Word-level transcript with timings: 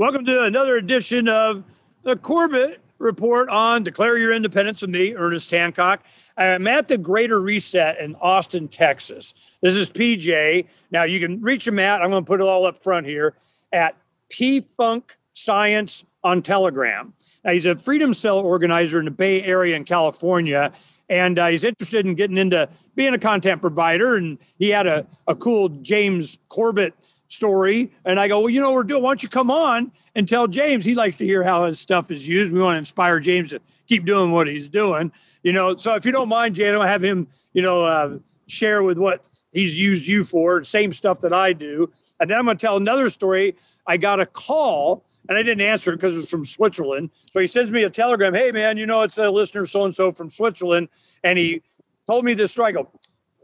Welcome 0.00 0.24
to 0.24 0.44
another 0.44 0.78
edition 0.78 1.28
of 1.28 1.62
the 2.04 2.16
Corbett 2.16 2.80
Report 2.98 3.50
on 3.50 3.82
Declare 3.82 4.16
Your 4.16 4.32
Independence 4.32 4.80
with 4.80 4.88
me, 4.88 5.14
Ernest 5.14 5.50
Hancock. 5.50 6.02
I'm 6.38 6.66
at 6.68 6.88
the 6.88 6.96
Greater 6.96 7.38
Reset 7.38 8.00
in 8.00 8.14
Austin, 8.14 8.66
Texas. 8.66 9.34
This 9.60 9.74
is 9.74 9.92
PJ. 9.92 10.66
Now 10.90 11.02
you 11.02 11.20
can 11.20 11.42
reach 11.42 11.68
him 11.68 11.78
at, 11.78 12.00
I'm 12.00 12.08
going 12.08 12.24
to 12.24 12.26
put 12.26 12.40
it 12.40 12.44
all 12.44 12.64
up 12.64 12.82
front 12.82 13.06
here, 13.06 13.34
at 13.74 13.94
P 14.30 14.62
Funk 14.74 15.18
Science 15.34 16.06
on 16.24 16.40
Telegram. 16.40 17.12
Now, 17.44 17.52
he's 17.52 17.66
a 17.66 17.76
Freedom 17.76 18.14
Cell 18.14 18.38
organizer 18.38 19.00
in 19.00 19.04
the 19.04 19.10
Bay 19.10 19.42
Area 19.42 19.76
in 19.76 19.84
California, 19.84 20.72
and 21.10 21.38
uh, 21.38 21.48
he's 21.48 21.62
interested 21.64 22.06
in 22.06 22.14
getting 22.14 22.38
into 22.38 22.66
being 22.94 23.12
a 23.12 23.18
content 23.18 23.60
provider. 23.60 24.16
And 24.16 24.38
he 24.58 24.70
had 24.70 24.86
a, 24.86 25.06
a 25.26 25.34
cool 25.34 25.68
James 25.68 26.38
Corbett 26.48 26.94
story. 27.30 27.90
And 28.04 28.20
I 28.20 28.28
go, 28.28 28.40
well, 28.40 28.50
you 28.50 28.60
know, 28.60 28.72
we're 28.72 28.82
doing, 28.82 29.02
why 29.02 29.10
don't 29.10 29.22
you 29.22 29.28
come 29.28 29.50
on 29.50 29.90
and 30.14 30.28
tell 30.28 30.46
James? 30.46 30.84
He 30.84 30.94
likes 30.94 31.16
to 31.18 31.24
hear 31.24 31.42
how 31.42 31.64
his 31.64 31.78
stuff 31.78 32.10
is 32.10 32.28
used. 32.28 32.52
We 32.52 32.60
want 32.60 32.74
to 32.74 32.78
inspire 32.78 33.20
James 33.20 33.50
to 33.50 33.60
keep 33.86 34.04
doing 34.04 34.32
what 34.32 34.46
he's 34.46 34.68
doing, 34.68 35.10
you 35.42 35.52
know. 35.52 35.76
So 35.76 35.94
if 35.94 36.04
you 36.04 36.12
don't 36.12 36.28
mind, 36.28 36.56
Jay, 36.56 36.70
I'll 36.70 36.82
have 36.82 37.02
him, 37.02 37.28
you 37.52 37.62
know, 37.62 37.84
uh, 37.84 38.18
share 38.48 38.82
with 38.82 38.98
what 38.98 39.24
he's 39.52 39.78
used 39.78 40.06
you 40.06 40.24
for, 40.24 40.62
same 40.64 40.92
stuff 40.92 41.20
that 41.20 41.32
I 41.32 41.52
do. 41.52 41.90
And 42.18 42.28
then 42.28 42.36
I'm 42.36 42.44
going 42.44 42.56
to 42.56 42.66
tell 42.66 42.76
another 42.76 43.08
story. 43.08 43.56
I 43.86 43.96
got 43.96 44.20
a 44.20 44.26
call 44.26 45.04
and 45.28 45.38
I 45.38 45.42
didn't 45.42 45.66
answer 45.66 45.92
it 45.92 45.96
because 45.96 46.16
it's 46.16 46.30
from 46.30 46.44
Switzerland. 46.44 47.10
So 47.32 47.40
he 47.40 47.46
sends 47.46 47.70
me 47.70 47.84
a 47.84 47.90
telegram. 47.90 48.34
Hey, 48.34 48.50
man, 48.50 48.76
you 48.76 48.86
know, 48.86 49.02
it's 49.02 49.18
a 49.18 49.30
listener 49.30 49.64
so 49.66 49.84
and 49.84 49.94
so 49.94 50.12
from 50.12 50.30
Switzerland. 50.30 50.88
And 51.24 51.38
he 51.38 51.62
told 52.06 52.24
me 52.24 52.34
this 52.34 52.52
story. 52.52 52.70
I 52.70 52.72
go, 52.72 52.90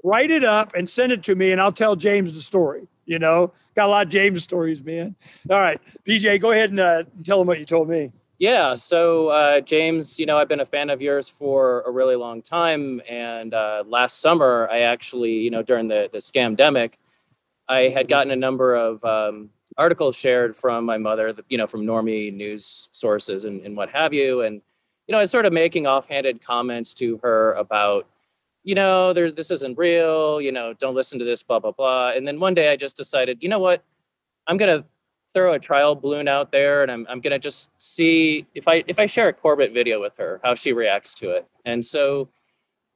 write 0.03 0.31
it 0.31 0.45
up 0.45 0.75
and 0.75 0.91
send 0.91 1.13
it 1.13 1.23
to 1.25 1.35
me, 1.35 1.53
and 1.53 1.61
I'll 1.61 1.73
tell 1.73 1.97
James 1.97 2.33
the 2.33 2.41
story. 2.41 2.87
You 3.07 3.19
know, 3.19 3.53
got 3.75 3.87
a 3.87 3.89
lot 3.89 4.07
of 4.07 4.13
James 4.13 4.43
stories, 4.43 4.85
man. 4.85 5.15
All 5.51 5.61
right, 5.61 5.81
PJ, 6.05 6.41
go 6.41 6.53
ahead 6.53 6.71
and 6.71 6.81
uh, 6.81 7.05
tell 7.25 7.41
him 7.41 7.47
what 7.47 7.59
you 7.59 7.65
told 7.65 7.89
me. 7.89 8.13
Yeah. 8.39 8.75
So, 8.75 9.29
uh, 9.29 9.61
James, 9.61 10.19
you 10.19 10.27
know, 10.27 10.37
I've 10.37 10.49
been 10.49 10.61
a 10.61 10.67
fan 10.67 10.91
of 10.91 11.01
yours 11.01 11.29
for 11.29 11.83
a 11.87 11.91
really 11.91 12.17
long 12.17 12.43
time. 12.43 13.01
And 13.09 13.55
uh, 13.55 13.85
last 13.87 14.21
summer, 14.21 14.69
I 14.71 14.81
actually, 14.81 15.33
you 15.33 15.51
know, 15.51 15.63
during 15.63 15.89
the, 15.89 16.11
the 16.13 16.19
scamdemic, 16.19 16.95
I 17.69 17.89
had 17.89 18.09
gotten 18.09 18.31
a 18.31 18.37
number 18.37 18.75
of 18.75 19.03
um, 19.05 19.51
articles 19.79 20.17
shared 20.17 20.55
from 20.55 20.85
my 20.85 20.99
mother, 20.99 21.35
you 21.49 21.57
know, 21.57 21.67
from 21.67 21.87
normie 21.87 22.33
news 22.33 22.91
sources 22.93 23.45
and, 23.45 23.63
and 23.63 23.75
what 23.75 23.89
have 23.91 24.13
you. 24.13 24.43
And, 24.43 24.61
you 25.07 25.13
know, 25.13 25.19
I 25.19 25.23
was 25.23 25.31
sort 25.31 25.47
of 25.47 25.53
making 25.53 25.87
offhanded 25.87 26.45
comments 26.45 26.93
to 26.95 27.19
her 27.23 27.55
about, 27.55 28.07
you 28.67 28.75
know, 28.75 29.13
this 29.13 29.53
isn't 29.53 29.79
real, 29.79 30.41
you 30.41 30.51
know, 30.51 30.75
don't 30.75 30.97
listen 30.97 31.21
to 31.21 31.25
this, 31.25 31.41
blah, 31.41 31.61
blah, 31.61 31.71
blah. 31.71 32.11
And 32.11 32.27
then 32.27 32.41
one 32.41 32.53
day 32.53 32.69
I 32.69 32.75
just 32.75 32.97
decided, 32.97 33.39
you 33.41 33.49
know 33.49 33.61
what, 33.61 33.85
I'm 34.49 34.57
going 34.57 34.81
to 34.81 34.85
throw 35.33 35.53
a 35.53 35.59
trial 35.59 35.95
balloon 35.95 36.27
out 36.27 36.51
there 36.51 36.83
and 36.83 36.91
I'm, 36.91 37.07
I'm 37.09 37.21
going 37.21 37.31
to 37.31 37.39
just 37.39 37.71
see 37.79 38.45
if 38.57 38.67
I, 38.67 38.83
if 38.89 38.99
I 38.99 39.07
share 39.07 39.29
a 39.29 39.33
Corbett 39.33 39.73
video 39.73 40.01
with 40.01 40.17
her, 40.17 40.41
how 40.43 40.57
she 40.57 40.73
reacts 40.73 41.15
to 41.15 41.31
it. 41.31 41.47
And 41.65 41.85
so 41.85 42.29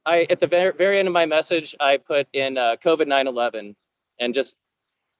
I, 0.05 0.27
at 0.29 0.41
the 0.41 0.47
very, 0.47 0.73
very 0.73 0.99
end 0.99 1.07
of 1.07 1.13
my 1.13 1.25
message, 1.25 1.73
I 1.79 1.95
put 1.95 2.27
in 2.33 2.57
uh, 2.57 2.75
COVID 2.83 3.07
9-11 3.07 3.73
and 4.19 4.33
just 4.33 4.57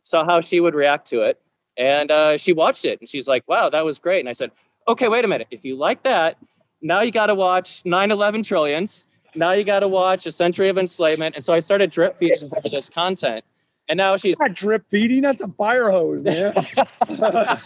saw 0.04 0.26
how 0.26 0.42
she 0.42 0.60
would 0.60 0.76
react 0.76 1.08
to 1.08 1.22
it. 1.22 1.42
And 1.78 2.12
uh, 2.12 2.36
she 2.36 2.52
watched 2.52 2.84
it 2.84 3.00
and 3.00 3.08
she's 3.08 3.26
like, 3.26 3.48
wow, 3.48 3.70
that 3.70 3.86
was 3.86 4.00
great. 4.00 4.20
And 4.20 4.28
I 4.28 4.34
said, 4.34 4.52
okay, 4.90 5.08
wait 5.08 5.24
a 5.24 5.30
minute. 5.30 5.48
If 5.50 5.64
you 5.64 5.78
like 5.78 6.04
that, 6.04 6.36
now 6.82 7.04
you 7.04 7.12
got 7.14 7.28
to 7.28 7.36
watch 7.36 7.86
9 7.86 8.12
11 8.12 8.44
trillions. 8.44 9.06
Now 9.36 9.54
you 9.54 9.64
got 9.64 9.80
to 9.80 9.88
watch 9.88 10.26
A 10.26 10.32
Century 10.32 10.70
of 10.70 10.78
Enslavement. 10.78 11.36
And 11.36 11.44
so 11.44 11.54
I 11.54 11.60
started 11.60 11.90
drip 11.90 12.18
feeding 12.18 12.50
her 12.50 12.62
this 12.70 12.90
content. 12.90 13.46
And 13.88 13.98
now 13.98 14.18
she's 14.18 14.38
not 14.40 14.54
drip 14.54 14.86
feeding. 14.90 15.22
That's 15.22 15.42
a 15.42 15.48
fire 15.50 15.90
hose, 15.90 16.23
man. 16.23 16.54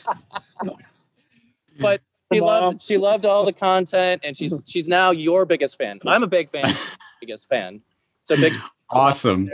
but 1.80 2.02
she 2.32 2.42
loved 2.42 2.82
she 2.82 2.98
loved 2.98 3.26
all 3.26 3.46
the 3.46 3.54
content, 3.54 4.22
and 4.24 4.36
she's 4.36 4.54
she's 4.66 4.88
now 4.88 5.12
your 5.12 5.46
biggest 5.46 5.78
fan. 5.78 6.00
I'm 6.06 6.24
a 6.24 6.28
big 6.28 6.50
fan, 6.50 6.72
biggest 7.22 7.48
fan. 7.48 7.82
So 8.24 8.36
big. 8.36 8.54
Awesome. 8.90 9.50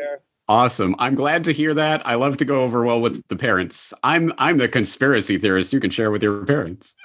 Awesome. 0.47 0.96
I'm 1.00 1.16
glad 1.16 1.46
to 1.46 1.53
hear 1.53 1.74
that. 1.74 2.06
I 2.06 2.16
love 2.16 2.35
to 2.38 2.46
go 2.46 2.62
over 2.62 2.84
well 2.84 3.00
with 3.00 3.25
the 3.30 3.35
parents. 3.35 3.94
I'm 4.03 4.34
I'm 4.38 4.58
the 4.58 4.68
conspiracy 4.68 5.38
theorist 5.38 5.72
you 5.72 5.80
can 5.80 5.91
share 5.91 6.12
with 6.12 6.24
your 6.24 6.46
parents. 6.46 6.96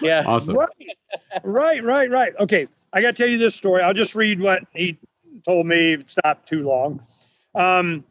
Yeah. 0.00 0.24
Awesome. 0.26 0.56
Right, 0.56 0.68
right, 1.44 1.84
right, 1.84 2.10
right. 2.10 2.32
Okay. 2.40 2.66
I 2.96 3.02
got 3.02 3.14
to 3.14 3.22
tell 3.22 3.28
you 3.28 3.36
this 3.36 3.54
story. 3.54 3.82
I'll 3.82 3.92
just 3.92 4.14
read 4.14 4.40
what 4.40 4.62
he 4.72 4.96
told 5.44 5.66
me. 5.66 5.92
It's 5.92 6.16
not 6.24 6.46
too 6.46 6.62
long. 6.62 7.04
Um, 7.54 8.02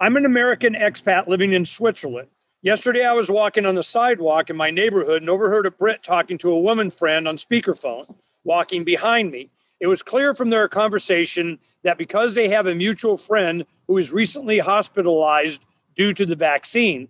I'm 0.00 0.16
an 0.16 0.24
American 0.24 0.72
expat 0.72 1.26
living 1.26 1.52
in 1.52 1.66
Switzerland. 1.66 2.28
Yesterday, 2.62 3.04
I 3.04 3.12
was 3.12 3.30
walking 3.30 3.66
on 3.66 3.74
the 3.74 3.82
sidewalk 3.82 4.48
in 4.48 4.56
my 4.56 4.70
neighborhood 4.70 5.20
and 5.20 5.28
overheard 5.28 5.66
a 5.66 5.70
Brit 5.70 6.02
talking 6.02 6.38
to 6.38 6.50
a 6.50 6.58
woman 6.58 6.90
friend 6.90 7.28
on 7.28 7.36
speakerphone 7.36 8.06
walking 8.44 8.84
behind 8.84 9.30
me. 9.30 9.50
It 9.80 9.86
was 9.86 10.02
clear 10.02 10.34
from 10.34 10.48
their 10.48 10.66
conversation 10.66 11.58
that 11.82 11.98
because 11.98 12.34
they 12.34 12.48
have 12.48 12.66
a 12.66 12.74
mutual 12.74 13.18
friend 13.18 13.66
who 13.86 13.98
is 13.98 14.12
recently 14.12 14.58
hospitalized 14.58 15.60
due 15.94 16.14
to 16.14 16.24
the 16.24 16.36
vaccine, 16.36 17.06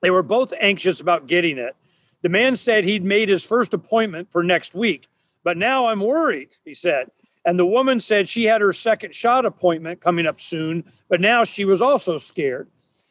they 0.00 0.08
were 0.08 0.22
both 0.22 0.54
anxious 0.58 1.02
about 1.02 1.26
getting 1.26 1.58
it. 1.58 1.76
The 2.22 2.30
man 2.30 2.56
said 2.56 2.84
he'd 2.84 3.04
made 3.04 3.28
his 3.28 3.44
first 3.44 3.74
appointment 3.74 4.32
for 4.32 4.42
next 4.42 4.74
week, 4.74 5.08
but 5.44 5.56
now 5.56 5.86
I'm 5.86 6.00
worried, 6.00 6.50
he 6.64 6.74
said. 6.74 7.10
And 7.44 7.58
the 7.58 7.66
woman 7.66 8.00
said 8.00 8.28
she 8.28 8.44
had 8.44 8.60
her 8.60 8.72
second 8.72 9.14
shot 9.14 9.46
appointment 9.46 10.00
coming 10.00 10.26
up 10.26 10.40
soon, 10.40 10.84
but 11.08 11.20
now 11.20 11.44
she 11.44 11.64
was 11.64 11.80
also 11.80 12.18
scared. 12.18 12.68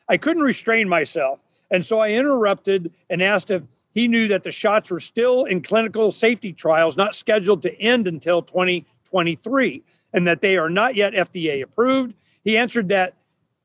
I 0.10 0.18
couldn't 0.18 0.44
restrain 0.44 0.88
myself. 0.88 1.40
And 1.72 1.86
so 1.86 2.00
I 2.00 2.10
interrupted 2.10 2.94
and 3.10 3.22
asked 3.22 3.52
if 3.52 3.64
he 3.94 4.08
knew 4.08 4.28
that 4.28 4.44
the 4.44 4.52
shots 4.52 4.92
were 4.92 5.00
still 5.00 5.46
in 5.46 5.62
clinical 5.62 6.12
safety 6.12 6.54
trials, 6.54 6.98
not 6.98 7.16
scheduled 7.16 7.64
to 7.64 7.82
end 7.82 8.08
until 8.08 8.42
2023, 8.42 9.84
and 10.14 10.28
that 10.28 10.42
they 10.42 10.56
are 10.56 10.70
not 10.70 10.96
yet 10.96 11.14
FDA 11.14 11.64
approved. 11.64 12.16
He 12.44 12.58
answered 12.58 12.90
that 12.90 13.16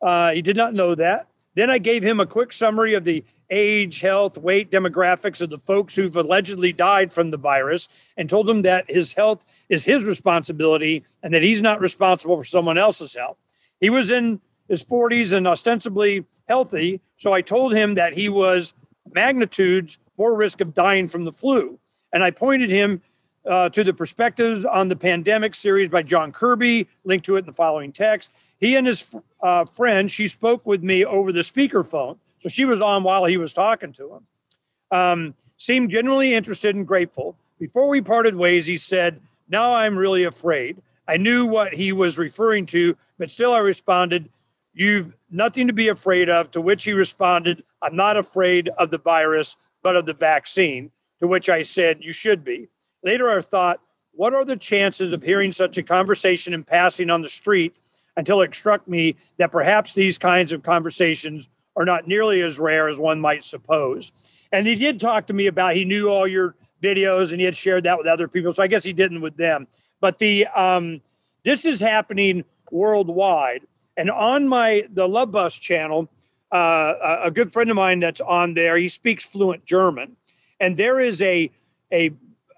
uh, 0.00 0.30
he 0.30 0.42
did 0.42 0.56
not 0.56 0.74
know 0.74 0.94
that. 0.94 1.28
Then 1.54 1.68
I 1.68 1.78
gave 1.78 2.02
him 2.02 2.18
a 2.18 2.26
quick 2.26 2.50
summary 2.50 2.94
of 2.94 3.04
the 3.04 3.22
age, 3.52 4.00
health, 4.00 4.38
weight, 4.38 4.70
demographics 4.70 5.42
of 5.42 5.50
the 5.50 5.58
folks 5.58 5.94
who've 5.94 6.16
allegedly 6.16 6.72
died 6.72 7.12
from 7.12 7.30
the 7.30 7.36
virus 7.36 7.88
and 8.16 8.28
told 8.28 8.48
him 8.48 8.62
that 8.62 8.90
his 8.90 9.12
health 9.12 9.44
is 9.68 9.84
his 9.84 10.04
responsibility 10.04 11.04
and 11.22 11.32
that 11.32 11.42
he's 11.42 11.62
not 11.62 11.80
responsible 11.80 12.36
for 12.36 12.44
someone 12.44 12.78
else's 12.78 13.14
health. 13.14 13.36
He 13.80 13.90
was 13.90 14.10
in 14.10 14.40
his 14.68 14.82
40s 14.82 15.32
and 15.32 15.46
ostensibly 15.46 16.24
healthy. 16.48 17.00
So 17.16 17.34
I 17.34 17.42
told 17.42 17.74
him 17.74 17.94
that 17.94 18.14
he 18.14 18.28
was 18.28 18.74
magnitudes 19.12 19.98
more 20.16 20.34
risk 20.34 20.60
of 20.60 20.72
dying 20.74 21.06
from 21.06 21.24
the 21.24 21.32
flu. 21.32 21.78
And 22.12 22.24
I 22.24 22.30
pointed 22.30 22.70
him 22.70 23.02
uh, 23.50 23.68
to 23.70 23.84
the 23.84 23.92
perspectives 23.92 24.64
on 24.64 24.88
the 24.88 24.96
pandemic 24.96 25.54
series 25.54 25.88
by 25.88 26.02
John 26.02 26.32
Kirby, 26.32 26.86
linked 27.04 27.26
to 27.26 27.36
it 27.36 27.40
in 27.40 27.46
the 27.46 27.52
following 27.52 27.92
text. 27.92 28.30
He 28.58 28.76
and 28.76 28.86
his 28.86 29.14
uh, 29.42 29.64
friend, 29.74 30.10
she 30.10 30.28
spoke 30.28 30.64
with 30.64 30.82
me 30.82 31.04
over 31.04 31.32
the 31.32 31.40
speakerphone. 31.40 32.16
So 32.42 32.48
she 32.48 32.64
was 32.64 32.82
on 32.82 33.04
while 33.04 33.24
he 33.24 33.36
was 33.36 33.52
talking 33.52 33.92
to 33.92 34.14
him. 34.14 34.98
Um, 34.98 35.34
seemed 35.58 35.90
genuinely 35.90 36.34
interested 36.34 36.74
and 36.74 36.86
grateful. 36.86 37.36
Before 37.60 37.88
we 37.88 38.00
parted 38.00 38.34
ways, 38.34 38.66
he 38.66 38.76
said, 38.76 39.20
Now 39.48 39.76
I'm 39.76 39.96
really 39.96 40.24
afraid. 40.24 40.82
I 41.06 41.18
knew 41.18 41.46
what 41.46 41.72
he 41.72 41.92
was 41.92 42.18
referring 42.18 42.66
to, 42.66 42.96
but 43.16 43.30
still 43.30 43.54
I 43.54 43.58
responded, 43.58 44.28
You've 44.74 45.14
nothing 45.30 45.68
to 45.68 45.72
be 45.72 45.88
afraid 45.88 46.28
of. 46.28 46.50
To 46.50 46.60
which 46.60 46.82
he 46.82 46.92
responded, 46.92 47.62
I'm 47.80 47.94
not 47.94 48.16
afraid 48.16 48.70
of 48.70 48.90
the 48.90 48.98
virus, 48.98 49.56
but 49.82 49.94
of 49.94 50.06
the 50.06 50.14
vaccine. 50.14 50.90
To 51.20 51.28
which 51.28 51.48
I 51.48 51.62
said, 51.62 51.98
You 52.00 52.12
should 52.12 52.42
be. 52.42 52.66
Later, 53.04 53.30
I 53.30 53.40
thought, 53.40 53.80
What 54.14 54.34
are 54.34 54.44
the 54.44 54.56
chances 54.56 55.12
of 55.12 55.22
hearing 55.22 55.52
such 55.52 55.78
a 55.78 55.82
conversation 55.84 56.54
in 56.54 56.64
passing 56.64 57.08
on 57.08 57.22
the 57.22 57.28
street 57.28 57.76
until 58.16 58.40
it 58.40 58.52
struck 58.52 58.86
me 58.88 59.14
that 59.38 59.52
perhaps 59.52 59.94
these 59.94 60.18
kinds 60.18 60.52
of 60.52 60.64
conversations 60.64 61.48
are 61.76 61.84
not 61.84 62.06
nearly 62.06 62.42
as 62.42 62.58
rare 62.58 62.88
as 62.88 62.98
one 62.98 63.20
might 63.20 63.44
suppose. 63.44 64.12
And 64.52 64.66
he 64.66 64.74
did 64.74 65.00
talk 65.00 65.26
to 65.28 65.32
me 65.32 65.46
about 65.46 65.74
he 65.74 65.84
knew 65.84 66.08
all 66.08 66.26
your 66.26 66.54
videos 66.82 67.30
and 67.30 67.40
he 67.40 67.44
had 67.44 67.56
shared 67.56 67.84
that 67.84 67.96
with 67.96 68.06
other 68.06 68.28
people. 68.28 68.52
So 68.52 68.62
I 68.62 68.66
guess 68.66 68.84
he 68.84 68.92
didn't 68.92 69.20
with 69.20 69.36
them. 69.36 69.66
But 70.00 70.18
the 70.18 70.46
um, 70.48 71.00
this 71.44 71.64
is 71.64 71.80
happening 71.80 72.44
worldwide. 72.70 73.62
And 73.96 74.10
on 74.10 74.48
my 74.48 74.86
the 74.92 75.06
Love 75.06 75.30
Bus 75.30 75.54
channel, 75.54 76.08
uh, 76.50 77.20
a 77.22 77.30
good 77.30 77.52
friend 77.52 77.70
of 77.70 77.76
mine 77.76 78.00
that's 78.00 78.20
on 78.20 78.54
there, 78.54 78.76
he 78.76 78.88
speaks 78.88 79.24
fluent 79.24 79.64
German, 79.64 80.16
and 80.60 80.76
there 80.76 81.00
is 81.00 81.22
a 81.22 81.50
a, 81.92 82.10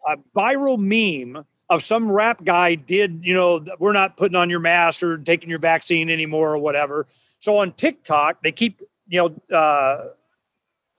a 0.09 0.17
viral 0.35 0.79
meme 0.79 1.45
of 1.71 1.83
some 1.83 2.11
rap 2.11 2.45
guy 2.45 2.75
did 2.75 3.25
you 3.25 3.35
know 3.35 3.65
we're 3.79 3.93
not 3.93 4.17
putting 4.17 4.37
on 4.37 4.51
your 4.51 4.61
mask 4.61 5.03
or 5.03 5.19
taking 5.19 5.51
your 5.51 5.59
vaccine 5.59 6.11
anymore 6.11 6.55
or 6.55 6.59
whatever. 6.59 7.07
So 7.41 7.59
on 7.59 7.73
TikTok, 7.73 8.43
they 8.43 8.53
keep 8.53 8.81
you 9.09 9.19
know 9.19 9.57
uh, 9.57 10.09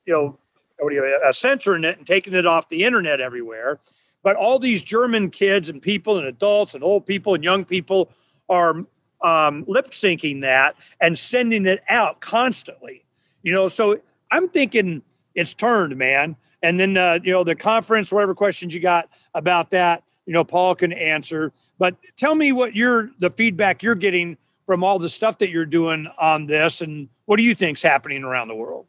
you 0.06 0.14
know 0.14 0.38
what 0.80 0.90
do 0.90 0.96
you, 0.96 1.32
censoring 1.32 1.84
it 1.84 1.98
and 1.98 2.06
taking 2.06 2.34
it 2.34 2.46
off 2.46 2.70
the 2.70 2.84
internet 2.84 3.22
everywhere. 3.22 3.80
But 4.24 4.36
all 4.36 4.60
these 4.60 4.84
German 4.84 5.30
kids 5.30 5.70
and 5.70 5.82
people 5.82 6.18
and 6.18 6.28
adults 6.28 6.74
and 6.74 6.84
old 6.84 7.06
people 7.06 7.36
and 7.36 7.44
young 7.44 7.64
people 7.64 8.12
are 8.50 8.84
um, 9.24 9.64
lip 9.68 9.92
syncing 9.92 10.42
that 10.42 10.76
and 11.00 11.18
sending 11.18 11.66
it 11.66 11.82
out 11.90 12.22
constantly. 12.22 13.06
You 13.44 13.54
know, 13.54 13.68
so 13.68 14.00
I'm 14.32 14.50
thinking 14.50 15.02
it's 15.36 15.54
turned, 15.54 15.96
man. 15.96 16.36
And 16.64 16.80
then 16.80 16.98
uh, 16.98 17.20
you 17.24 17.32
know 17.32 17.44
the 17.44 17.56
conference, 17.56 18.12
whatever 18.12 18.34
questions 18.34 18.74
you 18.74 18.80
got 18.80 19.10
about 19.36 19.70
that, 19.72 20.04
you 20.26 20.34
know, 20.34 20.44
Paul 20.44 20.76
can 20.76 20.92
answer. 20.94 21.54
But 21.78 21.96
tell 22.18 22.36
me 22.36 22.52
what 22.52 22.76
you're 22.76 23.12
the 23.20 23.30
feedback 23.30 23.84
you're 23.84 23.96
getting 23.96 24.38
from 24.66 24.84
all 24.84 25.00
the 25.00 25.10
stuff 25.10 25.38
that 25.40 25.50
you're 25.50 25.66
doing 25.66 26.08
on 26.20 26.46
this, 26.46 26.82
and 26.82 27.10
what 27.26 27.38
do 27.38 27.44
you 27.44 27.56
think's 27.56 27.82
happening 27.82 28.24
around 28.24 28.48
the 28.48 28.56
world? 28.56 28.88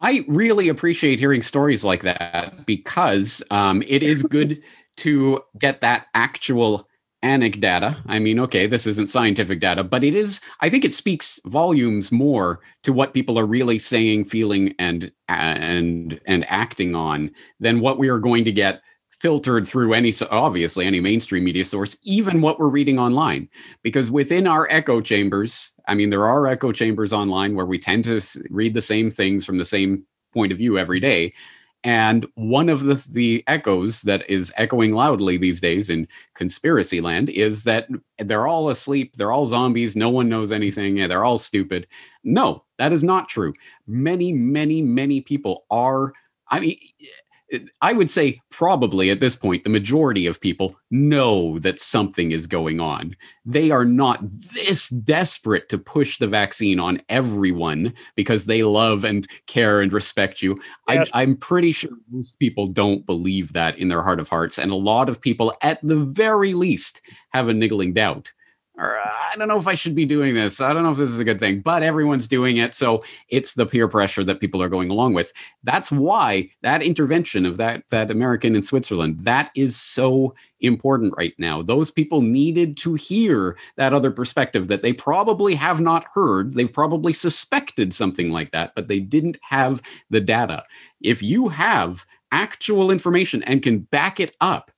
I 0.00 0.24
really 0.26 0.68
appreciate 0.68 1.20
hearing 1.20 1.42
stories 1.42 1.84
like 1.84 2.02
that 2.02 2.66
because 2.66 3.42
um, 3.50 3.82
it 3.86 4.02
is 4.02 4.24
good 4.24 4.60
to 4.96 5.42
get 5.58 5.80
that 5.80 6.08
actual 6.14 6.88
anecdata. 7.22 7.96
I 8.06 8.18
mean, 8.18 8.40
okay, 8.40 8.66
this 8.66 8.86
isn't 8.86 9.08
scientific 9.08 9.60
data, 9.60 9.84
but 9.84 10.02
it 10.02 10.14
is. 10.14 10.40
I 10.60 10.68
think 10.68 10.84
it 10.84 10.92
speaks 10.92 11.40
volumes 11.46 12.10
more 12.10 12.60
to 12.82 12.92
what 12.92 13.14
people 13.14 13.38
are 13.38 13.46
really 13.46 13.78
saying, 13.78 14.24
feeling, 14.24 14.74
and 14.78 15.10
and 15.28 16.20
and 16.26 16.44
acting 16.50 16.94
on 16.94 17.30
than 17.60 17.80
what 17.80 17.98
we 17.98 18.08
are 18.08 18.18
going 18.18 18.44
to 18.44 18.52
get 18.52 18.82
filtered 19.22 19.68
through 19.68 19.92
any 19.92 20.12
obviously 20.32 20.84
any 20.84 20.98
mainstream 20.98 21.44
media 21.44 21.64
source 21.64 21.96
even 22.02 22.42
what 22.42 22.58
we're 22.58 22.66
reading 22.66 22.98
online 22.98 23.48
because 23.82 24.10
within 24.10 24.48
our 24.48 24.66
echo 24.68 25.00
chambers 25.00 25.74
i 25.86 25.94
mean 25.94 26.10
there 26.10 26.26
are 26.26 26.48
echo 26.48 26.72
chambers 26.72 27.12
online 27.12 27.54
where 27.54 27.66
we 27.66 27.78
tend 27.78 28.02
to 28.02 28.20
read 28.50 28.74
the 28.74 28.82
same 28.82 29.12
things 29.12 29.44
from 29.44 29.58
the 29.58 29.64
same 29.64 30.04
point 30.32 30.50
of 30.50 30.58
view 30.58 30.76
every 30.76 30.98
day 30.98 31.32
and 31.84 32.26
one 32.34 32.68
of 32.68 32.84
the, 32.84 33.04
the 33.10 33.44
echoes 33.46 34.02
that 34.02 34.28
is 34.30 34.52
echoing 34.56 34.92
loudly 34.92 35.36
these 35.36 35.60
days 35.60 35.90
in 35.90 36.06
conspiracy 36.34 37.00
land 37.00 37.28
is 37.28 37.64
that 37.64 37.88
they're 38.18 38.46
all 38.46 38.70
asleep, 38.70 39.16
they're 39.16 39.32
all 39.32 39.46
zombies, 39.46 39.96
no 39.96 40.08
one 40.08 40.28
knows 40.28 40.52
anything, 40.52 40.94
they're 40.94 41.24
all 41.24 41.38
stupid. 41.38 41.88
No, 42.22 42.62
that 42.78 42.92
is 42.92 43.02
not 43.02 43.28
true. 43.28 43.52
Many, 43.88 44.32
many, 44.32 44.80
many 44.80 45.20
people 45.20 45.64
are. 45.70 46.12
I 46.48 46.60
mean, 46.60 46.76
I 47.80 47.92
would 47.92 48.10
say 48.10 48.40
probably 48.50 49.10
at 49.10 49.20
this 49.20 49.36
point, 49.36 49.64
the 49.64 49.70
majority 49.70 50.26
of 50.26 50.40
people 50.40 50.76
know 50.90 51.58
that 51.58 51.78
something 51.78 52.32
is 52.32 52.46
going 52.46 52.80
on. 52.80 53.16
They 53.44 53.70
are 53.70 53.84
not 53.84 54.20
this 54.22 54.88
desperate 54.88 55.68
to 55.68 55.78
push 55.78 56.18
the 56.18 56.26
vaccine 56.26 56.80
on 56.80 57.02
everyone 57.08 57.94
because 58.16 58.46
they 58.46 58.62
love 58.62 59.04
and 59.04 59.28
care 59.46 59.80
and 59.80 59.92
respect 59.92 60.42
you. 60.42 60.58
Yes. 60.88 61.10
I, 61.12 61.22
I'm 61.22 61.36
pretty 61.36 61.72
sure 61.72 61.90
most 62.10 62.38
people 62.38 62.66
don't 62.66 63.04
believe 63.04 63.52
that 63.52 63.76
in 63.76 63.88
their 63.88 64.02
heart 64.02 64.20
of 64.20 64.28
hearts. 64.28 64.58
And 64.58 64.70
a 64.70 64.76
lot 64.76 65.08
of 65.08 65.20
people, 65.20 65.54
at 65.62 65.80
the 65.82 65.96
very 65.96 66.54
least, 66.54 67.02
have 67.32 67.48
a 67.48 67.54
niggling 67.54 67.92
doubt 67.92 68.32
or 68.78 68.98
uh, 68.98 69.02
I 69.04 69.36
don't 69.36 69.48
know 69.48 69.58
if 69.58 69.66
I 69.66 69.74
should 69.74 69.94
be 69.94 70.06
doing 70.06 70.34
this. 70.34 70.60
I 70.60 70.72
don't 70.72 70.82
know 70.82 70.92
if 70.92 70.96
this 70.96 71.10
is 71.10 71.20
a 71.20 71.24
good 71.24 71.38
thing, 71.38 71.60
but 71.60 71.82
everyone's 71.82 72.26
doing 72.26 72.56
it. 72.56 72.74
So 72.74 73.04
it's 73.28 73.54
the 73.54 73.66
peer 73.66 73.86
pressure 73.86 74.24
that 74.24 74.40
people 74.40 74.62
are 74.62 74.68
going 74.68 74.88
along 74.88 75.12
with. 75.12 75.32
That's 75.62 75.92
why 75.92 76.48
that 76.62 76.82
intervention 76.82 77.44
of 77.44 77.58
that, 77.58 77.84
that 77.90 78.10
American 78.10 78.56
in 78.56 78.62
Switzerland, 78.62 79.20
that 79.20 79.50
is 79.54 79.76
so 79.76 80.34
important 80.60 81.12
right 81.18 81.34
now. 81.38 81.60
Those 81.60 81.90
people 81.90 82.22
needed 82.22 82.76
to 82.78 82.94
hear 82.94 83.58
that 83.76 83.92
other 83.92 84.10
perspective 84.10 84.68
that 84.68 84.82
they 84.82 84.94
probably 84.94 85.54
have 85.54 85.80
not 85.80 86.06
heard. 86.14 86.54
They've 86.54 86.72
probably 86.72 87.12
suspected 87.12 87.92
something 87.92 88.30
like 88.30 88.52
that, 88.52 88.74
but 88.74 88.88
they 88.88 89.00
didn't 89.00 89.38
have 89.42 89.82
the 90.08 90.20
data. 90.20 90.64
If 91.02 91.22
you 91.22 91.48
have 91.48 92.06
actual 92.32 92.90
information 92.90 93.42
and 93.42 93.62
can 93.62 93.80
back 93.80 94.18
it 94.18 94.34
up, 94.40 94.70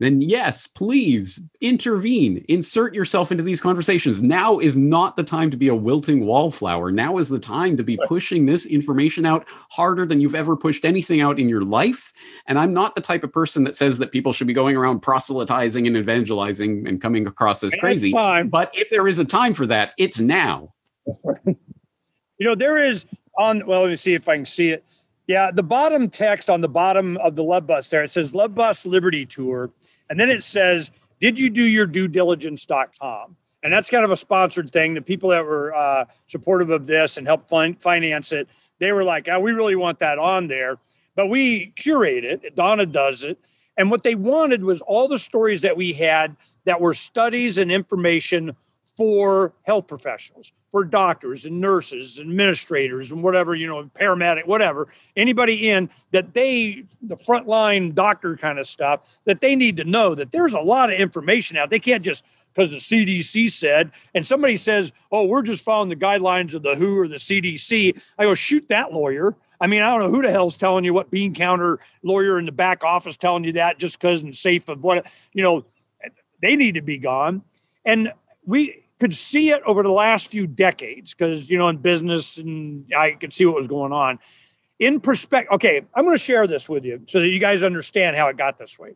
then 0.00 0.22
yes, 0.22 0.66
please 0.66 1.42
intervene, 1.60 2.44
insert 2.48 2.94
yourself 2.94 3.32
into 3.32 3.42
these 3.42 3.60
conversations. 3.60 4.22
Now 4.22 4.58
is 4.58 4.76
not 4.76 5.16
the 5.16 5.24
time 5.24 5.50
to 5.50 5.56
be 5.56 5.68
a 5.68 5.74
wilting 5.74 6.24
wallflower. 6.24 6.92
Now 6.92 7.18
is 7.18 7.28
the 7.28 7.38
time 7.38 7.76
to 7.76 7.82
be 7.82 7.98
pushing 8.06 8.46
this 8.46 8.64
information 8.64 9.26
out 9.26 9.46
harder 9.70 10.06
than 10.06 10.20
you've 10.20 10.36
ever 10.36 10.56
pushed 10.56 10.84
anything 10.84 11.20
out 11.20 11.40
in 11.40 11.48
your 11.48 11.62
life. 11.62 12.12
And 12.46 12.58
I'm 12.58 12.72
not 12.72 12.94
the 12.94 13.00
type 13.00 13.24
of 13.24 13.32
person 13.32 13.64
that 13.64 13.74
says 13.74 13.98
that 13.98 14.12
people 14.12 14.32
should 14.32 14.46
be 14.46 14.52
going 14.52 14.76
around 14.76 15.00
proselytizing 15.00 15.86
and 15.86 15.96
evangelizing 15.96 16.86
and 16.86 17.00
coming 17.00 17.26
across 17.26 17.64
as 17.64 17.74
crazy. 17.74 18.12
But 18.50 18.70
if 18.74 18.90
there 18.90 19.08
is 19.08 19.18
a 19.18 19.24
time 19.24 19.54
for 19.54 19.66
that, 19.66 19.92
it's 19.98 20.20
now. 20.20 20.74
you 21.46 21.56
know, 22.40 22.54
there 22.54 22.88
is 22.88 23.04
on, 23.36 23.66
well, 23.66 23.82
let 23.82 23.90
me 23.90 23.96
see 23.96 24.14
if 24.14 24.28
I 24.28 24.36
can 24.36 24.46
see 24.46 24.70
it. 24.70 24.84
Yeah, 25.28 25.50
the 25.50 25.62
bottom 25.62 26.08
text 26.08 26.48
on 26.48 26.62
the 26.62 26.68
bottom 26.68 27.18
of 27.18 27.36
the 27.36 27.44
Love 27.44 27.66
Bus 27.66 27.88
there, 27.90 28.02
it 28.02 28.10
says 28.10 28.34
Love 28.34 28.54
Bus 28.54 28.86
Liberty 28.86 29.26
Tour. 29.26 29.70
And 30.08 30.18
then 30.18 30.30
it 30.30 30.42
says, 30.42 30.90
Did 31.20 31.38
you 31.38 31.50
do 31.50 31.62
your 31.62 31.86
due 31.86 32.08
diligence.com? 32.08 33.36
And 33.62 33.72
that's 33.72 33.90
kind 33.90 34.04
of 34.04 34.10
a 34.10 34.16
sponsored 34.16 34.70
thing. 34.70 34.94
The 34.94 35.02
people 35.02 35.28
that 35.30 35.44
were 35.44 35.74
uh, 35.74 36.06
supportive 36.28 36.70
of 36.70 36.86
this 36.86 37.18
and 37.18 37.26
helped 37.26 37.50
fin- 37.50 37.74
finance 37.74 38.32
it, 38.32 38.48
they 38.78 38.92
were 38.92 39.04
like, 39.04 39.28
oh, 39.28 39.40
we 39.40 39.52
really 39.52 39.76
want 39.76 39.98
that 39.98 40.18
on 40.18 40.46
there. 40.46 40.78
But 41.16 41.26
we 41.26 41.72
curate 41.76 42.24
it. 42.24 42.54
Donna 42.54 42.86
does 42.86 43.24
it. 43.24 43.38
And 43.76 43.90
what 43.90 44.04
they 44.04 44.14
wanted 44.14 44.64
was 44.64 44.80
all 44.82 45.08
the 45.08 45.18
stories 45.18 45.60
that 45.62 45.76
we 45.76 45.92
had 45.92 46.36
that 46.64 46.80
were 46.80 46.94
studies 46.94 47.58
and 47.58 47.70
information 47.70 48.54
for 48.98 49.52
health 49.62 49.86
professionals, 49.86 50.50
for 50.72 50.82
doctors 50.82 51.44
and 51.44 51.60
nurses, 51.60 52.18
administrators, 52.18 53.12
and 53.12 53.22
whatever, 53.22 53.54
you 53.54 53.68
know, 53.68 53.84
paramedic, 53.94 54.44
whatever, 54.44 54.88
anybody 55.16 55.70
in 55.70 55.88
that 56.10 56.34
they, 56.34 56.82
the 57.02 57.16
frontline 57.16 57.94
doctor 57.94 58.36
kind 58.36 58.58
of 58.58 58.66
stuff, 58.66 59.02
that 59.24 59.40
they 59.40 59.54
need 59.54 59.76
to 59.76 59.84
know 59.84 60.16
that 60.16 60.32
there's 60.32 60.52
a 60.52 60.58
lot 60.58 60.92
of 60.92 60.98
information 60.98 61.56
out. 61.56 61.70
They 61.70 61.78
can't 61.78 62.02
just, 62.02 62.24
because 62.52 62.70
the 62.72 62.78
CDC 62.78 63.52
said, 63.52 63.92
and 64.16 64.26
somebody 64.26 64.56
says, 64.56 64.90
oh, 65.12 65.26
we're 65.26 65.42
just 65.42 65.62
following 65.62 65.90
the 65.90 65.94
guidelines 65.94 66.52
of 66.54 66.62
the 66.62 66.74
WHO 66.74 66.98
or 66.98 67.06
the 67.06 67.16
CDC. 67.18 68.02
I 68.18 68.24
go, 68.24 68.34
shoot 68.34 68.66
that 68.66 68.92
lawyer. 68.92 69.36
I 69.60 69.68
mean, 69.68 69.82
I 69.82 69.90
don't 69.90 70.00
know 70.00 70.10
who 70.10 70.22
the 70.22 70.32
hell's 70.32 70.56
telling 70.56 70.84
you 70.84 70.92
what 70.92 71.08
bean 71.08 71.34
counter 71.34 71.78
lawyer 72.02 72.36
in 72.40 72.46
the 72.46 72.52
back 72.52 72.82
office 72.82 73.16
telling 73.16 73.44
you 73.44 73.52
that 73.52 73.78
just 73.78 74.00
because 74.00 74.24
it's 74.24 74.40
safe 74.40 74.68
of 74.68 74.82
what, 74.82 75.06
you 75.34 75.44
know, 75.44 75.64
they 76.42 76.56
need 76.56 76.74
to 76.74 76.82
be 76.82 76.98
gone. 76.98 77.42
And 77.84 78.12
we, 78.44 78.84
could 79.00 79.14
see 79.14 79.50
it 79.50 79.62
over 79.64 79.82
the 79.82 79.92
last 79.92 80.30
few 80.30 80.46
decades 80.46 81.14
because 81.14 81.50
you 81.50 81.58
know 81.58 81.68
in 81.68 81.76
business 81.78 82.38
and 82.38 82.84
I 82.96 83.12
could 83.12 83.32
see 83.32 83.46
what 83.46 83.56
was 83.56 83.68
going 83.68 83.92
on. 83.92 84.18
In 84.78 85.00
perspective, 85.00 85.52
okay, 85.54 85.82
I'm 85.94 86.04
going 86.04 86.16
to 86.16 86.22
share 86.22 86.46
this 86.46 86.68
with 86.68 86.84
you 86.84 87.02
so 87.08 87.20
that 87.20 87.28
you 87.28 87.40
guys 87.40 87.64
understand 87.64 88.16
how 88.16 88.28
it 88.28 88.36
got 88.36 88.58
this 88.58 88.78
way. 88.78 88.94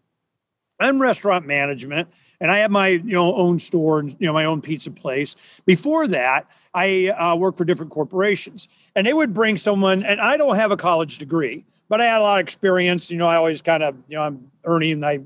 I'm 0.81 1.00
restaurant 1.00 1.46
management, 1.46 2.08
and 2.40 2.50
I 2.50 2.58
have 2.58 2.70
my 2.70 2.88
you 2.88 3.12
know 3.12 3.34
own 3.34 3.58
store 3.58 4.00
and 4.00 4.16
you 4.19 4.26
know 4.26 4.32
my 4.32 4.44
own 4.44 4.60
pizza 4.60 4.90
place. 4.90 5.37
Before 5.64 6.06
that, 6.08 6.50
I 6.75 7.08
uh, 7.08 7.37
worked 7.37 7.58
for 7.58 7.64
different 7.64 7.93
corporations, 7.93 8.69
and 8.96 9.06
they 9.06 9.12
would 9.12 9.32
bring 9.32 9.56
someone. 9.56 10.02
And 10.02 10.20
I 10.20 10.37
don't 10.37 10.56
have 10.56 10.72
a 10.72 10.76
college 10.76 11.19
degree, 11.19 11.64
but 11.88 12.00
I 12.00 12.06
had 12.06 12.19
a 12.19 12.22
lot 12.22 12.41
of 12.41 12.44
experience. 12.44 13.10
You 13.10 13.19
know, 13.19 13.26
I 13.26 13.36
always 13.36 13.62
kind 13.62 13.82
of 13.82 13.96
you 14.08 14.17
know 14.17 14.22
I'm 14.22 14.50
Ernie, 14.65 14.93
and 14.93 15.05
I 15.06 15.20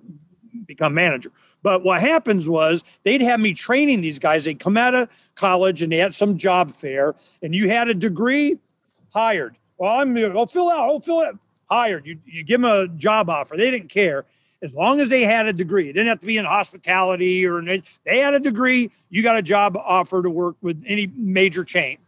become 0.67 0.95
manager. 0.95 1.31
But 1.63 1.85
what 1.85 2.01
happens 2.01 2.49
was 2.49 2.85
they'd 3.05 3.23
have 3.23 3.41
me 3.41 3.55
training 3.55 4.01
these 4.01 4.19
guys. 4.19 4.45
They'd 4.45 4.61
come 4.61 4.77
out 4.77 4.95
of 4.95 5.09
college 5.35 5.83
and 5.83 5.93
they 5.93 5.99
had 5.99 6.15
some 6.15 6.39
job 6.39 6.73
fair, 6.73 7.15
and 7.43 7.55
you 7.55 7.69
had 7.69 7.89
a 7.89 7.95
degree, 7.95 8.59
hired. 9.13 9.57
Well, 9.79 9.93
I'm 9.93 10.17
I'll 10.37 10.47
fill 10.47 10.71
out, 10.71 10.81
I'll 10.81 11.01
fill 11.01 11.21
it, 11.23 11.37
hired. 11.69 12.07
You 12.07 12.19
you 12.25 12.45
give 12.45 12.61
them 12.61 12.71
a 12.71 12.89
job 12.89 13.29
offer. 13.29 13.57
They 13.57 13.71
didn't 13.71 13.89
care. 13.89 14.25
As 14.63 14.73
long 14.73 15.01
as 15.01 15.11
they 15.11 15.23
had 15.23 15.47
a 15.47 15.53
degree, 15.53 15.91
it 15.91 15.93
didn't 15.93 16.09
have 16.09 16.21
to 16.21 16.27
be 16.27 16.39
in 16.39 16.47
hospitality 16.47 17.47
or 17.47 17.63
they 17.63 18.19
had 18.19 18.35
a 18.35 18.41
degree. 18.41 18.91
You 19.11 19.23
got 19.23 19.37
a 19.37 19.43
job 19.43 19.77
offer 19.77 20.23
to 20.23 20.31
work 20.31 20.57
with 20.63 20.83
any 20.87 21.09
major 21.15 21.63
chain. 21.63 21.99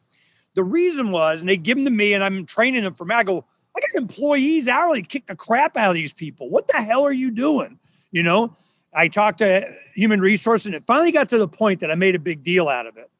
The 0.54 0.64
reason 0.64 1.10
was, 1.10 1.40
and 1.40 1.48
they 1.48 1.56
give 1.56 1.76
them 1.76 1.84
to 1.84 1.90
me, 1.90 2.14
and 2.14 2.24
I'm 2.24 2.46
training 2.46 2.82
them 2.82 2.94
for. 2.94 3.06
I 3.12 3.22
go, 3.22 3.44
I 3.76 3.80
got 3.80 4.02
employees 4.02 4.66
hourly 4.66 5.02
kick 5.02 5.26
the 5.26 5.36
crap 5.36 5.76
out 5.76 5.90
of 5.90 5.94
these 5.94 6.12
people. 6.12 6.48
What 6.48 6.66
the 6.66 6.82
hell 6.82 7.04
are 7.04 7.12
you 7.12 7.30
doing? 7.30 7.78
You 8.10 8.22
know, 8.22 8.56
I 8.94 9.08
talked 9.08 9.38
to 9.38 9.62
human 9.94 10.20
resources 10.20 10.66
and 10.66 10.74
it 10.74 10.84
finally 10.86 11.12
got 11.12 11.28
to 11.30 11.38
the 11.38 11.48
point 11.48 11.80
that 11.80 11.90
I 11.90 11.94
made 11.94 12.14
a 12.14 12.18
big 12.18 12.42
deal 12.42 12.68
out 12.68 12.86
of 12.86 12.96
it. 12.96 13.10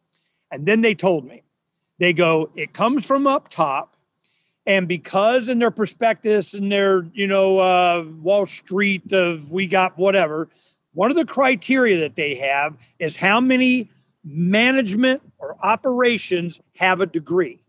And 0.51 0.67
then 0.67 0.81
they 0.81 0.95
told 0.95 1.27
me, 1.27 1.43
they 1.99 2.13
go, 2.13 2.51
it 2.55 2.73
comes 2.73 3.05
from 3.05 3.27
up 3.27 3.49
top. 3.49 3.97
And 4.67 4.87
because 4.87 5.49
in 5.49 5.59
their 5.59 5.71
prospectus 5.71 6.55
and 6.55 6.71
their, 6.71 7.07
you 7.13 7.27
know, 7.27 7.59
uh, 7.59 8.05
Wall 8.21 8.47
Street 8.47 9.13
of 9.13 9.51
we 9.51 9.67
got 9.67 9.97
whatever, 9.99 10.49
one 10.93 11.11
of 11.11 11.17
the 11.17 11.25
criteria 11.25 12.01
that 12.01 12.17
they 12.17 12.35
have 12.37 12.77
is 12.99 13.17
how 13.17 13.41
many 13.41 13.91
management 14.25 15.23
or 15.39 15.57
operations 15.65 16.61
have 16.77 17.01
a 17.01 17.07
degree. 17.07 17.61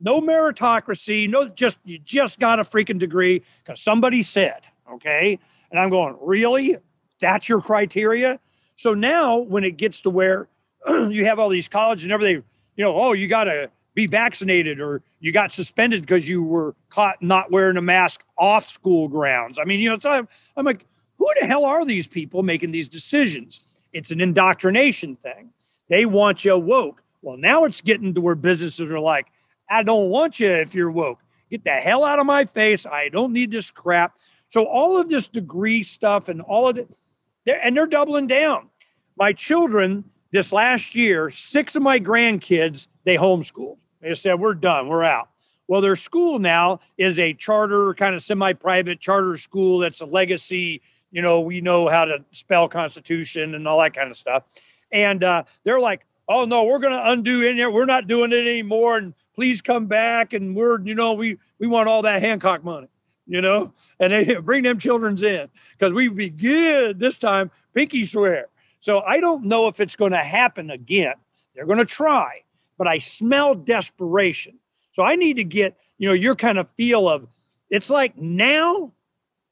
No 0.00 0.20
meritocracy, 0.20 1.28
no 1.28 1.48
just 1.48 1.78
you 1.84 1.98
just 1.98 2.38
got 2.38 2.58
a 2.58 2.62
freaking 2.62 2.98
degree 2.98 3.42
because 3.64 3.80
somebody 3.80 4.22
said, 4.22 4.62
okay? 4.92 5.38
And 5.70 5.80
I'm 5.80 5.90
going, 5.90 6.16
really? 6.20 6.76
That's 7.20 7.48
your 7.48 7.60
criteria? 7.60 8.40
So 8.76 8.94
now 8.94 9.38
when 9.38 9.64
it 9.64 9.76
gets 9.76 10.00
to 10.02 10.10
where 10.10 10.48
you 10.88 11.24
have 11.26 11.38
all 11.38 11.48
these 11.48 11.68
colleges 11.68 12.04
and 12.04 12.12
everything, 12.12 12.42
you 12.76 12.84
know, 12.84 12.94
oh, 12.94 13.12
you 13.12 13.28
got 13.28 13.44
to 13.44 13.70
be 13.94 14.06
vaccinated 14.06 14.80
or 14.80 15.02
you 15.18 15.32
got 15.32 15.52
suspended 15.52 16.00
because 16.00 16.28
you 16.28 16.42
were 16.42 16.74
caught 16.88 17.20
not 17.20 17.50
wearing 17.50 17.76
a 17.76 17.82
mask 17.82 18.22
off 18.38 18.64
school 18.68 19.08
grounds. 19.08 19.58
I 19.58 19.64
mean, 19.64 19.80
you 19.80 19.90
know, 19.90 19.98
so 19.98 20.10
I'm, 20.10 20.28
I'm 20.56 20.64
like, 20.64 20.86
who 21.18 21.28
the 21.40 21.46
hell 21.46 21.64
are 21.64 21.84
these 21.84 22.06
people 22.06 22.42
making 22.42 22.70
these 22.70 22.88
decisions? 22.88 23.60
It's 23.92 24.10
an 24.10 24.20
indoctrination 24.20 25.16
thing. 25.16 25.50
They 25.88 26.06
want 26.06 26.44
you 26.44 26.56
woke. 26.56 27.02
Well, 27.22 27.36
now 27.36 27.64
it's 27.64 27.80
getting 27.80 28.14
to 28.14 28.20
where 28.20 28.34
businesses 28.34 28.90
are 28.90 29.00
like, 29.00 29.26
I 29.68 29.82
don't 29.82 30.08
want 30.08 30.40
you 30.40 30.48
if 30.48 30.74
you're 30.74 30.90
woke. 30.90 31.20
Get 31.50 31.64
the 31.64 31.72
hell 31.72 32.04
out 32.04 32.18
of 32.18 32.26
my 32.26 32.44
face. 32.44 32.86
I 32.86 33.08
don't 33.08 33.32
need 33.32 33.50
this 33.50 33.70
crap. 33.70 34.16
So 34.50 34.64
all 34.64 35.00
of 35.00 35.08
this 35.08 35.28
degree 35.28 35.82
stuff 35.82 36.28
and 36.28 36.42
all 36.42 36.68
of 36.68 36.76
it, 36.76 36.98
they're, 37.46 37.60
and 37.64 37.76
they're 37.76 37.86
doubling 37.86 38.26
down. 38.26 38.68
My 39.16 39.32
children 39.32 40.04
this 40.32 40.52
last 40.52 40.94
year, 40.94 41.30
six 41.30 41.74
of 41.74 41.82
my 41.82 41.98
grandkids, 41.98 42.88
they 43.04 43.16
homeschooled. 43.16 43.78
They 44.00 44.14
said, 44.14 44.38
we're 44.38 44.54
done, 44.54 44.88
we're 44.88 45.04
out. 45.04 45.28
Well, 45.68 45.80
their 45.80 45.96
school 45.96 46.40
now 46.40 46.80
is 46.98 47.20
a 47.20 47.32
charter, 47.32 47.94
kind 47.94 48.14
of 48.14 48.22
semi 48.22 48.52
private 48.52 48.98
charter 48.98 49.36
school 49.36 49.78
that's 49.78 50.00
a 50.00 50.06
legacy. 50.06 50.82
You 51.12 51.22
know, 51.22 51.40
we 51.40 51.60
know 51.60 51.88
how 51.88 52.04
to 52.04 52.24
spell 52.32 52.68
Constitution 52.68 53.54
and 53.54 53.68
all 53.68 53.80
that 53.80 53.94
kind 53.94 54.10
of 54.10 54.16
stuff. 54.16 54.44
And 54.90 55.22
uh, 55.22 55.44
they're 55.62 55.80
like, 55.80 56.06
oh 56.28 56.44
no, 56.44 56.64
we're 56.64 56.80
going 56.80 56.92
to 56.92 57.10
undo 57.10 57.46
in 57.46 57.56
there. 57.56 57.70
We're 57.70 57.84
not 57.84 58.08
doing 58.08 58.32
it 58.32 58.48
anymore. 58.48 58.96
And 58.96 59.14
please 59.34 59.60
come 59.60 59.86
back. 59.86 60.32
And 60.32 60.56
we're, 60.56 60.80
you 60.80 60.96
know, 60.96 61.12
we 61.12 61.38
we 61.60 61.68
want 61.68 61.88
all 61.88 62.02
that 62.02 62.20
Hancock 62.20 62.64
money, 62.64 62.88
you 63.30 63.40
know, 63.40 63.72
and 64.00 64.12
they 64.12 64.34
bring 64.42 64.64
them 64.64 64.78
children's 64.78 65.22
in 65.22 65.48
because 65.78 65.94
we 65.94 66.08
be 66.08 66.28
good 66.28 66.98
this 66.98 67.16
time. 67.16 67.50
Pinky 67.72 68.02
swear. 68.02 68.48
So 68.80 69.00
I 69.02 69.20
don't 69.20 69.44
know 69.44 69.68
if 69.68 69.78
it's 69.78 69.94
going 69.94 70.12
to 70.12 70.18
happen 70.18 70.70
again. 70.70 71.14
They're 71.54 71.66
going 71.66 71.78
to 71.78 71.84
try, 71.84 72.42
but 72.76 72.88
I 72.88 72.98
smell 72.98 73.54
desperation. 73.54 74.58
So 74.92 75.04
I 75.04 75.14
need 75.14 75.34
to 75.34 75.44
get, 75.44 75.78
you 75.98 76.08
know, 76.08 76.14
your 76.14 76.34
kind 76.34 76.58
of 76.58 76.68
feel 76.70 77.08
of 77.08 77.28
it's 77.70 77.88
like 77.88 78.16
now 78.16 78.92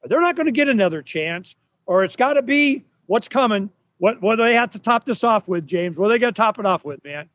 they're 0.05 0.21
not 0.21 0.35
going 0.35 0.47
to 0.47 0.53
get 0.53 0.69
another 0.69 1.01
chance, 1.01 1.55
or 1.87 2.03
it's 2.03 2.17
got 2.17 2.35
to 2.35 2.43
be 2.43 2.85
what's 3.07 3.29
coming. 3.29 3.71
What 3.99 4.21
what 4.21 4.37
do 4.37 4.45
they 4.45 4.55
have 4.55 4.71
to 4.71 4.81
top 4.81 5.05
this 5.05 5.23
off 5.23 5.47
with, 5.47 5.67
James? 5.67 5.97
What 5.97 6.07
are 6.07 6.15
they 6.15 6.19
going 6.19 6.35
to 6.35 6.37
top 6.37 6.59
it 6.59 6.67
off 6.67 6.85
with, 6.85 7.03
man? 7.05 7.29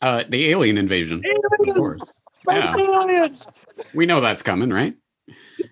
Uh, 0.00 0.24
the 0.28 0.50
alien 0.50 0.78
invasion. 0.78 1.22
Aliens! 1.24 1.68
Of 1.68 1.76
course. 1.76 2.20
Space 2.32 2.74
aliens! 2.74 3.50
We 3.94 4.06
know 4.06 4.20
that's 4.20 4.42
coming, 4.42 4.70
right? 4.70 4.94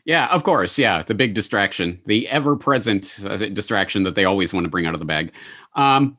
Yeah, 0.04 0.26
of 0.26 0.42
course. 0.42 0.78
Yeah, 0.78 1.02
the 1.02 1.14
big 1.14 1.34
distraction, 1.34 2.00
the 2.06 2.28
ever-present 2.28 3.20
uh, 3.24 3.36
distraction 3.36 4.02
that 4.02 4.14
they 4.14 4.24
always 4.24 4.52
want 4.52 4.64
to 4.64 4.70
bring 4.70 4.86
out 4.86 4.94
of 4.94 5.00
the 5.00 5.06
bag. 5.06 5.32
Um, 5.74 6.18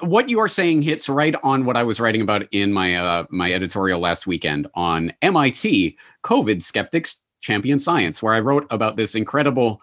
what 0.00 0.28
you 0.28 0.40
are 0.40 0.48
saying 0.48 0.82
hits 0.82 1.08
right 1.08 1.36
on 1.42 1.64
what 1.64 1.76
I 1.76 1.82
was 1.82 2.00
writing 2.00 2.22
about 2.22 2.46
in 2.52 2.72
my 2.72 2.96
uh, 2.96 3.24
my 3.30 3.52
editorial 3.52 4.00
last 4.00 4.26
weekend 4.26 4.66
on 4.74 5.12
MIT 5.22 5.96
COVID 6.24 6.62
skeptics 6.62 7.20
champion 7.40 7.78
science, 7.78 8.22
where 8.22 8.34
I 8.34 8.40
wrote 8.40 8.66
about 8.70 8.96
this 8.96 9.14
incredible 9.14 9.80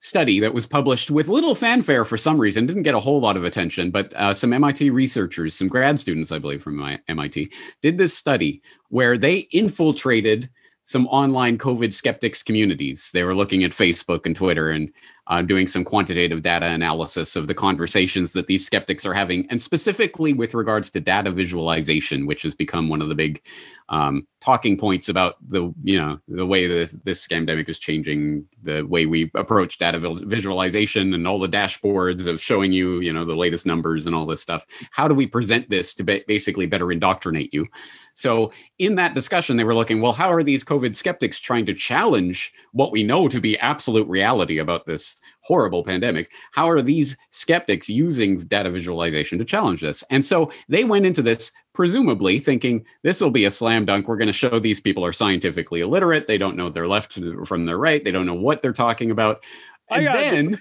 study 0.00 0.40
that 0.40 0.54
was 0.54 0.66
published 0.66 1.10
with 1.10 1.28
little 1.28 1.54
fanfare 1.54 2.04
for 2.04 2.16
some 2.16 2.40
reason, 2.40 2.66
didn't 2.66 2.84
get 2.84 2.94
a 2.94 3.00
whole 3.00 3.20
lot 3.20 3.36
of 3.36 3.44
attention, 3.44 3.90
but 3.90 4.12
uh, 4.14 4.32
some 4.32 4.52
MIT 4.52 4.90
researchers, 4.90 5.54
some 5.54 5.68
grad 5.68 5.98
students, 5.98 6.30
I 6.30 6.38
believe, 6.38 6.62
from 6.62 6.98
MIT, 7.08 7.52
did 7.82 7.98
this 7.98 8.16
study 8.16 8.62
where 8.90 9.18
they 9.18 9.48
infiltrated 9.50 10.48
some 10.88 11.06
online 11.08 11.58
COVID 11.58 11.92
skeptics 11.92 12.42
communities. 12.42 13.10
They 13.12 13.22
were 13.22 13.34
looking 13.34 13.62
at 13.62 13.72
Facebook 13.72 14.24
and 14.24 14.34
Twitter 14.34 14.70
and 14.70 14.90
uh, 15.26 15.42
doing 15.42 15.66
some 15.66 15.84
quantitative 15.84 16.40
data 16.40 16.64
analysis 16.64 17.36
of 17.36 17.46
the 17.46 17.52
conversations 17.52 18.32
that 18.32 18.46
these 18.46 18.64
skeptics 18.64 19.04
are 19.04 19.12
having, 19.12 19.46
and 19.50 19.60
specifically 19.60 20.32
with 20.32 20.54
regards 20.54 20.88
to 20.92 21.00
data 21.00 21.30
visualization, 21.30 22.24
which 22.24 22.40
has 22.40 22.54
become 22.54 22.88
one 22.88 23.02
of 23.02 23.10
the 23.10 23.14
big 23.14 23.42
um, 23.90 24.26
talking 24.40 24.76
points 24.76 25.08
about 25.08 25.36
the 25.48 25.72
you 25.82 25.98
know 25.98 26.18
the 26.28 26.46
way 26.46 26.66
this 26.66 26.92
this 27.04 27.26
scamdemic 27.26 27.68
is 27.68 27.78
changing 27.78 28.46
the 28.62 28.82
way 28.82 29.06
we 29.06 29.30
approach 29.34 29.78
data 29.78 29.98
visualization 29.98 31.14
and 31.14 31.26
all 31.26 31.38
the 31.38 31.48
dashboards 31.48 32.26
of 32.26 32.40
showing 32.40 32.70
you 32.72 33.00
you 33.00 33.12
know 33.12 33.24
the 33.24 33.34
latest 33.34 33.66
numbers 33.66 34.06
and 34.06 34.14
all 34.14 34.26
this 34.26 34.42
stuff. 34.42 34.66
How 34.90 35.08
do 35.08 35.14
we 35.14 35.26
present 35.26 35.70
this 35.70 35.94
to 35.94 36.04
ba- 36.04 36.20
basically 36.26 36.66
better 36.66 36.92
indoctrinate 36.92 37.52
you? 37.54 37.66
So 38.14 38.52
in 38.78 38.96
that 38.96 39.14
discussion, 39.14 39.56
they 39.56 39.62
were 39.64 39.76
looking, 39.76 40.00
well, 40.00 40.12
how 40.12 40.32
are 40.32 40.42
these 40.42 40.64
COVID 40.64 40.96
skeptics 40.96 41.38
trying 41.38 41.66
to 41.66 41.72
challenge 41.72 42.52
what 42.72 42.90
we 42.90 43.04
know 43.04 43.28
to 43.28 43.40
be 43.40 43.56
absolute 43.60 44.08
reality 44.08 44.58
about 44.58 44.86
this 44.86 45.20
horrible 45.48 45.82
pandemic? 45.82 46.30
How 46.52 46.68
are 46.68 46.82
these 46.82 47.16
skeptics 47.30 47.88
using 47.88 48.36
data 48.36 48.70
visualization 48.70 49.38
to 49.38 49.46
challenge 49.46 49.80
this? 49.80 50.04
And 50.10 50.22
so 50.22 50.52
they 50.68 50.84
went 50.84 51.06
into 51.06 51.22
this 51.22 51.50
presumably 51.72 52.38
thinking 52.38 52.84
this 53.02 53.20
will 53.20 53.30
be 53.30 53.46
a 53.46 53.50
slam 53.50 53.86
dunk. 53.86 54.08
We're 54.08 54.18
going 54.18 54.26
to 54.26 54.32
show 54.32 54.58
these 54.58 54.78
people 54.78 55.04
are 55.04 55.12
scientifically 55.12 55.80
illiterate. 55.80 56.26
They 56.26 56.36
don't 56.36 56.56
know 56.56 56.68
their 56.68 56.86
left 56.86 57.18
from 57.46 57.64
their 57.64 57.78
right. 57.78 58.04
They 58.04 58.10
don't 58.10 58.26
know 58.26 58.34
what 58.34 58.60
they're 58.60 58.72
talking 58.74 59.10
about. 59.10 59.42
And 59.88 60.06
then. 60.06 60.58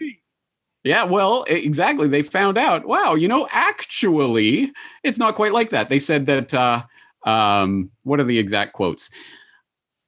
Yeah, 0.84 1.04
well, 1.04 1.44
exactly. 1.50 2.08
They 2.08 2.22
found 2.22 2.58
out, 2.58 2.86
wow, 2.86 3.16
you 3.16 3.28
know, 3.28 3.46
actually, 3.52 4.72
it's 5.04 5.18
not 5.18 5.36
quite 5.36 5.52
like 5.52 5.72
that. 5.72 5.90
They 5.90 6.00
said 6.00 6.28
that 6.28 6.54
uh, 6.54 6.84
um, 7.26 7.92
what 8.04 8.22
are 8.22 8.24
the 8.24 8.40
exact 8.40 8.72
quotes? 8.72 9.10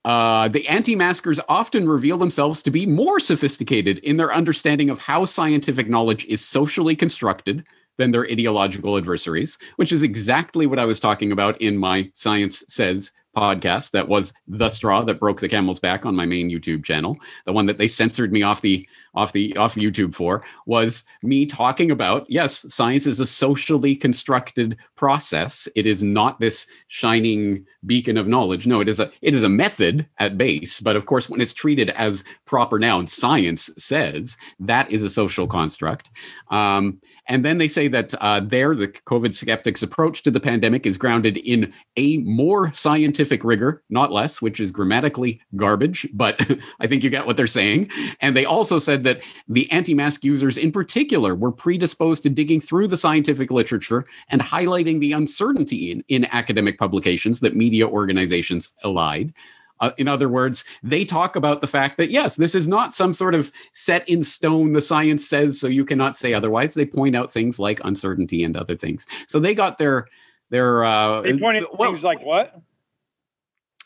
Uh, 0.06 0.48
the 0.48 0.68
anti 0.68 0.96
maskers 0.96 1.40
often 1.50 1.88
reveal 1.88 2.18
themselves 2.18 2.64
to 2.64 2.72
be 2.72 2.86
more 2.86 3.20
sophisticated 3.20 3.98
in 4.00 4.18
their 4.18 4.34
understanding 4.34 4.90
of 4.90 5.00
how 5.00 5.26
scientific 5.26 5.90
knowledge 5.90 6.26
is 6.26 6.44
socially 6.44 6.96
constructed 6.96 7.66
than 7.98 8.12
their 8.12 8.26
ideological 8.26 8.98
adversaries, 8.98 9.58
which 9.76 9.92
is 9.92 10.04
exactly 10.04 10.66
what 10.66 10.80
I 10.80 10.86
was 10.86 11.02
talking 11.02 11.32
about 11.32 11.60
in 11.62 11.78
my 11.78 12.10
Science 12.14 12.64
Says 12.70 13.12
podcast 13.36 13.92
that 13.92 14.08
was 14.08 14.34
the 14.48 14.70
straw 14.70 15.02
that 15.02 15.20
broke 15.20 15.40
the 15.40 15.48
camel's 15.48 15.80
back 15.80 16.06
on 16.06 16.16
my 16.16 16.26
main 16.26 16.50
YouTube 16.50 16.84
channel. 16.84 17.18
The 17.46 17.54
one 17.54 17.66
that 17.68 17.78
they 17.78 17.88
censored 17.88 18.32
me 18.32 18.44
off 18.44 18.62
the 18.62 18.88
off 19.16 19.32
the 19.34 19.56
off 19.58 19.76
YouTube 19.76 20.14
for 20.14 20.44
was 20.66 21.04
me 21.24 21.46
talking 21.46 21.92
about 21.92 22.26
yes, 22.30 22.66
science 22.74 23.08
is 23.08 23.20
a 23.20 23.26
socially 23.26 23.96
constructed 23.96 24.78
process. 24.96 25.68
It 25.76 25.86
is 25.86 26.04
not 26.04 26.40
this 26.40 26.68
shining 26.88 27.66
beacon 27.86 28.18
of 28.18 28.28
knowledge. 28.28 28.68
No, 28.68 28.82
it 28.82 28.90
is 28.90 29.00
a 29.00 29.12
it 29.22 29.36
is 29.36 29.44
a 29.44 29.50
method 29.50 30.08
at 30.18 30.38
base, 30.38 30.80
but 30.80 30.96
of 30.96 31.06
course 31.06 31.30
when 31.30 31.42
it's 31.42 31.54
treated 31.54 31.90
as 31.92 32.24
proper 32.46 32.80
noun, 32.80 33.08
science 33.08 33.70
says 33.78 34.38
that 34.60 34.92
is 34.92 35.04
a 35.04 35.10
social 35.10 35.48
construct. 35.48 36.10
Um, 36.50 37.00
and 37.28 37.46
then 37.46 37.60
they 37.60 37.68
say 37.68 37.88
that 37.90 38.14
uh, 38.22 38.40
there, 38.40 38.76
the 38.76 38.88
COVID 38.88 39.34
skeptics' 39.34 39.84
approach 39.84 40.24
to 40.24 40.32
the 40.32 40.40
pandemic 40.40 40.86
is 40.86 40.98
grounded 40.98 41.38
in 41.38 41.72
a 41.96 42.18
more 42.18 42.74
scientific 42.74 43.29
rigor, 43.44 43.84
not 43.90 44.12
less, 44.12 44.42
which 44.42 44.60
is 44.60 44.72
grammatically 44.72 45.42
garbage, 45.56 46.08
but 46.14 46.42
I 46.80 46.88
think 46.88 47.04
you 47.04 47.10
get 47.10 47.26
what 47.26 47.38
they're 47.38 47.48
saying. 47.48 47.90
And 48.22 48.36
they 48.36 48.46
also 48.46 48.80
said 48.80 49.04
that 49.04 49.22
the 49.48 49.72
anti 49.72 49.94
mask 49.94 50.24
users 50.24 50.58
in 50.58 50.72
particular 50.72 51.36
were 51.36 51.52
predisposed 51.52 52.24
to 52.24 52.30
digging 52.30 52.62
through 52.62 52.88
the 52.88 52.98
scientific 52.98 53.52
literature 53.52 54.06
and 54.30 54.42
highlighting 54.42 55.00
the 55.00 55.14
uncertainty 55.14 55.92
in, 55.92 56.04
in 56.08 56.26
academic 56.32 56.78
publications 56.78 57.40
that 57.40 57.56
media 57.56 57.88
organizations 57.88 58.76
allied. 58.84 59.34
Uh, 59.82 59.92
in 59.98 60.08
other 60.08 60.28
words, 60.28 60.66
they 60.84 61.06
talk 61.06 61.36
about 61.36 61.62
the 61.62 61.68
fact 61.68 61.98
that, 61.98 62.12
yes, 62.12 62.36
this 62.36 62.54
is 62.54 62.68
not 62.68 62.94
some 62.94 63.14
sort 63.14 63.34
of 63.34 63.52
set 63.72 64.08
in 64.10 64.24
stone, 64.24 64.74
the 64.74 64.82
science 64.82 65.28
says, 65.28 65.60
so 65.60 65.68
you 65.68 65.86
cannot 65.86 66.18
say 66.18 66.34
otherwise. 66.34 66.74
They 66.74 66.86
point 66.86 67.16
out 67.16 67.32
things 67.32 67.60
like 67.60 67.80
uncertainty 67.84 68.44
and 68.44 68.58
other 68.58 68.76
things. 68.76 69.08
So 69.28 69.40
they 69.40 69.56
got 69.56 69.78
their, 69.78 70.08
their, 70.50 70.84
uh, 70.84 71.22
they 71.22 71.38
point 71.38 71.64
out 71.64 71.78
well, 71.78 71.92
things 71.92 72.04
like 72.04 72.22
what? 72.22 72.62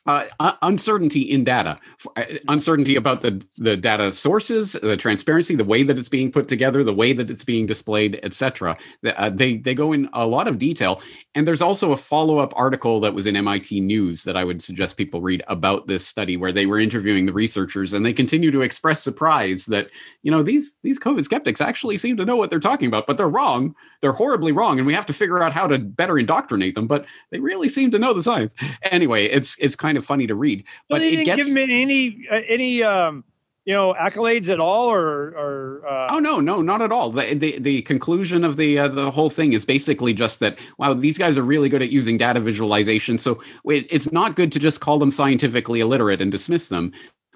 Uh, 0.05 0.25
uncertainty 0.61 1.21
in 1.21 1.43
data, 1.43 1.79
uh, 2.17 2.23
uncertainty 2.49 2.95
about 2.95 3.21
the 3.21 3.45
the 3.57 3.77
data 3.77 4.11
sources, 4.11 4.73
the 4.73 4.97
transparency, 4.97 5.55
the 5.55 5.63
way 5.63 5.83
that 5.83 5.97
it's 5.97 6.09
being 6.09 6.31
put 6.31 6.47
together, 6.47 6.83
the 6.83 6.93
way 6.93 7.13
that 7.13 7.29
it's 7.29 7.43
being 7.43 7.65
displayed, 7.65 8.19
etc. 8.23 8.77
Uh, 9.05 9.29
they 9.29 9.57
they 9.57 9.73
go 9.73 9.93
in 9.93 10.09
a 10.13 10.27
lot 10.27 10.47
of 10.47 10.59
detail, 10.59 11.01
and 11.35 11.47
there's 11.47 11.61
also 11.61 11.93
a 11.93 11.97
follow 11.97 12.39
up 12.39 12.53
article 12.55 12.99
that 12.99 13.13
was 13.13 13.25
in 13.27 13.35
MIT 13.37 13.79
News 13.79 14.23
that 14.23 14.35
I 14.35 14.43
would 14.43 14.61
suggest 14.61 14.97
people 14.97 15.21
read 15.21 15.41
about 15.47 15.87
this 15.87 16.05
study, 16.05 16.35
where 16.35 16.51
they 16.51 16.65
were 16.65 16.79
interviewing 16.79 17.25
the 17.25 17.33
researchers, 17.33 17.93
and 17.93 18.05
they 18.05 18.13
continue 18.13 18.51
to 18.51 18.61
express 18.61 19.01
surprise 19.01 19.65
that 19.67 19.89
you 20.21 20.31
know 20.31 20.43
these 20.43 20.77
these 20.83 20.99
COVID 20.99 21.23
skeptics 21.23 21.61
actually 21.61 21.97
seem 21.97 22.17
to 22.17 22.25
know 22.25 22.35
what 22.35 22.49
they're 22.49 22.59
talking 22.59 22.87
about, 22.87 23.07
but 23.07 23.17
they're 23.17 23.29
wrong. 23.29 23.73
They're 24.01 24.11
horribly 24.11 24.51
wrong, 24.51 24.79
and 24.79 24.85
we 24.85 24.93
have 24.93 25.05
to 25.05 25.13
figure 25.13 25.41
out 25.41 25.53
how 25.53 25.65
to 25.67 25.79
better 25.79 26.19
indoctrinate 26.19 26.75
them. 26.75 26.87
But 26.87 27.05
they 27.29 27.39
really 27.39 27.69
seem 27.69 27.89
to 27.91 27.99
know 27.99 28.13
the 28.13 28.21
science. 28.21 28.53
Anyway, 28.83 29.25
it's 29.25 29.57
it's 29.59 29.77
kind 29.77 29.92
of 29.97 30.05
funny 30.05 30.27
to 30.27 30.35
read, 30.35 30.63
but 30.89 31.01
well, 31.01 31.11
it 31.11 31.25
gets 31.25 31.45
give 31.45 31.55
them 31.55 31.69
any 31.69 32.27
uh, 32.31 32.39
any 32.47 32.83
um, 32.83 33.23
you 33.65 33.73
know 33.73 33.93
accolades 33.93 34.49
at 34.49 34.59
all, 34.59 34.91
or 34.91 35.29
or 35.29 35.87
uh... 35.87 36.07
oh 36.11 36.19
no, 36.19 36.39
no, 36.39 36.61
not 36.61 36.81
at 36.81 36.91
all. 36.91 37.09
The 37.09 37.33
the, 37.33 37.59
the 37.59 37.81
conclusion 37.83 38.43
of 38.43 38.57
the 38.57 38.79
uh, 38.79 38.87
the 38.87 39.11
whole 39.11 39.29
thing 39.29 39.53
is 39.53 39.65
basically 39.65 40.13
just 40.13 40.39
that 40.39 40.57
wow, 40.77 40.93
these 40.93 41.17
guys 41.17 41.37
are 41.37 41.43
really 41.43 41.69
good 41.69 41.81
at 41.81 41.91
using 41.91 42.17
data 42.17 42.39
visualization. 42.39 43.17
So 43.17 43.41
it, 43.65 43.87
it's 43.89 44.11
not 44.11 44.35
good 44.35 44.51
to 44.53 44.59
just 44.59 44.81
call 44.81 44.99
them 44.99 45.11
scientifically 45.11 45.79
illiterate 45.79 46.21
and 46.21 46.31
dismiss 46.31 46.69
them 46.69 46.91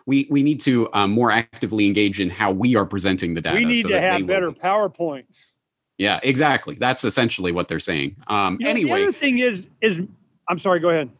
we 0.07 0.25
we 0.31 0.41
need 0.41 0.59
to 0.61 0.89
um, 0.93 1.11
more 1.11 1.29
actively 1.29 1.85
engage 1.85 2.19
in 2.19 2.31
how 2.31 2.51
we 2.51 2.75
are 2.75 2.85
presenting 2.85 3.35
the 3.35 3.41
data. 3.41 3.57
We 3.57 3.65
need 3.65 3.83
so 3.83 3.89
to 3.89 4.01
have 4.01 4.25
better. 4.25 4.51
PowerPoints. 4.51 5.51
Yeah, 5.99 6.19
exactly. 6.23 6.75
That's 6.75 7.03
essentially 7.03 7.51
what 7.51 7.67
they're 7.67 7.79
saying. 7.79 8.15
Um, 8.27 8.57
you 8.59 8.65
know, 8.65 8.71
anyway, 8.71 9.01
the 9.01 9.07
other 9.09 9.11
thing 9.11 9.39
is 9.39 9.67
is 9.81 10.01
I'm 10.49 10.57
sorry. 10.57 10.79
Go 10.79 10.89
ahead. 10.89 11.11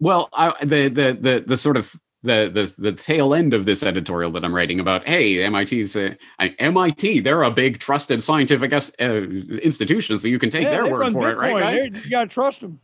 Well, 0.00 0.28
I, 0.32 0.52
the 0.64 0.88
the 0.88 1.18
the 1.20 1.44
the 1.46 1.56
sort 1.56 1.76
of 1.76 1.94
the 2.22 2.50
the 2.52 2.82
the 2.82 2.92
tail 2.92 3.34
end 3.34 3.54
of 3.54 3.66
this 3.66 3.82
editorial 3.82 4.30
that 4.32 4.44
I'm 4.44 4.54
writing 4.54 4.80
about. 4.80 5.06
Hey, 5.06 5.48
MIT's 5.48 5.94
uh, 5.94 6.14
MIT. 6.58 7.20
They're 7.20 7.42
a 7.42 7.50
big 7.50 7.78
trusted 7.78 8.22
scientific 8.22 8.72
uh, 8.72 9.04
institution, 9.04 10.18
so 10.18 10.26
you 10.26 10.38
can 10.38 10.50
take 10.50 10.64
yeah, 10.64 10.70
their 10.70 10.86
word 10.88 11.12
for 11.12 11.22
Bitcoin. 11.22 11.32
it, 11.32 11.36
right, 11.36 11.60
guys? 11.60 12.04
you 12.04 12.10
gotta 12.10 12.28
trust 12.28 12.62
them. 12.62 12.80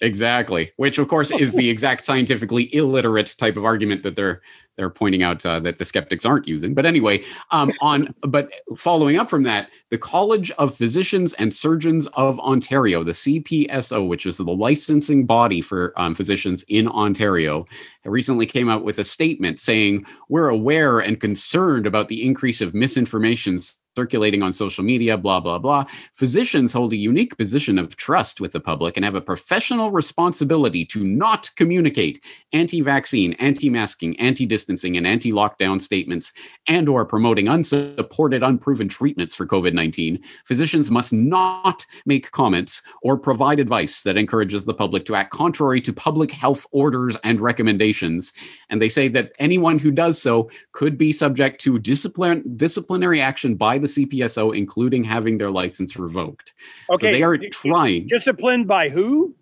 Exactly, 0.00 0.72
which 0.76 0.98
of 0.98 1.06
course 1.06 1.30
is 1.30 1.54
the 1.54 1.70
exact 1.70 2.04
scientifically 2.04 2.74
illiterate 2.74 3.34
type 3.38 3.56
of 3.56 3.64
argument 3.64 4.02
that 4.02 4.16
they're 4.16 4.42
they're 4.76 4.90
pointing 4.90 5.22
out 5.22 5.46
uh, 5.46 5.60
that 5.60 5.78
the 5.78 5.84
skeptics 5.84 6.26
aren't 6.26 6.48
using. 6.48 6.74
But 6.74 6.84
anyway, 6.84 7.22
um, 7.52 7.72
on 7.80 8.12
but 8.22 8.50
following 8.76 9.18
up 9.18 9.30
from 9.30 9.44
that, 9.44 9.68
the 9.90 9.98
College 9.98 10.50
of 10.52 10.74
Physicians 10.74 11.34
and 11.34 11.54
Surgeons 11.54 12.08
of 12.14 12.40
Ontario, 12.40 13.04
the 13.04 13.12
CPSO, 13.12 14.08
which 14.08 14.26
is 14.26 14.36
the 14.36 14.44
licensing 14.44 15.26
body 15.26 15.60
for 15.60 15.92
um, 15.96 16.14
physicians 16.14 16.64
in 16.68 16.88
Ontario, 16.88 17.64
recently 18.04 18.46
came 18.46 18.68
out 18.68 18.82
with 18.82 18.98
a 18.98 19.04
statement 19.04 19.60
saying 19.60 20.04
we're 20.28 20.48
aware 20.48 20.98
and 20.98 21.20
concerned 21.20 21.86
about 21.86 22.08
the 22.08 22.26
increase 22.26 22.60
of 22.60 22.74
misinformation 22.74 23.60
circulating 23.94 24.42
on 24.42 24.52
social 24.52 24.84
media, 24.84 25.16
blah, 25.16 25.40
blah, 25.40 25.58
blah. 25.58 25.84
Physicians 26.14 26.72
hold 26.72 26.92
a 26.92 26.96
unique 26.96 27.36
position 27.36 27.78
of 27.78 27.96
trust 27.96 28.40
with 28.40 28.52
the 28.52 28.60
public 28.60 28.96
and 28.96 29.04
have 29.04 29.14
a 29.14 29.20
professional 29.20 29.90
responsibility 29.90 30.84
to 30.84 31.04
not 31.04 31.50
communicate 31.56 32.22
anti-vaccine, 32.52 33.34
anti-masking, 33.34 34.18
anti-distancing, 34.18 34.96
and 34.96 35.06
anti-lockdown 35.06 35.80
statements 35.80 36.32
and 36.66 36.88
or 36.88 37.04
promoting 37.04 37.48
unsupported, 37.48 38.42
unproven 38.42 38.88
treatments 38.88 39.34
for 39.34 39.46
COVID-19. 39.46 40.24
Physicians 40.44 40.90
must 40.90 41.12
not 41.12 41.86
make 42.06 42.30
comments 42.32 42.82
or 43.02 43.16
provide 43.16 43.60
advice 43.60 44.02
that 44.02 44.16
encourages 44.16 44.64
the 44.64 44.74
public 44.74 45.04
to 45.04 45.14
act 45.14 45.30
contrary 45.30 45.80
to 45.80 45.92
public 45.92 46.30
health 46.30 46.66
orders 46.72 47.16
and 47.24 47.40
recommendations. 47.40 48.32
And 48.70 48.82
they 48.82 48.88
say 48.88 49.08
that 49.08 49.32
anyone 49.38 49.78
who 49.78 49.90
does 49.90 50.20
so 50.20 50.50
could 50.72 50.98
be 50.98 51.12
subject 51.12 51.60
to 51.62 51.78
discipline, 51.78 52.56
disciplinary 52.56 53.20
action 53.20 53.54
by 53.54 53.78
the 53.84 53.88
CPSO, 53.88 54.56
including 54.56 55.04
having 55.04 55.38
their 55.38 55.50
license 55.50 55.96
revoked. 55.96 56.54
Okay, 56.90 57.06
so 57.06 57.12
they 57.12 57.22
are 57.22 57.38
trying. 57.52 58.06
Disciplined 58.08 58.66
by 58.66 58.88
who? 58.88 59.34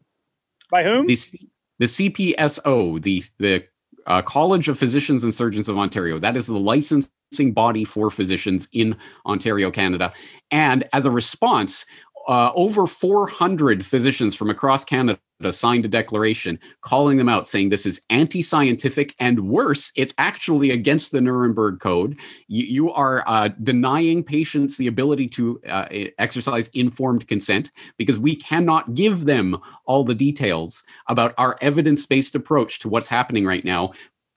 By 0.70 0.84
whom? 0.84 1.06
The, 1.06 1.16
the 1.78 1.86
CPSO, 1.86 3.02
the 3.02 3.22
the 3.38 3.64
uh, 4.06 4.22
College 4.22 4.68
of 4.68 4.78
Physicians 4.78 5.24
and 5.24 5.34
Surgeons 5.34 5.68
of 5.68 5.78
Ontario. 5.78 6.18
That 6.18 6.36
is 6.36 6.46
the 6.46 6.58
licensing 6.58 7.52
body 7.52 7.84
for 7.84 8.10
physicians 8.10 8.68
in 8.72 8.96
Ontario, 9.26 9.70
Canada. 9.70 10.12
And 10.50 10.84
as 10.92 11.06
a 11.06 11.10
response, 11.10 11.86
uh, 12.28 12.52
over 12.54 12.86
400 12.86 13.84
physicians 13.84 14.34
from 14.34 14.50
across 14.50 14.84
Canada 14.84 15.18
signed 15.50 15.84
a 15.84 15.88
declaration 15.88 16.58
calling 16.82 17.16
them 17.16 17.28
out, 17.28 17.48
saying 17.48 17.68
this 17.68 17.86
is 17.86 18.02
anti 18.10 18.42
scientific 18.42 19.14
and 19.18 19.40
worse, 19.40 19.90
it's 19.96 20.14
actually 20.18 20.70
against 20.70 21.10
the 21.10 21.20
Nuremberg 21.20 21.80
Code. 21.80 22.18
You, 22.46 22.64
you 22.64 22.92
are 22.92 23.24
uh, 23.26 23.48
denying 23.62 24.22
patients 24.22 24.76
the 24.76 24.86
ability 24.86 25.28
to 25.28 25.60
uh, 25.68 25.86
exercise 26.18 26.68
informed 26.68 27.26
consent 27.26 27.72
because 27.98 28.20
we 28.20 28.36
cannot 28.36 28.94
give 28.94 29.24
them 29.24 29.58
all 29.84 30.04
the 30.04 30.14
details 30.14 30.84
about 31.08 31.34
our 31.38 31.56
evidence 31.60 32.06
based 32.06 32.34
approach 32.34 32.78
to 32.80 32.88
what's 32.88 33.08
happening 33.08 33.44
right 33.44 33.64
now, 33.64 33.92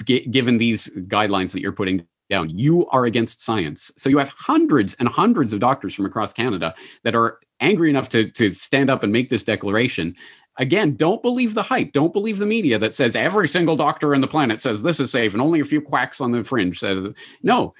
g- 0.06 0.25
given 0.27 0.58
these 0.58 0.89
guidelines 1.08 1.51
that 1.54 1.62
you're 1.62 1.72
putting 1.72 2.08
down. 2.29 2.50
You 2.58 2.88
are 2.88 3.05
against 3.05 3.41
science. 3.41 3.91
So 3.98 4.10
you 4.10 4.17
have 4.17 4.29
hundreds 4.29 4.94
and 4.96 5.08
hundreds 5.08 5.53
of 5.53 5.60
doctors 5.60 5.94
from 5.94 6.05
across 6.05 6.34
Canada 6.34 6.74
that 7.03 7.15
are 7.15 7.39
angry 7.60 7.89
enough 7.89 8.10
to, 8.10 8.29
to 8.32 8.51
stand 8.51 8.89
up 8.89 9.03
and 9.03 9.12
make 9.12 9.29
this 9.29 9.44
declaration. 9.44 10.15
Again, 10.58 10.96
don't 10.96 11.22
believe 11.22 11.53
the 11.53 11.63
hype. 11.63 11.91
Don't 11.91 12.13
believe 12.13 12.39
the 12.39 12.46
media 12.46 12.79
that 12.79 12.94
says 12.94 13.15
every 13.15 13.48
single 13.48 13.75
doctor 13.75 14.13
in 14.13 14.22
the 14.22 14.27
planet 14.27 14.62
says 14.62 14.82
this 14.82 15.01
is 15.01 15.12
safe 15.12 15.34
and 15.34 15.41
only 15.41 15.60
a 15.60 15.65
few 15.65 15.82
quacks 15.82 16.22
on 16.22 16.32
the 16.32 16.46
fringe 16.46 16.79
says 16.79 17.08
no. 17.44 17.74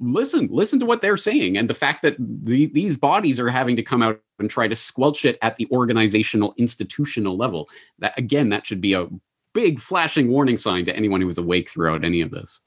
Listen, 0.00 0.48
listen 0.50 0.80
to 0.80 0.86
what 0.86 1.02
they're 1.02 1.18
saying. 1.18 1.58
And 1.58 1.68
the 1.68 1.74
fact 1.74 2.00
that 2.02 2.16
the, 2.18 2.66
these 2.66 2.96
bodies 2.96 3.38
are 3.38 3.50
having 3.50 3.76
to 3.76 3.82
come 3.82 4.02
out 4.02 4.18
and 4.38 4.48
try 4.48 4.66
to 4.66 4.74
squelch 4.74 5.26
it 5.26 5.38
at 5.42 5.56
the 5.56 5.68
organizational, 5.70 6.54
institutional 6.56 7.36
level. 7.36 7.68
That 7.98 8.18
again, 8.18 8.48
that 8.48 8.66
should 8.66 8.80
be 8.80 8.94
a 8.94 9.08
big 9.52 9.78
flashing 9.78 10.28
warning 10.28 10.56
sign 10.56 10.86
to 10.86 10.96
anyone 10.96 11.20
who 11.20 11.26
was 11.26 11.38
awake 11.38 11.68
throughout 11.68 12.02
any 12.02 12.22
of 12.22 12.30
this. 12.30 12.60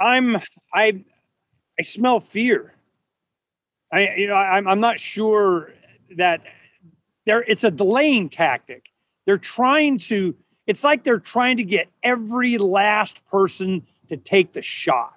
I'm 0.00 0.36
I 0.72 1.04
I 1.78 1.82
smell 1.82 2.20
fear. 2.20 2.74
I 3.92 4.14
you 4.16 4.28
know 4.28 4.34
I'm 4.34 4.66
I'm 4.68 4.80
not 4.80 4.98
sure 4.98 5.72
that 6.16 6.44
there 7.26 7.42
it's 7.42 7.64
a 7.64 7.70
delaying 7.70 8.28
tactic. 8.28 8.90
They're 9.26 9.38
trying 9.38 9.98
to 9.98 10.34
it's 10.66 10.84
like 10.84 11.04
they're 11.04 11.18
trying 11.18 11.56
to 11.56 11.64
get 11.64 11.88
every 12.02 12.58
last 12.58 13.26
person 13.26 13.86
to 14.08 14.16
take 14.16 14.52
the 14.52 14.62
shot. 14.62 15.14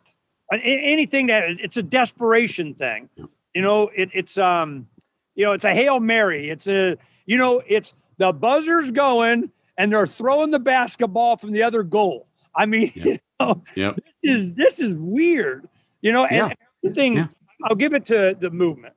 Anything 0.51 1.27
that 1.27 1.43
it's 1.59 1.77
a 1.77 1.83
desperation 1.83 2.73
thing. 2.73 3.09
You 3.53 3.61
know, 3.61 3.89
it, 3.95 4.09
it's 4.13 4.37
um 4.37 4.87
you 5.35 5.45
know, 5.45 5.53
it's 5.53 5.65
a 5.65 5.73
Hail 5.73 5.99
Mary. 5.99 6.49
It's 6.49 6.67
a 6.67 6.97
you 7.25 7.37
know, 7.37 7.61
it's 7.67 7.93
the 8.17 8.33
buzzer's 8.33 8.91
going 8.91 9.51
and 9.77 9.91
they're 9.91 10.07
throwing 10.07 10.51
the 10.51 10.59
basketball 10.59 11.37
from 11.37 11.51
the 11.51 11.63
other 11.63 11.83
goal. 11.83 12.27
I 12.55 12.65
mean, 12.65 12.91
you 12.95 13.19
know, 13.39 13.63
yep. 13.75 13.97
this 14.23 14.41
is 14.41 14.53
this 14.53 14.79
is 14.79 14.95
weird. 14.97 15.67
You 16.01 16.11
know, 16.11 16.25
and 16.25 16.35
yeah. 16.35 16.53
everything 16.83 17.17
yeah. 17.17 17.27
I'll 17.65 17.75
give 17.75 17.93
it 17.93 18.05
to 18.05 18.35
the 18.39 18.49
movement. 18.49 18.95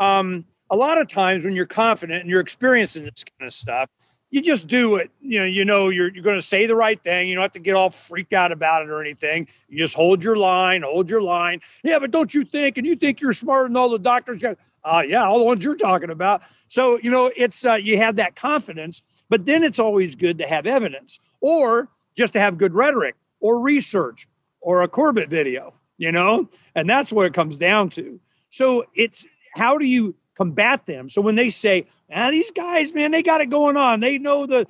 Um, 0.00 0.44
a 0.70 0.76
lot 0.76 1.00
of 1.00 1.08
times 1.08 1.44
when 1.44 1.54
you're 1.54 1.66
confident 1.66 2.22
and 2.22 2.30
you're 2.30 2.40
experiencing 2.40 3.04
this 3.04 3.24
kind 3.38 3.46
of 3.46 3.52
stuff, 3.52 3.88
you 4.30 4.40
just 4.40 4.66
do 4.66 4.96
it. 4.96 5.10
You 5.20 5.38
know, 5.38 5.44
you 5.44 5.64
know 5.64 5.88
you're 5.88 6.12
you're 6.12 6.24
going 6.24 6.38
to 6.38 6.44
say 6.44 6.66
the 6.66 6.74
right 6.74 7.00
thing. 7.00 7.28
You 7.28 7.34
don't 7.34 7.42
have 7.42 7.52
to 7.52 7.58
get 7.58 7.74
all 7.74 7.90
freaked 7.90 8.32
out 8.32 8.52
about 8.52 8.82
it 8.82 8.90
or 8.90 9.00
anything. 9.00 9.46
You 9.68 9.78
just 9.78 9.94
hold 9.94 10.22
your 10.22 10.36
line, 10.36 10.82
hold 10.82 11.08
your 11.08 11.22
line. 11.22 11.60
Yeah, 11.84 11.98
but 11.98 12.10
don't 12.10 12.34
you 12.34 12.44
think? 12.44 12.76
And 12.76 12.86
you 12.86 12.96
think 12.96 13.20
you're 13.20 13.32
smarter 13.32 13.68
than 13.68 13.76
all 13.76 13.88
the 13.88 13.98
doctors? 13.98 14.42
Uh, 14.84 15.02
yeah, 15.06 15.24
all 15.24 15.38
the 15.38 15.44
ones 15.44 15.64
you're 15.64 15.76
talking 15.76 16.10
about. 16.10 16.42
So 16.68 16.98
you 16.98 17.10
know, 17.10 17.30
it's 17.36 17.64
uh, 17.64 17.74
you 17.74 17.98
have 17.98 18.16
that 18.16 18.34
confidence, 18.34 19.02
but 19.28 19.46
then 19.46 19.62
it's 19.62 19.78
always 19.78 20.16
good 20.16 20.38
to 20.38 20.46
have 20.46 20.66
evidence 20.66 21.20
or 21.40 21.88
just 22.16 22.32
to 22.34 22.40
have 22.40 22.58
good 22.58 22.74
rhetoric 22.74 23.14
or 23.40 23.60
research 23.60 24.26
or 24.60 24.82
a 24.82 24.88
Corbett 24.88 25.28
video 25.28 25.74
you 25.98 26.12
know? 26.12 26.48
And 26.74 26.88
that's 26.88 27.12
what 27.12 27.26
it 27.26 27.34
comes 27.34 27.58
down 27.58 27.90
to. 27.90 28.20
So 28.50 28.84
it's 28.94 29.24
how 29.54 29.78
do 29.78 29.86
you 29.86 30.14
combat 30.36 30.86
them? 30.86 31.08
So 31.08 31.20
when 31.22 31.34
they 31.34 31.48
say, 31.48 31.84
ah, 32.12 32.30
these 32.30 32.50
guys, 32.50 32.94
man, 32.94 33.10
they 33.10 33.22
got 33.22 33.40
it 33.40 33.50
going 33.50 33.76
on. 33.76 34.00
They 34.00 34.18
know 34.18 34.46
the, 34.46 34.66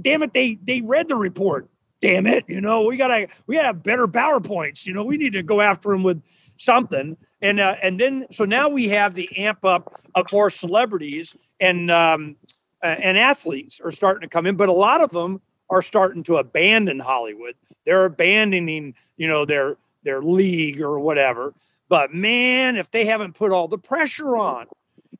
damn 0.00 0.22
it, 0.22 0.32
they 0.32 0.58
they 0.62 0.80
read 0.80 1.08
the 1.08 1.16
report. 1.16 1.68
Damn 2.00 2.26
it, 2.26 2.46
you 2.48 2.62
know, 2.62 2.84
we 2.86 2.96
gotta 2.96 3.28
we 3.46 3.56
gotta 3.56 3.66
have 3.66 3.82
better 3.82 4.08
PowerPoints. 4.08 4.86
You 4.86 4.94
know, 4.94 5.04
we 5.04 5.18
need 5.18 5.34
to 5.34 5.42
go 5.42 5.60
after 5.60 5.90
them 5.90 6.02
with 6.02 6.22
something. 6.56 7.14
And 7.42 7.60
uh, 7.60 7.76
and 7.82 8.00
then 8.00 8.26
so 8.32 8.46
now 8.46 8.70
we 8.70 8.88
have 8.88 9.12
the 9.12 9.28
amp 9.36 9.66
up 9.66 9.92
of 10.14 10.32
more 10.32 10.48
celebrities 10.48 11.36
and 11.60 11.90
um, 11.90 12.36
and 12.82 13.18
athletes 13.18 13.82
are 13.84 13.90
starting 13.90 14.22
to 14.22 14.28
come 14.28 14.46
in, 14.46 14.56
but 14.56 14.70
a 14.70 14.72
lot 14.72 15.02
of 15.02 15.10
them 15.10 15.42
are 15.70 15.82
starting 15.82 16.22
to 16.24 16.36
abandon 16.36 16.98
Hollywood. 16.98 17.54
They're 17.86 18.04
abandoning, 18.04 18.94
you 19.16 19.28
know, 19.28 19.44
their 19.44 19.76
their 20.02 20.20
league 20.20 20.80
or 20.80 20.98
whatever. 20.98 21.54
But 21.88 22.12
man, 22.12 22.76
if 22.76 22.90
they 22.90 23.04
haven't 23.04 23.34
put 23.34 23.52
all 23.52 23.68
the 23.68 23.78
pressure 23.78 24.36
on, 24.36 24.66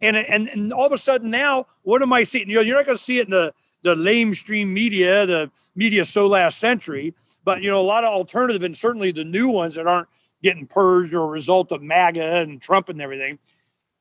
and 0.01 0.17
and, 0.17 0.49
and 0.49 0.73
all 0.73 0.87
of 0.87 0.93
a 0.93 0.99
sudden 0.99 1.31
now, 1.31 1.67
what 1.83 2.03
am 2.03 2.13
I 2.13 2.25
seeing? 2.25 2.49
You 2.49 2.57
know, 2.57 2.63
you're 2.63 2.77
not 2.77 2.87
going 2.87 2.99
to 2.99 3.03
see 3.03 3.19
it 3.19 3.27
in 3.27 3.31
the 3.31 3.55
the 3.83 3.95
lamestream 3.95 4.69
media, 4.69 5.25
the 5.25 5.51
media 5.75 6.05
so 6.05 6.27
last 6.27 6.59
century, 6.59 7.15
but 7.45 7.63
you 7.63 7.71
know, 7.71 7.81
a 7.81 7.83
lot 7.83 8.05
of 8.05 8.13
alternative 8.13 8.63
and 8.63 8.77
certainly 8.77 9.13
the 9.13 9.25
new 9.25 9.49
ones 9.49 9.77
that 9.77 9.87
aren't 9.87 10.09
getting 10.43 10.67
purged 10.67 11.15
or 11.15 11.25
a 11.25 11.27
result 11.27 11.73
of 11.73 11.83
MAGA 11.83 12.39
and 12.39 12.61
Trump 12.61 12.89
and 12.89 13.01
everything. 13.01 13.39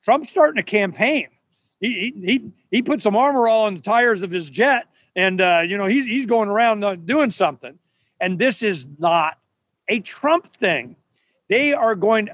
Trump's 0.04 0.30
starting 0.30 0.60
a 0.60 0.64
campaign. 0.64 1.28
He 1.80 2.14
he 2.16 2.52
he 2.72 2.82
put 2.82 3.02
some 3.02 3.16
armor 3.16 3.48
all 3.48 3.66
on 3.66 3.76
the 3.76 3.82
tires 3.82 4.22
of 4.22 4.32
his 4.32 4.50
jet, 4.50 4.88
and 5.16 5.40
uh, 5.40 5.62
you 5.66 5.78
know 5.78 5.86
he's 5.86 6.06
he's 6.06 6.26
going 6.26 6.50
around 6.50 6.84
uh, 6.84 6.96
doing 6.96 7.32
something. 7.32 7.78
And 8.20 8.38
this 8.38 8.62
is 8.62 8.86
not 8.98 9.38
a 9.88 10.00
Trump 10.02 10.48
thing. 10.48 10.96
They 11.50 11.74
are 11.74 11.96
going, 11.96 12.30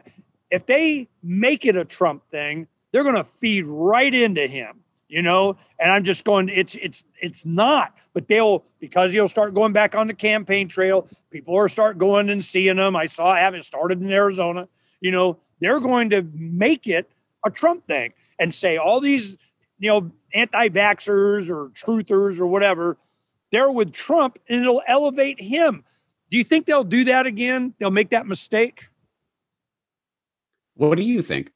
if 0.52 0.66
they 0.66 1.08
make 1.24 1.66
it 1.66 1.78
a 1.78 1.86
Trump 1.86 2.24
thing, 2.30 2.68
they're 2.92 3.04
going 3.04 3.16
to 3.16 3.24
feed 3.24 3.66
right 3.66 4.14
into 4.14 4.48
him, 4.48 4.80
you 5.08 5.22
know. 5.22 5.58
And 5.80 5.92
I'm 5.92 6.04
just 6.04 6.24
going, 6.24 6.50
it's 6.50 6.76
it's 6.76 7.06
it's 7.22 7.46
not, 7.46 7.96
but 8.14 8.28
they'll 8.28 8.66
because 8.80 9.14
he'll 9.14 9.28
start 9.28 9.54
going 9.54 9.74
back 9.74 9.96
on 9.96 10.08
the 10.08 10.14
campaign 10.14 10.68
trail. 10.68 11.08
People 11.30 11.56
are 11.56 11.68
start 11.68 11.98
going 11.98 12.30
and 12.30 12.44
seeing 12.44 12.78
him. 12.78 12.96
I 12.96 13.06
saw 13.06 13.28
I 13.28 13.40
haven't 13.40 13.64
started 13.64 14.02
in 14.02 14.12
Arizona. 14.12 14.68
You 15.02 15.12
know, 15.12 15.38
they're 15.60 15.80
going 15.80 16.10
to 16.10 16.24
make 16.34 16.88
it 16.88 17.10
a 17.46 17.52
Trump 17.52 17.86
thing 17.88 18.14
and 18.40 18.54
say 18.54 18.78
all 18.78 19.00
these, 19.00 19.38
you 19.80 19.90
know, 19.90 20.12
anti-vaxxers 20.34 21.50
or 21.50 21.70
truthers 21.70 22.40
or 22.40 22.48
whatever, 22.48 22.98
they're 23.52 23.72
with 23.72 23.94
Trump 23.94 24.40
and 24.50 24.62
it'll 24.62 24.82
elevate 24.88 25.40
him. 25.40 25.84
Do 26.32 26.38
you 26.38 26.44
think 26.44 26.66
they'll 26.66 26.84
do 26.84 27.06
that 27.06 27.26
again? 27.26 27.74
They'll 27.80 27.92
make 27.92 28.10
that 28.10 28.28
mistake? 28.28 28.86
What 30.76 30.96
do 30.96 31.04
you 31.04 31.22
think? 31.22 31.52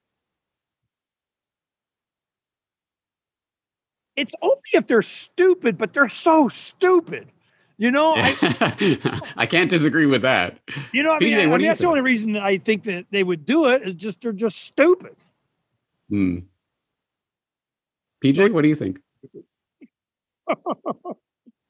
It's 4.16 4.34
only 4.42 4.58
if 4.74 4.86
they're 4.86 5.02
stupid, 5.02 5.78
but 5.78 5.94
they're 5.94 6.10
so 6.10 6.50
stupid. 6.50 7.32
You 7.78 7.92
know, 7.92 8.14
I, 8.18 9.22
I 9.38 9.46
can't 9.46 9.70
disagree 9.70 10.06
with 10.06 10.24
that. 10.24 10.60
You 10.92 11.02
know, 11.02 11.12
I 11.12 11.20
mean, 11.20 11.34
I, 11.34 11.44
I 11.44 11.46
mean 11.46 11.62
that's 11.62 11.80
think? 11.80 11.86
the 11.86 11.88
only 11.88 12.02
reason 12.02 12.36
I 12.36 12.58
think 12.58 12.84
that 12.84 13.06
they 13.10 13.24
would 13.24 13.46
do 13.46 13.68
it 13.70 13.84
is 13.84 13.94
just 13.94 14.20
they're 14.20 14.34
just 14.34 14.64
stupid. 14.64 15.16
Hmm. 16.10 16.40
PJ, 18.24 18.52
what 18.52 18.64
do 18.64 18.70
you 18.70 18.76
think? 18.76 19.00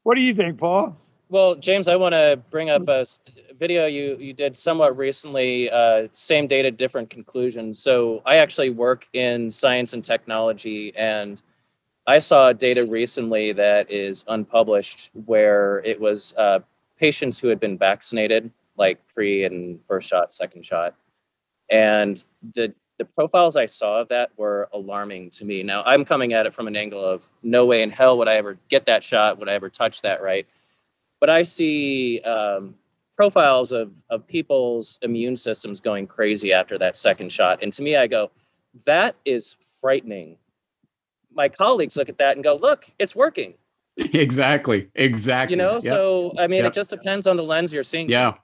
what 0.04 0.16
do 0.16 0.22
you 0.22 0.34
think, 0.34 0.58
Paul? 0.58 0.98
Well, 1.30 1.56
James, 1.56 1.88
I 1.88 1.96
want 1.96 2.14
to 2.14 2.42
bring 2.50 2.72
up 2.72 2.88
a 2.88 3.06
video 3.60 3.86
you 3.86 4.18
you 4.20 4.34
did 4.34 4.56
somewhat 4.56 4.98
recently. 4.98 5.70
Uh, 5.70 6.08
same 6.12 6.48
data, 6.48 6.72
different 6.72 7.12
conclusions. 7.12 7.78
So 7.78 8.24
I 8.26 8.38
actually 8.38 8.72
work 8.72 9.08
in 9.14 9.52
science 9.52 9.94
and 9.94 10.04
technology, 10.04 10.92
and 10.96 11.40
I 12.08 12.18
saw 12.18 12.52
data 12.52 12.84
recently 12.84 13.52
that 13.54 13.92
is 13.92 14.26
unpublished 14.28 15.12
where 15.26 15.84
it 15.86 16.02
was 16.02 16.34
uh, 16.36 16.60
patients 16.98 17.38
who 17.38 17.48
had 17.48 17.60
been 17.60 17.78
vaccinated, 17.78 18.50
like 18.76 19.00
pre 19.14 19.44
and 19.44 19.80
first 19.88 20.10
shot, 20.10 20.34
second 20.34 20.66
shot, 20.66 20.96
and 21.70 22.24
the 22.56 22.74
the 23.00 23.06
profiles 23.06 23.56
I 23.56 23.66
saw 23.66 24.02
of 24.02 24.10
that 24.10 24.30
were 24.38 24.70
alarming 24.74 25.32
to 25.32 25.46
me. 25.46 25.64
Now 25.64 25.82
I'm 25.86 26.06
coming 26.06 26.34
at 26.34 26.46
it 26.46 26.54
from 26.54 26.68
an 26.68 26.76
angle 26.76 27.04
of 27.04 27.24
no 27.42 27.66
way 27.66 27.82
in 27.82 27.90
hell 27.90 28.18
would 28.20 28.28
I 28.28 28.36
ever 28.36 28.58
get 28.68 28.86
that 28.86 29.04
shot, 29.04 29.40
would 29.40 29.50
I 29.50 29.54
ever 29.54 29.70
touch 29.70 30.02
that 30.04 30.22
right? 30.22 30.46
But 31.22 31.30
I 31.30 31.42
see 31.44 32.20
um, 32.22 32.76
profiles 33.16 33.72
of 33.72 33.92
of 34.10 34.28
people's 34.28 35.00
immune 35.02 35.36
systems 35.38 35.80
going 35.80 36.08
crazy 36.08 36.54
after 36.54 36.78
that 36.78 36.96
second 36.98 37.32
shot, 37.32 37.64
and 37.64 37.74
to 37.74 37.82
me, 37.82 37.96
I 37.96 38.06
go, 38.08 38.32
that 38.86 39.16
is 39.26 39.56
frightening. 39.82 40.38
My 41.34 41.48
colleagues 41.50 41.96
look 41.96 42.10
at 42.10 42.18
that 42.18 42.36
and 42.36 42.44
go, 42.44 42.56
look, 42.56 42.86
it's 43.00 43.16
working. 43.16 43.56
Exactly. 43.98 44.90
Exactly. 44.96 45.54
You 45.54 45.58
know, 45.58 45.74
Yep. 45.74 45.84
so 45.84 46.34
I 46.38 46.48
mean, 46.48 46.60
Yep. 46.64 46.68
it 46.68 46.74
just 46.74 46.90
depends 46.90 47.28
on 47.28 47.36
the 47.38 47.44
lens 47.44 47.74
you're 47.74 47.84
seeing. 47.84 48.10
Yeah. 48.10 48.36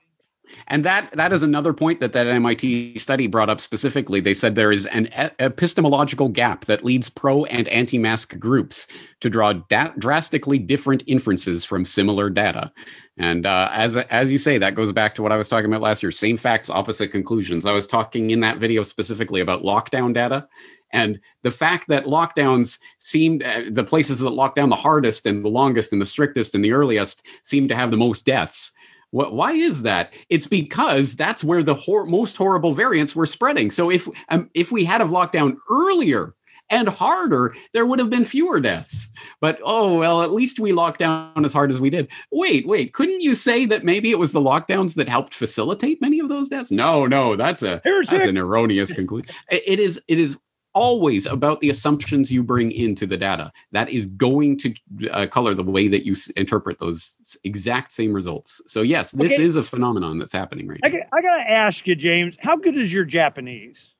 And 0.68 0.84
that 0.84 1.10
that 1.12 1.32
is 1.32 1.42
another 1.42 1.72
point 1.72 2.00
that 2.00 2.12
that 2.12 2.26
MIT 2.26 2.98
study 2.98 3.26
brought 3.26 3.50
up 3.50 3.60
specifically. 3.60 4.20
They 4.20 4.34
said 4.34 4.54
there 4.54 4.72
is 4.72 4.86
an 4.86 5.08
epistemological 5.38 6.28
gap 6.28 6.64
that 6.66 6.84
leads 6.84 7.08
pro 7.08 7.44
and 7.46 7.68
anti-mask 7.68 8.38
groups 8.38 8.86
to 9.20 9.30
draw 9.30 9.54
da- 9.54 9.92
drastically 9.98 10.58
different 10.58 11.02
inferences 11.06 11.64
from 11.64 11.84
similar 11.84 12.30
data. 12.30 12.72
And 13.18 13.46
uh, 13.46 13.70
as 13.72 13.96
as 13.96 14.30
you 14.30 14.38
say, 14.38 14.58
that 14.58 14.74
goes 14.74 14.92
back 14.92 15.14
to 15.14 15.22
what 15.22 15.32
I 15.32 15.36
was 15.36 15.48
talking 15.48 15.66
about 15.66 15.80
last 15.80 16.02
year: 16.02 16.12
same 16.12 16.36
facts, 16.36 16.68
opposite 16.68 17.08
conclusions. 17.08 17.66
I 17.66 17.72
was 17.72 17.86
talking 17.86 18.30
in 18.30 18.40
that 18.40 18.58
video 18.58 18.82
specifically 18.82 19.40
about 19.40 19.62
lockdown 19.62 20.12
data. 20.12 20.46
And 20.92 21.20
the 21.42 21.50
fact 21.50 21.88
that 21.88 22.04
lockdowns 22.04 22.78
seemed 22.98 23.42
uh, 23.42 23.62
the 23.70 23.84
places 23.84 24.20
that 24.20 24.30
locked 24.30 24.56
down 24.56 24.68
the 24.68 24.76
hardest 24.76 25.26
and 25.26 25.44
the 25.44 25.48
longest 25.48 25.92
and 25.92 26.00
the 26.00 26.06
strictest 26.06 26.54
and 26.54 26.64
the 26.64 26.72
earliest 26.72 27.26
seem 27.42 27.68
to 27.68 27.74
have 27.74 27.90
the 27.90 27.96
most 27.96 28.24
deaths. 28.24 28.72
What, 29.16 29.32
why 29.32 29.52
is 29.52 29.80
that? 29.82 30.12
It's 30.28 30.46
because 30.46 31.16
that's 31.16 31.42
where 31.42 31.62
the 31.62 31.74
hor- 31.74 32.04
most 32.04 32.36
horrible 32.36 32.74
variants 32.74 33.16
were 33.16 33.24
spreading. 33.24 33.70
So 33.70 33.90
if 33.90 34.06
um, 34.28 34.50
if 34.52 34.70
we 34.70 34.84
had 34.84 35.00
a 35.00 35.04
lockdown 35.06 35.56
earlier 35.70 36.34
and 36.68 36.86
harder, 36.88 37.54
there 37.72 37.86
would 37.86 37.98
have 37.98 38.10
been 38.10 38.26
fewer 38.26 38.60
deaths. 38.60 39.08
But 39.40 39.58
oh 39.64 39.98
well, 39.98 40.22
at 40.22 40.32
least 40.32 40.60
we 40.60 40.72
locked 40.72 40.98
down 40.98 41.46
as 41.46 41.54
hard 41.54 41.70
as 41.70 41.80
we 41.80 41.88
did. 41.88 42.08
Wait, 42.30 42.66
wait, 42.66 42.92
couldn't 42.92 43.22
you 43.22 43.34
say 43.34 43.64
that 43.64 43.84
maybe 43.84 44.10
it 44.10 44.18
was 44.18 44.32
the 44.32 44.40
lockdowns 44.40 44.96
that 44.96 45.08
helped 45.08 45.32
facilitate 45.32 46.02
many 46.02 46.18
of 46.18 46.28
those 46.28 46.50
deaths? 46.50 46.70
No, 46.70 47.06
no, 47.06 47.36
that's 47.36 47.62
a 47.62 47.80
that's 47.84 48.10
Heretic. 48.10 48.28
an 48.28 48.36
erroneous 48.36 48.92
conclusion. 48.92 49.34
It- 49.50 49.62
it 49.66 49.80
is 49.80 49.98
it 50.08 50.18
is 50.18 50.36
always 50.76 51.24
about 51.26 51.60
the 51.60 51.70
assumptions 51.70 52.30
you 52.30 52.42
bring 52.42 52.70
into 52.70 53.06
the 53.06 53.16
data. 53.16 53.50
That 53.72 53.88
is 53.88 54.06
going 54.06 54.58
to 54.58 54.74
uh, 55.10 55.26
color 55.26 55.54
the 55.54 55.62
way 55.62 55.88
that 55.88 56.04
you 56.04 56.12
s- 56.12 56.28
interpret 56.30 56.78
those 56.78 57.38
exact 57.44 57.90
same 57.92 58.12
results. 58.12 58.60
So 58.66 58.82
yes, 58.82 59.12
this 59.12 59.32
Okay. 59.32 59.42
is 59.42 59.56
a 59.56 59.62
phenomenon 59.62 60.18
that's 60.18 60.32
happening 60.34 60.68
right 60.68 60.78
I, 60.84 60.88
now. 60.88 60.98
got- 60.98 61.06
I 61.14 61.22
gotta 61.22 61.50
ask 61.50 61.88
you, 61.88 61.96
James, 61.96 62.36
how 62.40 62.56
good 62.56 62.76
is 62.76 62.92
your 62.92 63.06
Japanese? 63.06 63.94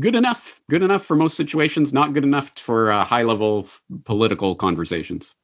Good 0.00 0.14
enough. 0.14 0.62
Good 0.70 0.82
enough 0.82 1.04
for 1.04 1.16
most 1.16 1.36
situations. 1.36 1.92
Not 1.92 2.14
good 2.14 2.24
enough 2.24 2.58
for 2.58 2.90
uh, 2.90 3.04
high 3.04 3.24
level 3.24 3.64
f- 3.66 3.82
political 4.04 4.54
conversations. 4.54 5.34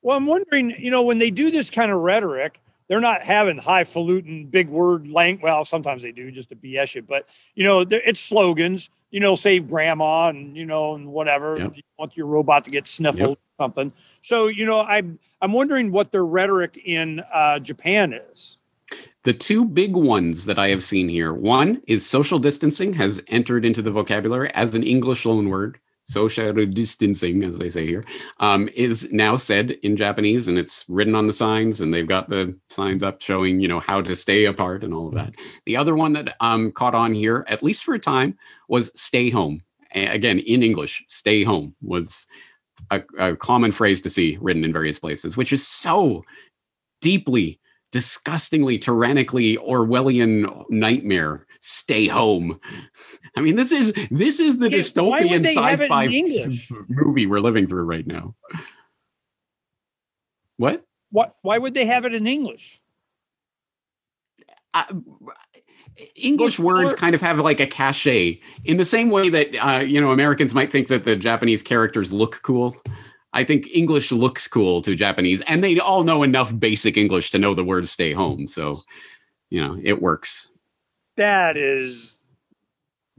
Well, 0.00 0.16
I'm 0.16 0.24
wondering, 0.26 0.74
you 0.78 0.90
know, 0.90 1.02
when 1.02 1.18
they 1.18 1.30
do 1.30 1.50
this 1.50 1.68
kind 1.68 1.92
of 1.92 1.98
rhetoric, 2.00 2.58
they're 2.90 3.00
not 3.00 3.22
having 3.22 3.56
highfalutin, 3.56 4.46
big 4.46 4.68
word 4.68 5.06
lang. 5.06 5.38
Well, 5.40 5.64
sometimes 5.64 6.02
they 6.02 6.10
do 6.10 6.32
just 6.32 6.48
to 6.48 6.56
BS 6.56 6.96
you, 6.96 7.02
but 7.02 7.28
you 7.54 7.62
know, 7.62 7.86
it's 7.88 8.18
slogans. 8.18 8.90
You 9.12 9.20
know, 9.20 9.36
save 9.36 9.70
grandma 9.70 10.28
and 10.28 10.56
you 10.56 10.66
know, 10.66 10.96
and 10.96 11.06
whatever. 11.06 11.56
Yep. 11.56 11.76
You 11.76 11.82
want 12.00 12.16
your 12.16 12.26
robot 12.26 12.64
to 12.64 12.70
get 12.70 12.88
sniffled, 12.88 13.36
or 13.36 13.64
something. 13.64 13.92
So, 14.22 14.48
you 14.48 14.66
know, 14.66 14.80
I'm 14.80 15.20
I'm 15.40 15.52
wondering 15.52 15.92
what 15.92 16.10
their 16.10 16.26
rhetoric 16.26 16.80
in 16.84 17.22
uh, 17.32 17.60
Japan 17.60 18.12
is. 18.12 18.58
The 19.22 19.34
two 19.34 19.64
big 19.64 19.94
ones 19.94 20.46
that 20.46 20.58
I 20.58 20.68
have 20.70 20.82
seen 20.82 21.08
here 21.08 21.32
one 21.32 21.80
is 21.86 22.04
social 22.04 22.40
distancing 22.40 22.92
has 22.94 23.22
entered 23.28 23.64
into 23.64 23.82
the 23.82 23.92
vocabulary 23.92 24.50
as 24.54 24.74
an 24.74 24.82
English 24.82 25.24
loan 25.24 25.48
word. 25.48 25.78
Social 26.04 26.52
distancing, 26.66 27.44
as 27.44 27.58
they 27.58 27.68
say 27.68 27.86
here, 27.86 28.04
um, 28.40 28.68
is 28.74 29.12
now 29.12 29.36
said 29.36 29.72
in 29.82 29.96
Japanese 29.96 30.48
and 30.48 30.58
it's 30.58 30.84
written 30.88 31.14
on 31.14 31.26
the 31.26 31.32
signs, 31.32 31.80
and 31.80 31.94
they've 31.94 32.06
got 32.06 32.28
the 32.28 32.56
signs 32.68 33.02
up 33.02 33.22
showing, 33.22 33.60
you 33.60 33.68
know, 33.68 33.80
how 33.80 34.00
to 34.00 34.16
stay 34.16 34.46
apart 34.46 34.82
and 34.82 34.92
all 34.92 35.08
of 35.08 35.14
that. 35.14 35.34
The 35.66 35.76
other 35.76 35.94
one 35.94 36.12
that 36.14 36.34
um, 36.40 36.72
caught 36.72 36.94
on 36.94 37.14
here, 37.14 37.44
at 37.48 37.62
least 37.62 37.84
for 37.84 37.94
a 37.94 37.98
time, 37.98 38.36
was 38.68 38.90
stay 39.00 39.30
home. 39.30 39.62
Again, 39.94 40.38
in 40.40 40.62
English, 40.62 41.04
stay 41.08 41.44
home 41.44 41.74
was 41.80 42.26
a, 42.90 43.02
a 43.18 43.36
common 43.36 43.72
phrase 43.72 44.00
to 44.02 44.10
see 44.10 44.38
written 44.40 44.64
in 44.64 44.72
various 44.72 44.98
places, 44.98 45.36
which 45.36 45.52
is 45.52 45.66
so 45.66 46.24
deeply 47.00 47.60
disgustingly 47.92 48.78
tyrannically 48.78 49.56
orwellian 49.56 50.64
nightmare 50.70 51.46
stay 51.60 52.06
home 52.06 52.60
i 53.36 53.40
mean 53.40 53.56
this 53.56 53.72
is 53.72 53.92
this 54.10 54.40
is 54.40 54.58
the 54.58 54.70
Yeah, 54.70 54.78
dystopian 54.78 55.42
they 55.42 55.54
have 55.54 55.80
it 55.80 55.84
in 55.84 55.88
sci-fi 55.88 56.06
movie 56.88 57.26
we're 57.26 57.40
living 57.40 57.66
through 57.66 57.84
right 57.84 58.06
now 58.06 58.34
what 60.56 60.84
What? 61.10 61.36
Why 61.42 61.58
would 61.58 61.74
they 61.74 61.86
have 61.86 62.04
it 62.04 62.14
in 62.14 62.26
English? 62.26 62.80
uh, 64.74 64.84
English 66.14 66.58
words 66.60 66.92
or- 66.92 66.96
kind 66.96 67.14
of 67.14 67.20
have 67.20 67.38
like 67.40 67.58
a 67.60 67.66
cachet 67.66 68.38
in 68.64 68.76
the 68.76 68.84
same 68.84 69.10
way 69.10 69.28
that 69.28 69.56
uh, 69.56 69.80
you 69.80 70.00
know 70.00 70.12
Americans 70.12 70.54
might 70.54 70.70
think 70.70 70.86
that 70.88 71.02
the 71.04 71.16
Japanese 71.16 71.62
characters 71.62 72.12
look 72.12 72.40
cool. 72.42 72.76
I 73.32 73.42
think 73.44 73.66
English 73.74 74.12
looks 74.12 74.46
cool 74.46 74.80
to 74.82 74.94
Japanese, 74.94 75.40
and 75.42 75.62
they 75.64 75.78
all 75.80 76.04
know 76.04 76.22
enough 76.22 76.56
basic 76.58 76.96
English 76.96 77.30
to 77.32 77.38
know 77.38 77.54
the 77.54 77.64
word 77.64 77.88
"stay 77.88 78.12
home." 78.12 78.46
So, 78.46 78.78
you 79.50 79.60
know, 79.60 79.76
it 79.82 80.00
works. 80.00 80.50
That 81.16 81.56
is 81.56 82.19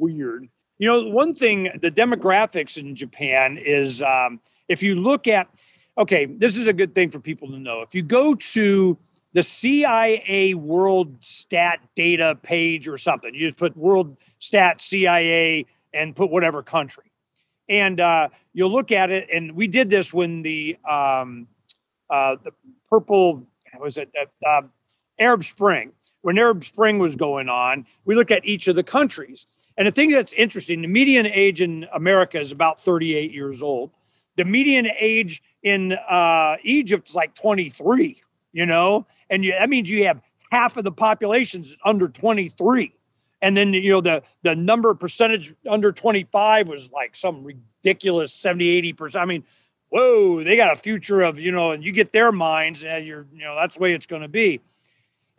weird. 0.01 0.49
You 0.79 0.87
know, 0.87 1.09
one 1.09 1.33
thing, 1.33 1.69
the 1.81 1.91
demographics 1.91 2.77
in 2.77 2.95
Japan 2.95 3.57
is 3.57 4.01
um, 4.01 4.41
if 4.67 4.81
you 4.81 4.95
look 4.95 5.27
at, 5.27 5.47
okay, 5.97 6.25
this 6.25 6.57
is 6.57 6.65
a 6.65 6.73
good 6.73 6.95
thing 6.95 7.11
for 7.11 7.19
people 7.19 7.47
to 7.49 7.59
know. 7.59 7.81
If 7.81 7.93
you 7.93 8.01
go 8.01 8.33
to 8.33 8.97
the 9.33 9.43
CIA 9.43 10.55
World 10.55 11.15
Stat 11.21 11.79
Data 11.95 12.37
page 12.41 12.87
or 12.87 12.97
something, 12.97 13.33
you 13.33 13.47
just 13.47 13.59
put 13.59 13.77
World 13.77 14.17
Stat 14.39 14.81
CIA 14.81 15.65
and 15.93 16.15
put 16.15 16.31
whatever 16.31 16.63
country. 16.63 17.11
And 17.69 18.01
uh, 18.01 18.29
you'll 18.53 18.73
look 18.73 18.91
at 18.91 19.11
it, 19.11 19.29
and 19.31 19.55
we 19.55 19.67
did 19.67 19.89
this 19.89 20.11
when 20.11 20.41
the 20.41 20.77
um, 20.89 21.47
uh, 22.09 22.35
the 22.43 22.51
purple 22.89 23.47
was 23.79 23.97
it 23.97 24.09
uh, 24.45 24.61
Arab 25.19 25.43
Spring 25.45 25.93
when 26.21 26.37
Arab 26.37 26.63
Spring 26.63 26.99
was 26.99 27.15
going 27.15 27.49
on, 27.49 27.85
we 28.05 28.15
look 28.15 28.31
at 28.31 28.45
each 28.45 28.67
of 28.67 28.75
the 28.75 28.83
countries. 28.83 29.47
And 29.81 29.87
the 29.87 29.91
thing 29.91 30.11
that's 30.11 30.31
interesting, 30.33 30.83
the 30.83 30.87
median 30.87 31.25
age 31.25 31.59
in 31.59 31.87
America 31.91 32.39
is 32.39 32.51
about 32.51 32.79
38 32.79 33.31
years 33.31 33.63
old. 33.63 33.89
The 34.35 34.45
median 34.45 34.85
age 34.99 35.41
in 35.63 35.93
uh, 35.93 36.57
Egypt 36.61 37.09
is 37.09 37.15
like 37.15 37.33
23, 37.33 38.21
you 38.51 38.65
know, 38.67 39.07
and 39.31 39.43
you, 39.43 39.53
that 39.57 39.69
means 39.69 39.89
you 39.89 40.05
have 40.05 40.21
half 40.51 40.77
of 40.77 40.83
the 40.83 40.91
population 40.91 41.61
is 41.61 41.75
under 41.83 42.07
23. 42.07 42.93
And 43.41 43.57
then, 43.57 43.73
you 43.73 43.89
know, 43.89 44.01
the, 44.01 44.21
the 44.43 44.53
number 44.53 44.93
percentage 44.93 45.55
under 45.67 45.91
25 45.91 46.69
was 46.69 46.91
like 46.91 47.15
some 47.15 47.43
ridiculous 47.43 48.31
70, 48.35 48.93
80%. 48.93 49.15
I 49.19 49.25
mean, 49.25 49.43
whoa, 49.89 50.43
they 50.43 50.57
got 50.57 50.77
a 50.77 50.79
future 50.79 51.23
of, 51.23 51.39
you 51.39 51.51
know, 51.51 51.71
and 51.71 51.83
you 51.83 51.91
get 51.91 52.11
their 52.11 52.31
minds 52.31 52.83
and 52.83 53.03
you're, 53.03 53.25
you 53.33 53.45
know, 53.45 53.55
that's 53.55 53.77
the 53.77 53.81
way 53.81 53.93
it's 53.93 54.05
going 54.05 54.21
to 54.21 54.27
be. 54.27 54.61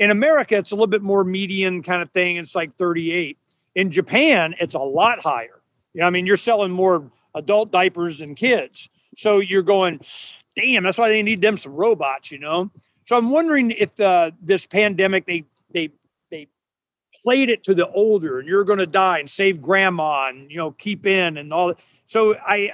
In 0.00 0.10
America, 0.10 0.56
it's 0.56 0.72
a 0.72 0.74
little 0.74 0.88
bit 0.88 1.02
more 1.02 1.22
median 1.22 1.84
kind 1.84 2.02
of 2.02 2.10
thing. 2.10 2.38
It's 2.38 2.56
like 2.56 2.74
38. 2.74 3.38
In 3.74 3.90
Japan, 3.90 4.54
it's 4.60 4.74
a 4.74 4.78
lot 4.78 5.22
higher. 5.22 5.60
You 5.94 6.00
know, 6.00 6.06
I 6.06 6.10
mean, 6.10 6.26
you're 6.26 6.36
selling 6.36 6.70
more 6.70 7.10
adult 7.34 7.70
diapers 7.70 8.18
than 8.18 8.34
kids. 8.34 8.88
So 9.16 9.40
you're 9.40 9.62
going, 9.62 10.00
damn, 10.56 10.82
that's 10.82 10.98
why 10.98 11.08
they 11.08 11.22
need 11.22 11.40
them 11.40 11.56
some 11.56 11.72
robots, 11.72 12.30
you 12.30 12.38
know? 12.38 12.70
So 13.04 13.16
I'm 13.16 13.30
wondering 13.30 13.70
if 13.72 13.98
uh, 14.00 14.30
this 14.40 14.66
pandemic, 14.66 15.26
they, 15.26 15.44
they, 15.72 15.90
they 16.30 16.48
played 17.22 17.48
it 17.50 17.64
to 17.64 17.74
the 17.74 17.88
older 17.88 18.38
and 18.38 18.48
you're 18.48 18.64
going 18.64 18.78
to 18.78 18.86
die 18.86 19.18
and 19.18 19.28
save 19.28 19.60
grandma 19.62 20.28
and, 20.28 20.50
you 20.50 20.56
know, 20.58 20.72
keep 20.72 21.06
in 21.06 21.36
and 21.36 21.52
all. 21.52 21.74
So 22.06 22.34
I, 22.36 22.54
I- 22.54 22.72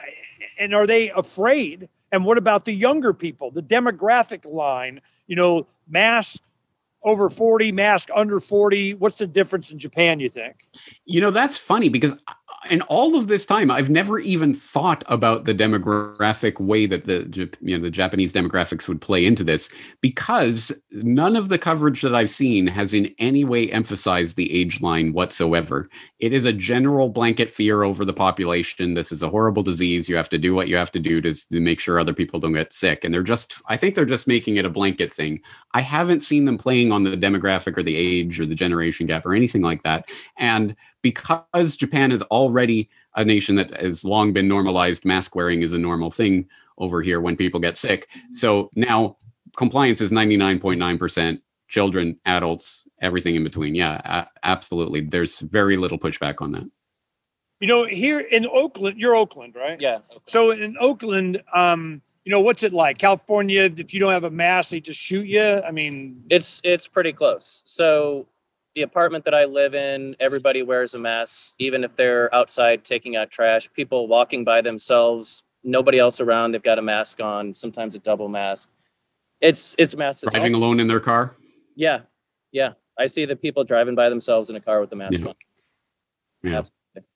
and 0.60 0.74
are 0.74 0.86
they 0.86 1.10
afraid? 1.10 1.88
And 2.10 2.24
what 2.24 2.38
about 2.38 2.64
the 2.64 2.72
younger 2.72 3.12
people, 3.12 3.50
the 3.50 3.62
demographic 3.62 4.44
line, 4.50 5.00
you 5.26 5.36
know, 5.36 5.66
mass 5.88 6.40
over 7.04 7.30
40, 7.30 7.72
mask 7.72 8.08
under 8.14 8.40
40. 8.40 8.94
What's 8.94 9.18
the 9.18 9.26
difference 9.26 9.70
in 9.70 9.78
Japan, 9.78 10.20
you 10.20 10.28
think? 10.28 10.56
You 11.04 11.20
know, 11.20 11.30
that's 11.30 11.56
funny 11.56 11.88
because 11.88 12.14
in 12.70 12.82
all 12.82 13.16
of 13.16 13.28
this 13.28 13.46
time, 13.46 13.70
I've 13.70 13.90
never 13.90 14.18
even 14.18 14.54
thought 14.54 15.04
about 15.06 15.44
the 15.44 15.54
demographic 15.54 16.60
way 16.60 16.86
that 16.86 17.04
the 17.04 17.50
you 17.60 17.76
know 17.76 17.82
the 17.82 17.90
Japanese 17.90 18.32
demographics 18.32 18.88
would 18.88 19.00
play 19.00 19.24
into 19.24 19.44
this 19.44 19.70
because 20.00 20.72
none 20.90 21.36
of 21.36 21.48
the 21.48 21.58
coverage 21.58 22.02
that 22.02 22.14
I've 22.14 22.30
seen 22.30 22.66
has 22.66 22.94
in 22.94 23.14
any 23.18 23.44
way 23.44 23.70
emphasized 23.70 24.36
the 24.36 24.52
age 24.52 24.80
line 24.80 25.12
whatsoever. 25.12 25.88
It 26.18 26.32
is 26.32 26.46
a 26.46 26.52
general 26.52 27.08
blanket 27.08 27.48
fear 27.48 27.84
over 27.84 28.04
the 28.04 28.12
population. 28.12 28.94
This 28.94 29.12
is 29.12 29.22
a 29.22 29.30
horrible 29.30 29.62
disease. 29.62 30.08
You 30.08 30.16
have 30.16 30.28
to 30.30 30.38
do 30.38 30.54
what 30.54 30.68
you 30.68 30.76
have 30.76 30.92
to 30.92 31.00
do 31.00 31.20
to, 31.20 31.32
to 31.32 31.60
make 31.60 31.78
sure 31.78 31.98
other 31.98 32.14
people 32.14 32.40
don't 32.40 32.54
get 32.54 32.72
sick. 32.72 33.04
And 33.04 33.14
they're 33.14 33.22
just, 33.22 33.62
I 33.68 33.76
think 33.76 33.94
they're 33.94 34.04
just 34.04 34.26
making 34.26 34.56
it 34.56 34.64
a 34.64 34.70
blanket 34.70 35.12
thing. 35.12 35.40
I 35.74 35.80
haven't 35.80 36.20
seen 36.20 36.44
them 36.44 36.58
playing 36.58 36.90
on 36.90 37.04
the 37.04 37.16
demographic 37.16 37.76
or 37.76 37.82
the 37.82 37.96
age 37.96 38.40
or 38.40 38.46
the 38.46 38.54
generation 38.54 39.06
gap 39.06 39.24
or 39.24 39.34
anything 39.34 39.62
like 39.62 39.82
that. 39.84 40.08
And 40.36 40.74
because 41.02 41.76
Japan 41.76 42.12
is 42.12 42.22
already 42.22 42.88
a 43.16 43.24
nation 43.24 43.56
that 43.56 43.78
has 43.80 44.04
long 44.04 44.32
been 44.32 44.48
normalized, 44.48 45.04
mask 45.04 45.34
wearing 45.34 45.62
is 45.62 45.72
a 45.72 45.78
normal 45.78 46.10
thing 46.10 46.48
over 46.78 47.02
here 47.02 47.20
when 47.20 47.36
people 47.36 47.60
get 47.60 47.76
sick. 47.76 48.08
So 48.30 48.70
now 48.76 49.16
compliance 49.56 50.00
is 50.00 50.12
99.9%. 50.12 51.40
Children, 51.68 52.18
adults, 52.24 52.88
everything 53.02 53.34
in 53.36 53.44
between. 53.44 53.74
Yeah, 53.74 54.00
a- 54.04 54.28
absolutely. 54.42 55.02
There's 55.02 55.40
very 55.40 55.76
little 55.76 55.98
pushback 55.98 56.40
on 56.40 56.52
that. 56.52 56.70
You 57.60 57.68
know, 57.68 57.86
here 57.86 58.20
in 58.20 58.46
Oakland, 58.46 58.98
you're 58.98 59.16
Oakland, 59.16 59.54
right? 59.54 59.78
Yeah. 59.80 59.98
So 60.26 60.52
in 60.52 60.76
Oakland, 60.80 61.42
um, 61.54 62.00
you 62.24 62.32
know, 62.32 62.40
what's 62.40 62.62
it 62.62 62.72
like? 62.72 62.98
California, 62.98 63.64
if 63.64 63.92
you 63.92 64.00
don't 64.00 64.12
have 64.12 64.24
a 64.24 64.30
mask, 64.30 64.70
they 64.70 64.80
just 64.80 65.00
shoot 65.00 65.26
you. 65.26 65.42
I 65.42 65.70
mean, 65.70 66.22
It's 66.30 66.60
it's 66.64 66.86
pretty 66.86 67.12
close. 67.12 67.62
So 67.64 68.28
the 68.78 68.84
apartment 68.84 69.24
that 69.24 69.34
I 69.34 69.44
live 69.44 69.74
in, 69.74 70.14
everybody 70.20 70.62
wears 70.62 70.94
a 70.94 71.00
mask, 71.00 71.52
even 71.58 71.82
if 71.82 71.96
they're 71.96 72.32
outside 72.32 72.84
taking 72.84 73.16
out 73.16 73.28
trash. 73.28 73.68
People 73.72 74.06
walking 74.06 74.44
by 74.44 74.60
themselves, 74.60 75.42
nobody 75.64 75.98
else 75.98 76.20
around, 76.20 76.52
they've 76.52 76.62
got 76.62 76.78
a 76.78 76.82
mask 76.82 77.20
on, 77.20 77.52
sometimes 77.52 77.96
a 77.96 77.98
double 77.98 78.28
mask. 78.28 78.68
It's 79.40 79.74
it's 79.78 79.96
massive. 79.96 80.30
Driving 80.30 80.54
alone 80.54 80.78
in 80.78 80.86
their 80.86 81.00
car. 81.00 81.34
Yeah. 81.74 82.02
Yeah. 82.52 82.74
I 82.96 83.06
see 83.06 83.24
the 83.24 83.34
people 83.34 83.64
driving 83.64 83.96
by 83.96 84.08
themselves 84.10 84.48
in 84.48 84.54
a 84.54 84.60
car 84.60 84.80
with 84.80 84.90
the 84.90 84.96
mask 84.96 85.18
Yeah. 85.18 85.26
on. 85.26 85.34
Yeah. 86.44 86.58
Absolutely. 86.58 87.08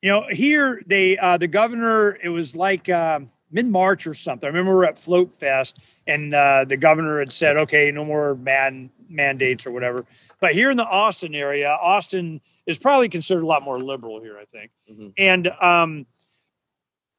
you 0.00 0.10
know, 0.10 0.24
here 0.30 0.80
they 0.86 1.18
uh 1.18 1.36
the 1.36 1.48
governor, 1.48 2.16
it 2.22 2.30
was 2.30 2.56
like 2.56 2.88
uh, 2.88 3.20
mid-March 3.50 4.06
or 4.06 4.14
something. 4.14 4.46
I 4.46 4.48
remember 4.48 4.70
we 4.72 4.76
we're 4.78 4.84
at 4.86 4.98
Float 4.98 5.30
Fest 5.30 5.80
and 6.06 6.32
uh 6.32 6.64
the 6.66 6.78
governor 6.78 7.18
had 7.18 7.30
said, 7.32 7.58
okay, 7.58 7.90
no 7.90 8.06
more 8.06 8.36
man 8.36 8.88
mandates 9.08 9.66
or 9.66 9.70
whatever. 9.70 10.04
But 10.40 10.52
here 10.52 10.70
in 10.70 10.76
the 10.76 10.84
Austin 10.84 11.34
area, 11.34 11.68
Austin 11.70 12.40
is 12.66 12.78
probably 12.78 13.08
considered 13.08 13.42
a 13.42 13.46
lot 13.46 13.62
more 13.62 13.80
liberal 13.80 14.20
here, 14.20 14.38
I 14.38 14.44
think. 14.44 14.70
Mhm. 14.90 15.12
And 15.18 15.48
um 15.60 16.06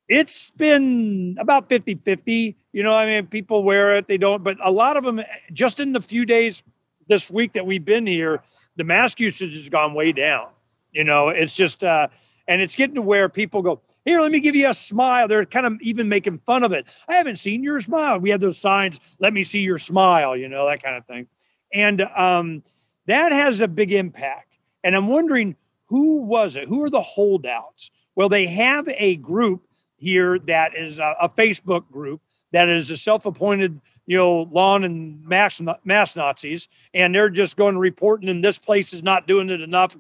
it's 0.08 0.50
been 0.52 1.38
about 1.40 1.70
50 1.70 1.96
50. 1.96 2.58
You 2.74 2.84
know, 2.84 2.94
I 2.96 3.06
mean, 3.06 3.28
people 3.28 3.64
wear 3.64 3.96
it, 3.96 4.08
they 4.08 4.18
don't, 4.18 4.44
but 4.44 4.58
a 4.64 4.72
lot 4.72 4.98
of 4.98 5.04
them, 5.04 5.22
just 5.54 5.80
in 5.80 5.92
the 5.92 6.02
few 6.02 6.26
days 6.26 6.64
this 7.08 7.30
week 7.30 7.54
that 7.54 7.66
we've 7.66 7.86
been 7.86 8.06
here, 8.08 8.42
the 8.76 8.84
mask 8.84 9.20
usage 9.20 9.56
has 9.56 9.70
gone 9.70 9.94
way 9.94 10.12
down. 10.12 10.48
You 10.92 11.04
know, 11.04 11.30
it's 11.30 11.56
just, 11.56 11.84
uh, 11.84 12.08
and 12.48 12.62
it's 12.62 12.76
getting 12.76 12.96
to 12.96 13.02
where 13.02 13.30
people 13.30 13.62
go, 13.62 13.82
here, 14.06 14.22
let 14.22 14.32
me 14.32 14.40
give 14.40 14.56
you 14.56 14.70
a 14.70 14.74
smile. 14.74 15.28
They're 15.28 15.46
kind 15.46 15.66
of 15.68 15.74
even 15.82 16.10
making 16.10 16.40
fun 16.40 16.64
of 16.64 16.72
it. 16.72 16.88
I 17.08 17.16
haven't 17.16 17.38
seen 17.38 17.64
your 17.64 17.80
smile. 17.80 18.20
We 18.20 18.32
have 18.32 18.40
those 18.40 18.58
signs, 18.58 19.00
let 19.20 19.34
me 19.34 19.44
see 19.44 19.60
your 19.60 19.78
smile, 19.78 20.36
you 20.36 20.48
know, 20.50 20.66
that 20.68 20.82
kind 20.82 20.96
of 20.96 21.06
thing. 21.06 21.28
And 21.74 22.02
um, 22.02 22.64
that 23.10 23.32
has 23.32 23.62
a 23.62 23.68
big 23.68 23.92
impact. 23.92 24.58
And 24.84 24.96
I'm 24.96 25.08
wondering 25.08 25.56
who 25.86 26.22
was 26.22 26.56
it? 26.56 26.68
Who 26.68 26.84
are 26.84 26.90
the 26.90 27.02
holdouts? 27.02 27.90
Well, 28.16 28.30
they 28.30 28.48
have 28.48 28.88
a 28.88 29.16
group 29.18 29.68
here 29.98 30.40
that 30.40 30.76
is 30.76 31.00
a, 31.00 31.16
a 31.22 31.30
Facebook 31.30 31.90
group 31.92 32.22
that 32.52 32.70
is 32.70 32.90
a 32.90 32.98
self-appointed, 32.98 33.80
you 34.06 34.18
know, 34.18 34.48
lawn 34.52 34.84
and 34.84 35.24
mass 35.26 35.62
mass 35.84 36.16
Nazis, 36.16 36.68
and 36.94 37.14
they're 37.14 37.30
just 37.30 37.58
going 37.58 37.78
reporting, 37.78 38.30
and 38.30 38.44
this 38.44 38.58
place 38.58 38.94
is 38.94 39.04
not 39.04 39.28
doing 39.28 39.50
it 39.50 39.62
enough, 39.62 39.96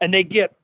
and 0.00 0.14
they 0.14 0.24
get 0.24 0.56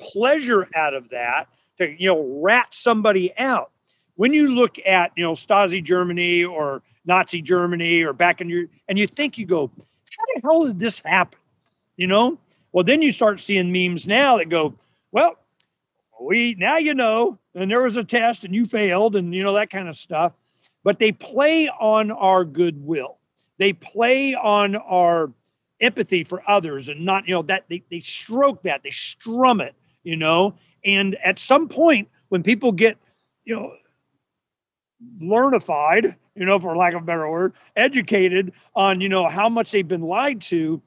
pleasure 0.00 0.68
out 0.74 0.94
of 0.94 1.08
that 1.10 1.46
to 1.78 1.90
you 2.00 2.08
know 2.08 2.40
rat 2.40 2.72
somebody 2.72 3.36
out. 3.38 3.70
When 4.16 4.32
you 4.32 4.48
look 4.54 4.78
at 4.86 5.12
you 5.16 5.24
know 5.24 5.32
Stasi 5.32 5.82
Germany 5.82 6.44
or 6.44 6.82
Nazi 7.04 7.42
Germany 7.42 8.04
or 8.04 8.12
back 8.12 8.40
in 8.40 8.48
your 8.48 8.66
and 8.88 8.98
you 8.98 9.06
think 9.06 9.36
you 9.36 9.46
go, 9.46 9.70
how 9.78 10.24
the 10.34 10.40
hell 10.42 10.66
did 10.66 10.78
this 10.78 11.00
happen? 11.04 11.38
You 11.96 12.06
know, 12.06 12.38
well 12.72 12.84
then 12.84 13.02
you 13.02 13.12
start 13.12 13.40
seeing 13.40 13.72
memes 13.72 14.06
now 14.06 14.36
that 14.38 14.48
go, 14.48 14.74
well, 15.12 15.38
we 16.20 16.54
now 16.58 16.78
you 16.78 16.94
know, 16.94 17.38
and 17.54 17.70
there 17.70 17.82
was 17.82 17.96
a 17.96 18.04
test 18.04 18.44
and 18.44 18.54
you 18.54 18.64
failed 18.64 19.16
and 19.16 19.34
you 19.34 19.42
know 19.42 19.54
that 19.54 19.70
kind 19.70 19.88
of 19.88 19.96
stuff. 19.96 20.32
But 20.82 20.98
they 20.98 21.12
play 21.12 21.68
on 21.68 22.10
our 22.10 22.44
goodwill. 22.44 23.18
They 23.58 23.72
play 23.72 24.34
on 24.34 24.76
our 24.76 25.32
empathy 25.80 26.24
for 26.24 26.42
others 26.48 26.88
and 26.88 27.04
not, 27.04 27.26
you 27.28 27.34
know, 27.34 27.42
that 27.42 27.64
they, 27.68 27.82
they 27.90 28.00
stroke 28.00 28.62
that, 28.62 28.82
they 28.82 28.90
strum 28.90 29.60
it, 29.60 29.74
you 30.02 30.16
know. 30.16 30.54
And 30.84 31.16
at 31.24 31.38
some 31.38 31.68
point, 31.68 32.08
when 32.28 32.42
people 32.42 32.72
get, 32.72 32.98
you 33.44 33.56
know, 33.56 33.72
learnified, 35.20 36.16
you 36.34 36.44
know, 36.44 36.58
for 36.58 36.76
lack 36.76 36.94
of 36.94 37.02
a 37.02 37.04
better 37.04 37.30
word, 37.30 37.52
educated 37.76 38.52
on, 38.74 39.00
you 39.00 39.08
know, 39.08 39.28
how 39.28 39.48
much 39.48 39.70
they've 39.70 39.86
been 39.86 40.02
lied 40.02 40.40
to, 40.42 40.80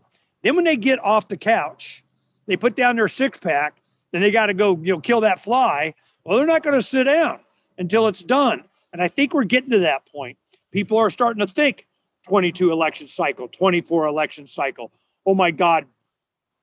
then 0.44 0.56
when 0.56 0.66
they 0.66 0.76
get 0.76 1.04
off 1.04 1.28
the 1.28 1.38
couch, 1.38 2.04
they 2.46 2.56
put 2.58 2.76
down 2.76 2.96
their 2.96 3.08
six 3.08 3.40
pack, 3.40 3.82
then 4.12 4.22
they 4.22 4.32
got 4.32 4.48
to 4.48 4.54
go, 4.54 4.78
you 4.82 4.94
know, 4.94 5.00
kill 5.00 5.22
that 5.22 5.40
fly. 5.40 5.94
Well, 6.24 6.38
they're 6.38 6.48
not 6.48 6.64
going 6.64 6.76
to 6.76 6.86
sit 6.86 7.04
down 7.04 7.40
until 7.78 8.08
it's 8.08 8.24
done. 8.24 8.64
And 8.94 9.02
I 9.02 9.08
think 9.08 9.34
we're 9.34 9.44
getting 9.44 9.70
to 9.72 9.80
that 9.80 10.06
point. 10.06 10.38
People 10.72 10.98
are 10.98 11.10
starting 11.10 11.46
to 11.46 11.52
think 11.52 11.88
22 12.28 12.72
election 12.72 13.08
cycle, 13.08 13.48
24 13.48 14.08
election 14.08 14.48
cycle. 14.48 14.92
Oh 15.26 15.36
my 15.36 15.52
God, 15.52 15.86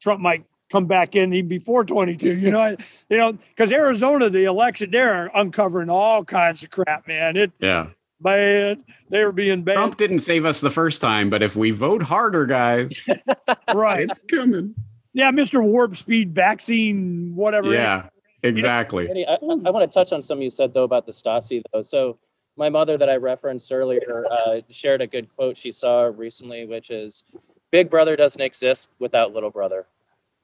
Trump 0.00 0.20
might 0.20 0.44
come 0.70 0.86
back 0.86 1.14
in 1.14 1.32
even 1.32 1.48
before 1.48 1.84
22. 1.84 2.36
You 2.36 2.50
know, 2.50 2.76
you 3.08 3.16
know, 3.16 3.32
because 3.32 3.72
Arizona, 3.72 4.30
the 4.30 4.44
election, 4.44 4.90
they're 4.90 5.30
uncovering 5.34 5.90
all 5.90 6.24
kinds 6.24 6.62
of 6.62 6.70
crap, 6.70 7.06
man. 7.06 7.36
It 7.36 7.52
Yeah. 7.58 7.88
Man, 8.24 8.82
they 9.10 9.22
were 9.24 9.32
being 9.32 9.62
bad. 9.62 9.74
Trump 9.74 9.96
didn't 9.96 10.20
save 10.20 10.44
us 10.44 10.60
the 10.60 10.70
first 10.70 11.00
time, 11.00 11.30
but 11.30 11.42
if 11.42 11.54
we 11.54 11.70
vote 11.70 12.02
harder, 12.02 12.46
guys, 12.46 13.08
right. 13.74 14.00
it's 14.00 14.18
coming. 14.18 14.74
Yeah, 15.12 15.30
Mr. 15.30 15.62
Warp 15.62 15.96
Speed 15.96 16.34
vaccine, 16.34 17.36
whatever. 17.36 17.72
Yeah, 17.72 18.08
exactly. 18.42 19.08
Eddie, 19.08 19.26
I, 19.26 19.34
I 19.34 19.38
want 19.70 19.90
to 19.90 19.94
touch 19.94 20.12
on 20.12 20.22
something 20.22 20.42
you 20.42 20.50
said 20.50 20.74
though 20.74 20.82
about 20.82 21.06
the 21.06 21.12
Stasi 21.12 21.62
though. 21.72 21.82
So 21.82 22.18
my 22.56 22.68
mother 22.68 22.96
that 22.96 23.08
I 23.08 23.16
referenced 23.16 23.72
earlier 23.72 24.26
uh, 24.30 24.60
shared 24.70 25.00
a 25.00 25.06
good 25.06 25.28
quote 25.34 25.56
she 25.56 25.70
saw 25.70 26.10
recently, 26.14 26.66
which 26.66 26.90
is, 26.90 27.24
"Big 27.70 27.90
Brother 27.90 28.16
doesn't 28.16 28.40
exist 28.40 28.88
without 28.98 29.32
Little 29.32 29.50
Brother." 29.50 29.86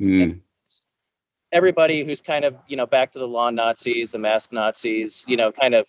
Mm, 0.01 0.41
Everybody 1.53 2.05
who's 2.05 2.21
kind 2.21 2.45
of 2.45 2.55
you 2.69 2.77
know 2.77 2.87
back 2.87 3.11
to 3.13 3.19
the 3.19 3.27
lawn 3.27 3.57
Nazis, 3.57 4.13
the 4.13 4.19
mask 4.19 4.53
Nazis, 4.53 5.25
you 5.27 5.37
know, 5.37 5.51
kind 5.51 5.75
of, 5.75 5.87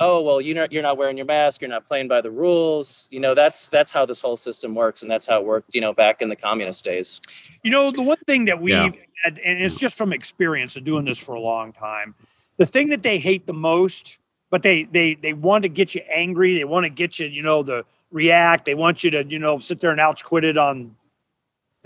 oh 0.00 0.22
well, 0.22 0.40
you 0.40 0.54
know, 0.54 0.66
you're 0.70 0.82
not 0.82 0.96
wearing 0.96 1.16
your 1.16 1.26
mask, 1.26 1.60
you're 1.60 1.70
not 1.70 1.86
playing 1.86 2.08
by 2.08 2.20
the 2.20 2.30
rules. 2.30 3.06
You 3.10 3.20
know, 3.20 3.34
that's 3.34 3.68
that's 3.68 3.90
how 3.90 4.04
this 4.06 4.20
whole 4.20 4.36
system 4.36 4.74
works, 4.74 5.02
and 5.02 5.10
that's 5.10 5.26
how 5.26 5.38
it 5.38 5.44
worked, 5.46 5.74
you 5.74 5.80
know, 5.80 5.92
back 5.92 6.22
in 6.22 6.28
the 6.28 6.36
communist 6.36 6.84
days. 6.84 7.20
You 7.62 7.70
know, 7.70 7.90
the 7.90 8.02
one 8.02 8.18
thing 8.26 8.46
that 8.46 8.60
we, 8.60 8.72
Yeah. 8.72 8.90
and 9.26 9.38
and 9.38 9.62
it's 9.62 9.76
just 9.76 9.96
from 9.96 10.12
experience 10.12 10.76
of 10.76 10.84
doing 10.84 11.04
this 11.04 11.18
for 11.18 11.34
a 11.34 11.40
long 11.40 11.72
time, 11.72 12.14
the 12.56 12.66
thing 12.66 12.88
that 12.88 13.02
they 13.02 13.18
hate 13.18 13.46
the 13.46 13.52
most, 13.52 14.18
but 14.50 14.62
they 14.62 14.84
they 14.84 15.14
they 15.14 15.34
want 15.34 15.62
to 15.62 15.68
get 15.68 15.94
you 15.94 16.00
angry. 16.12 16.56
They 16.56 16.64
want 16.64 16.84
to 16.84 16.90
get 16.90 17.18
you, 17.18 17.26
you 17.26 17.42
know, 17.42 17.62
to 17.62 17.84
react. 18.10 18.64
They 18.64 18.74
want 18.74 19.04
you 19.04 19.10
to, 19.12 19.24
you 19.24 19.38
know, 19.38 19.58
sit 19.58 19.80
there 19.80 19.90
and 19.90 20.00
ouch 20.00 20.24
quit 20.24 20.44
it 20.44 20.58
on, 20.58 20.96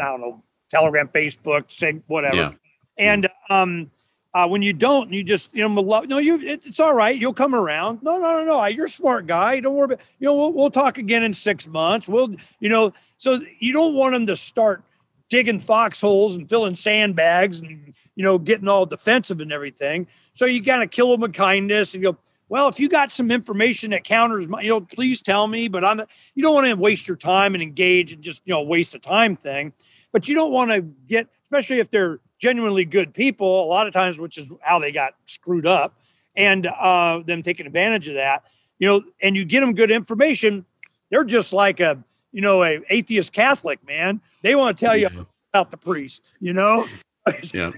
I 0.00 0.04
don't 0.04 0.20
know, 0.20 0.42
Telegram, 0.70 1.08
Facebook, 1.08 1.70
say 1.70 2.00
whatever. 2.06 2.36
Yeah. 2.36 2.50
And 2.96 3.28
um, 3.50 3.90
uh, 4.34 4.48
when 4.48 4.62
you 4.62 4.72
don't, 4.72 5.12
you 5.12 5.22
just, 5.22 5.54
you 5.54 5.66
know, 5.66 6.00
no, 6.02 6.18
you, 6.18 6.40
it, 6.40 6.66
it's 6.66 6.80
all 6.80 6.92
right. 6.92 7.16
You'll 7.16 7.32
come 7.32 7.54
around. 7.54 8.02
No, 8.02 8.18
no, 8.18 8.38
no, 8.38 8.44
no. 8.44 8.66
You're 8.66 8.86
a 8.86 8.88
smart 8.88 9.28
guy. 9.28 9.60
Don't 9.60 9.74
worry 9.74 9.84
about, 9.84 10.00
you 10.18 10.26
know, 10.26 10.34
we'll, 10.34 10.52
we'll 10.52 10.70
talk 10.72 10.98
again 10.98 11.22
in 11.22 11.32
six 11.32 11.68
months. 11.68 12.08
We'll, 12.08 12.34
you 12.58 12.68
know, 12.68 12.92
so 13.18 13.40
you 13.60 13.72
don't 13.72 13.94
want 13.94 14.12
them 14.12 14.26
to 14.26 14.34
start 14.34 14.82
digging 15.30 15.60
foxholes 15.60 16.34
and 16.34 16.48
filling 16.48 16.74
sandbags 16.74 17.60
and, 17.60 17.94
you 18.16 18.24
know, 18.24 18.36
getting 18.38 18.66
all 18.66 18.84
defensive 18.86 19.40
and 19.40 19.52
everything. 19.52 20.08
So 20.34 20.46
you 20.46 20.60
got 20.60 20.78
to 20.78 20.88
kill 20.88 21.12
them 21.12 21.20
with 21.20 21.32
kindness 21.32 21.94
and 21.94 22.02
you 22.02 22.12
go. 22.12 22.18
well, 22.48 22.68
if 22.68 22.80
you 22.80 22.88
got 22.88 23.12
some 23.12 23.30
information 23.30 23.90
that 23.92 24.02
counters 24.02 24.48
my, 24.48 24.62
you 24.62 24.68
know, 24.70 24.80
please 24.80 25.22
tell 25.22 25.46
me, 25.46 25.68
but 25.68 25.84
I'm, 25.84 26.00
you 26.34 26.42
don't 26.42 26.54
want 26.54 26.66
to 26.66 26.74
waste 26.74 27.06
your 27.06 27.16
time 27.16 27.54
and 27.54 27.62
engage 27.62 28.12
and 28.12 28.20
just, 28.20 28.42
you 28.44 28.52
know, 28.52 28.62
waste 28.62 28.96
a 28.96 28.98
time 28.98 29.36
thing, 29.36 29.72
but 30.12 30.28
you 30.28 30.34
don't 30.34 30.52
want 30.52 30.72
to 30.72 30.82
get, 31.08 31.28
especially 31.44 31.78
if 31.78 31.88
they're 31.88 32.18
genuinely 32.44 32.84
good 32.84 33.14
people, 33.14 33.64
a 33.64 33.68
lot 33.68 33.86
of 33.86 33.94
times, 33.94 34.18
which 34.18 34.36
is 34.36 34.52
how 34.60 34.78
they 34.78 34.92
got 34.92 35.14
screwed 35.26 35.66
up 35.66 35.98
and 36.36 36.66
uh, 36.66 37.20
them 37.24 37.42
taking 37.42 37.64
advantage 37.64 38.06
of 38.06 38.14
that, 38.16 38.44
you 38.78 38.86
know, 38.86 39.02
and 39.22 39.34
you 39.34 39.46
get 39.46 39.60
them 39.60 39.72
good 39.72 39.90
information. 39.90 40.62
They're 41.10 41.24
just 41.24 41.54
like 41.54 41.80
a, 41.80 41.96
you 42.32 42.42
know, 42.42 42.62
a 42.62 42.80
atheist 42.90 43.32
Catholic 43.32 43.78
man. 43.86 44.20
They 44.42 44.54
want 44.54 44.76
to 44.76 44.84
tell 44.84 44.94
you 44.94 45.08
yeah. 45.10 45.22
about 45.54 45.70
the 45.70 45.78
priest, 45.78 46.22
you 46.38 46.52
know? 46.52 46.86
Yeah. 47.54 47.70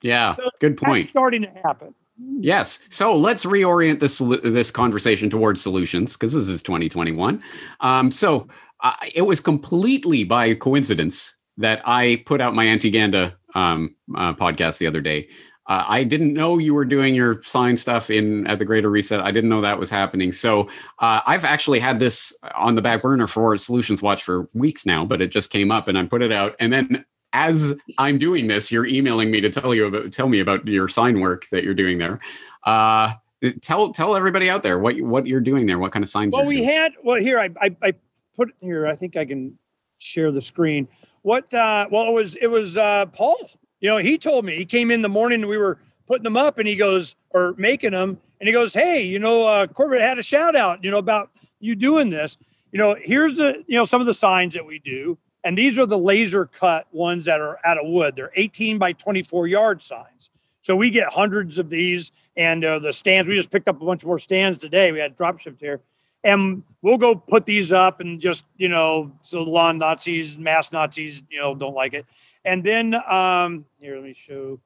Yeah, 0.00 0.36
good 0.60 0.76
point. 0.76 1.10
starting 1.10 1.42
to 1.42 1.50
happen. 1.64 1.94
Yes. 2.40 2.80
So 2.88 3.14
let's 3.14 3.44
reorient 3.44 4.00
this 4.00 4.18
this 4.18 4.72
conversation 4.72 5.30
towards 5.30 5.60
solutions 5.60 6.14
because 6.16 6.32
this 6.34 6.48
is 6.48 6.62
2021. 6.64 7.42
Um, 7.80 8.10
so 8.10 8.48
uh, 8.80 8.94
it 9.14 9.22
was 9.22 9.40
completely 9.40 10.24
by 10.24 10.54
coincidence 10.54 11.34
that 11.58 11.80
I 11.84 12.22
put 12.26 12.40
out 12.40 12.54
my 12.54 12.66
Antiganda 12.66 13.34
um, 13.54 13.94
uh, 14.14 14.34
podcast 14.34 14.78
the 14.78 14.86
other 14.86 15.00
day. 15.00 15.28
Uh, 15.66 15.84
I 15.86 16.04
didn't 16.04 16.34
know 16.34 16.58
you 16.58 16.74
were 16.74 16.84
doing 16.84 17.14
your 17.14 17.40
sign 17.42 17.76
stuff 17.76 18.10
in 18.10 18.46
at 18.48 18.58
the 18.58 18.64
Greater 18.64 18.90
Reset. 18.90 19.20
I 19.20 19.30
didn't 19.30 19.48
know 19.48 19.60
that 19.60 19.78
was 19.78 19.90
happening. 19.90 20.32
So 20.32 20.68
uh, 20.98 21.20
I've 21.24 21.44
actually 21.44 21.78
had 21.78 22.00
this 22.00 22.36
on 22.54 22.74
the 22.74 22.82
back 22.82 23.02
burner 23.02 23.28
for 23.28 23.56
Solutions 23.56 24.02
Watch 24.02 24.24
for 24.24 24.48
weeks 24.54 24.84
now, 24.84 25.04
but 25.04 25.22
it 25.22 25.28
just 25.28 25.50
came 25.50 25.70
up 25.70 25.86
and 25.86 25.96
I 25.96 26.04
put 26.04 26.20
it 26.20 26.32
out. 26.32 26.56
And 26.58 26.72
then 26.72 27.04
as 27.32 27.78
I'm 27.96 28.18
doing 28.18 28.48
this, 28.48 28.72
you're 28.72 28.86
emailing 28.86 29.30
me 29.30 29.40
to 29.40 29.50
tell 29.50 29.74
you 29.74 29.86
about 29.86 30.12
tell 30.12 30.28
me 30.28 30.40
about 30.40 30.66
your 30.66 30.88
sign 30.88 31.20
work 31.20 31.48
that 31.50 31.62
you're 31.64 31.74
doing 31.74 31.98
there. 31.98 32.18
Uh, 32.64 33.14
tell 33.60 33.92
tell 33.92 34.16
everybody 34.16 34.50
out 34.50 34.62
there 34.62 34.78
what 34.78 35.00
what 35.00 35.26
you're 35.26 35.40
doing 35.40 35.66
there. 35.66 35.78
What 35.78 35.92
kind 35.92 36.02
of 36.02 36.08
signs? 36.08 36.34
Well, 36.34 36.44
we 36.44 36.56
doing. 36.56 36.68
had 36.68 36.92
well 37.04 37.20
here 37.20 37.38
I, 37.38 37.50
I 37.60 37.76
I 37.82 37.92
put 38.36 38.50
here. 38.60 38.86
I 38.86 38.96
think 38.96 39.16
I 39.16 39.24
can 39.24 39.56
share 39.98 40.30
the 40.30 40.40
screen. 40.40 40.88
What? 41.22 41.52
uh 41.54 41.86
Well, 41.90 42.08
it 42.08 42.12
was 42.12 42.36
it 42.36 42.48
was 42.48 42.76
uh 42.76 43.06
Paul 43.06 43.36
you 43.82 43.90
know, 43.90 43.98
he 43.98 44.16
told 44.16 44.44
me 44.44 44.56
he 44.56 44.64
came 44.64 44.90
in 44.90 45.02
the 45.02 45.08
morning 45.08 45.46
we 45.46 45.58
were 45.58 45.76
putting 46.06 46.22
them 46.22 46.36
up 46.36 46.58
and 46.58 46.66
he 46.66 46.76
goes, 46.76 47.16
or 47.30 47.54
making 47.58 47.90
them, 47.90 48.16
and 48.40 48.46
he 48.46 48.52
goes, 48.52 48.72
Hey, 48.72 49.02
you 49.02 49.18
know, 49.18 49.42
uh, 49.42 49.66
Corbett 49.66 50.00
had 50.00 50.18
a 50.18 50.22
shout 50.22 50.56
out, 50.56 50.82
you 50.82 50.90
know, 50.90 50.98
about 50.98 51.30
you 51.60 51.74
doing 51.74 52.08
this. 52.08 52.38
You 52.70 52.78
know, 52.78 52.96
here's 52.98 53.36
the, 53.36 53.62
you 53.66 53.76
know, 53.76 53.84
some 53.84 54.00
of 54.00 54.06
the 54.06 54.14
signs 54.14 54.54
that 54.54 54.64
we 54.64 54.78
do. 54.78 55.18
And 55.44 55.58
these 55.58 55.78
are 55.78 55.86
the 55.86 55.98
laser 55.98 56.46
cut 56.46 56.86
ones 56.92 57.24
that 57.26 57.40
are 57.40 57.58
out 57.66 57.76
of 57.76 57.88
wood. 57.88 58.14
They're 58.14 58.30
18 58.36 58.78
by 58.78 58.92
24 58.92 59.48
yard 59.48 59.82
signs. 59.82 60.30
So 60.62 60.76
we 60.76 60.90
get 60.90 61.12
hundreds 61.12 61.58
of 61.58 61.68
these, 61.68 62.12
and 62.36 62.64
uh, 62.64 62.78
the 62.78 62.92
stands. 62.92 63.28
We 63.28 63.34
just 63.34 63.50
picked 63.50 63.66
up 63.66 63.82
a 63.82 63.84
bunch 63.84 64.04
more 64.04 64.20
stands 64.20 64.58
today. 64.58 64.92
We 64.92 65.00
had 65.00 65.16
drop 65.16 65.40
shipped 65.40 65.60
here, 65.60 65.80
and 66.24 66.62
we'll 66.82 66.98
go 66.98 67.14
put 67.14 67.46
these 67.46 67.72
up 67.72 68.00
and 68.00 68.20
just 68.20 68.44
you 68.56 68.68
know, 68.68 69.10
so 69.22 69.42
lawn 69.42 69.78
Nazis, 69.78 70.36
mass 70.36 70.72
Nazis, 70.72 71.22
you 71.30 71.40
know, 71.40 71.54
don't 71.54 71.74
like 71.74 71.94
it. 71.94 72.06
And 72.44 72.62
then 72.64 72.94
um, 73.10 73.64
here, 73.78 73.94
let 73.94 74.04
me 74.04 74.14
show. 74.14 74.58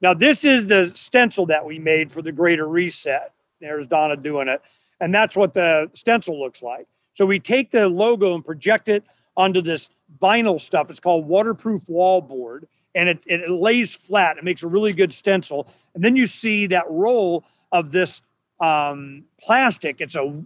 Now, 0.00 0.14
this 0.14 0.44
is 0.44 0.66
the 0.66 0.90
stencil 0.94 1.46
that 1.46 1.64
we 1.64 1.78
made 1.78 2.10
for 2.10 2.22
the 2.22 2.32
Greater 2.32 2.68
Reset. 2.68 3.32
There's 3.60 3.86
Donna 3.86 4.16
doing 4.16 4.48
it. 4.48 4.62
And 5.00 5.12
that's 5.14 5.36
what 5.36 5.52
the 5.52 5.90
stencil 5.92 6.38
looks 6.38 6.62
like. 6.62 6.86
So 7.14 7.26
we 7.26 7.40
take 7.40 7.70
the 7.70 7.88
logo 7.88 8.34
and 8.34 8.44
project 8.44 8.88
it 8.88 9.04
onto 9.36 9.60
this 9.60 9.90
vinyl 10.20 10.60
stuff. 10.60 10.90
It's 10.90 11.00
called 11.00 11.26
waterproof 11.26 11.88
wall 11.88 12.20
board. 12.20 12.66
And 12.94 13.08
it, 13.08 13.22
it 13.26 13.50
lays 13.50 13.94
flat. 13.94 14.38
It 14.38 14.44
makes 14.44 14.62
a 14.62 14.68
really 14.68 14.92
good 14.92 15.12
stencil. 15.12 15.68
And 15.94 16.02
then 16.02 16.16
you 16.16 16.26
see 16.26 16.66
that 16.68 16.84
roll 16.88 17.44
of 17.72 17.90
this 17.90 18.22
um, 18.60 19.24
plastic. 19.40 20.00
It's 20.00 20.16
a 20.16 20.42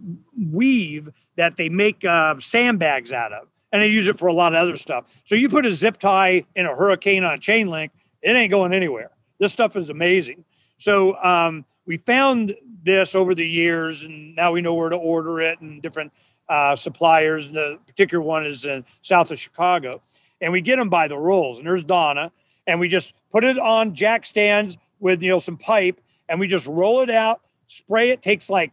weave 0.51 1.09
that 1.35 1.57
they 1.57 1.69
make 1.69 2.03
uh, 2.05 2.35
sandbags 2.39 3.11
out 3.11 3.33
of 3.33 3.47
and 3.73 3.81
they 3.81 3.87
use 3.87 4.07
it 4.07 4.19
for 4.19 4.27
a 4.27 4.33
lot 4.33 4.53
of 4.53 4.61
other 4.61 4.77
stuff. 4.77 5.05
So 5.25 5.35
you 5.35 5.49
put 5.49 5.65
a 5.65 5.73
zip 5.73 5.97
tie 5.97 6.45
in 6.55 6.67
a 6.67 6.75
hurricane 6.75 7.23
on 7.23 7.33
a 7.33 7.37
chain 7.39 7.67
link, 7.67 7.91
it 8.21 8.31
ain't 8.31 8.51
going 8.51 8.71
anywhere. 8.71 9.09
This 9.39 9.51
stuff 9.51 9.75
is 9.75 9.89
amazing. 9.89 10.45
So 10.77 11.15
um, 11.17 11.65
we 11.85 11.97
found 11.97 12.55
this 12.83 13.15
over 13.15 13.33
the 13.33 13.45
years, 13.45 14.03
and 14.03 14.35
now 14.35 14.51
we 14.51 14.61
know 14.61 14.75
where 14.75 14.89
to 14.89 14.95
order 14.95 15.41
it 15.41 15.59
and 15.59 15.81
different 15.81 16.11
uh, 16.49 16.75
suppliers. 16.75 17.47
And 17.47 17.55
the 17.55 17.79
particular 17.87 18.23
one 18.23 18.45
is 18.45 18.65
in 18.65 18.85
south 19.01 19.31
of 19.31 19.39
Chicago, 19.39 19.99
and 20.39 20.51
we 20.51 20.61
get 20.61 20.77
them 20.77 20.89
by 20.89 21.07
the 21.07 21.17
rolls. 21.17 21.57
And 21.57 21.65
there's 21.65 21.83
Donna, 21.83 22.31
and 22.67 22.79
we 22.79 22.87
just 22.87 23.15
put 23.31 23.43
it 23.43 23.57
on 23.57 23.95
jack 23.95 24.25
stands 24.25 24.77
with 24.99 25.21
you 25.21 25.31
know 25.31 25.39
some 25.39 25.57
pipe, 25.57 25.99
and 26.29 26.39
we 26.39 26.47
just 26.47 26.67
roll 26.67 27.01
it 27.01 27.09
out, 27.09 27.41
spray 27.73 28.11
it. 28.11 28.21
Takes 28.21 28.49
like 28.49 28.71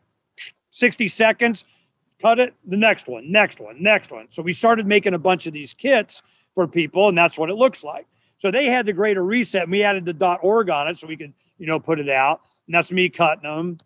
60 0.71 1.09
seconds 1.09 1.65
cut 2.21 2.39
it, 2.39 2.55
the 2.67 2.77
next 2.77 3.09
one, 3.09 3.31
next 3.31 3.61
one, 3.61 3.83
next 3.83 4.11
one. 4.11 4.29
So 4.31 4.43
we 4.43 4.53
started 4.53 4.87
making 4.87 5.15
a 5.15 5.19
bunch 5.19 5.47
of 5.47 5.53
these 5.53 5.73
kits 5.73 6.23
for 6.55 6.67
people, 6.67 7.09
and 7.09 7.17
that's 7.17 7.39
what 7.39 7.51
it 7.51 7.55
looks 7.55 7.83
like. 7.83 8.07
So 8.39 8.51
they 8.51 8.67
had 8.67 8.87
the 8.87 8.93
greater 8.93 9.25
reset, 9.25 9.63
and 9.63 9.73
we 9.73 9.83
added 9.83 10.05
the 10.05 10.13
dot 10.13 10.41
.org 10.43 10.71
on 10.71 10.89
it 10.89 10.99
so 10.99 11.07
we 11.07 11.17
could, 11.17 11.33
you 11.59 11.67
know, 11.67 11.79
put 11.79 12.01
it 12.01 12.09
out. 12.09 12.43
And 12.67 12.75
that's 12.75 12.93
me 12.93 13.09
cutting 13.09 13.43
them, 13.43 13.77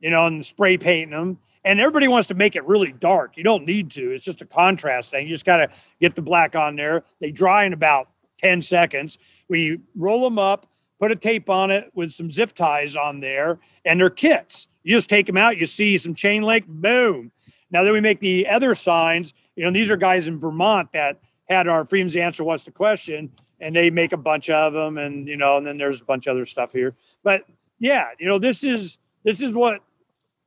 you 0.00 0.10
know, 0.10 0.26
and 0.26 0.44
spray 0.44 0.76
painting 0.76 1.10
them. 1.10 1.38
And 1.64 1.78
everybody 1.78 2.08
wants 2.08 2.26
to 2.28 2.34
make 2.34 2.56
it 2.56 2.64
really 2.64 2.92
dark. 2.92 3.36
You 3.36 3.44
don't 3.44 3.66
need 3.66 3.90
to. 3.92 4.12
It's 4.12 4.24
just 4.24 4.42
a 4.42 4.46
contrast 4.46 5.10
thing. 5.10 5.26
You 5.26 5.34
just 5.34 5.44
got 5.44 5.56
to 5.58 5.68
get 6.00 6.14
the 6.14 6.22
black 6.22 6.56
on 6.56 6.74
there. 6.74 7.04
They 7.20 7.30
dry 7.30 7.64
in 7.64 7.72
about 7.72 8.08
10 8.38 8.62
seconds. 8.62 9.18
We 9.48 9.78
roll 9.94 10.22
them 10.22 10.38
up, 10.38 10.66
put 11.00 11.10
a 11.10 11.16
tape 11.16 11.48
on 11.48 11.70
it 11.70 11.90
with 11.94 12.12
some 12.12 12.30
zip 12.30 12.54
ties 12.54 12.94
on 12.94 13.20
there, 13.20 13.58
and 13.86 13.98
they're 13.98 14.10
kits. 14.10 14.68
You 14.84 14.96
just 14.96 15.08
take 15.08 15.26
them 15.26 15.38
out, 15.38 15.56
you 15.56 15.66
see 15.66 15.96
some 15.98 16.14
chain 16.14 16.42
link, 16.42 16.66
boom. 16.68 17.32
Now 17.70 17.82
that 17.82 17.92
we 17.92 18.00
make 18.00 18.20
the 18.20 18.46
other 18.46 18.74
signs, 18.74 19.32
you 19.56 19.64
know, 19.64 19.72
these 19.72 19.90
are 19.90 19.96
guys 19.96 20.26
in 20.26 20.38
Vermont 20.38 20.92
that 20.92 21.18
had 21.48 21.66
our 21.68 21.84
Freedom's 21.84 22.16
Answer 22.16 22.44
What's 22.44 22.64
the 22.64 22.70
Question, 22.70 23.30
and 23.60 23.74
they 23.74 23.90
make 23.90 24.12
a 24.12 24.16
bunch 24.16 24.50
of 24.50 24.72
them, 24.72 24.98
and 24.98 25.26
you 25.26 25.36
know, 25.36 25.56
and 25.56 25.66
then 25.66 25.78
there's 25.78 26.00
a 26.00 26.04
bunch 26.04 26.26
of 26.26 26.36
other 26.36 26.46
stuff 26.46 26.72
here. 26.72 26.94
But 27.22 27.44
yeah, 27.78 28.08
you 28.18 28.28
know, 28.28 28.38
this 28.38 28.62
is 28.62 28.98
this 29.24 29.40
is 29.40 29.54
what 29.54 29.82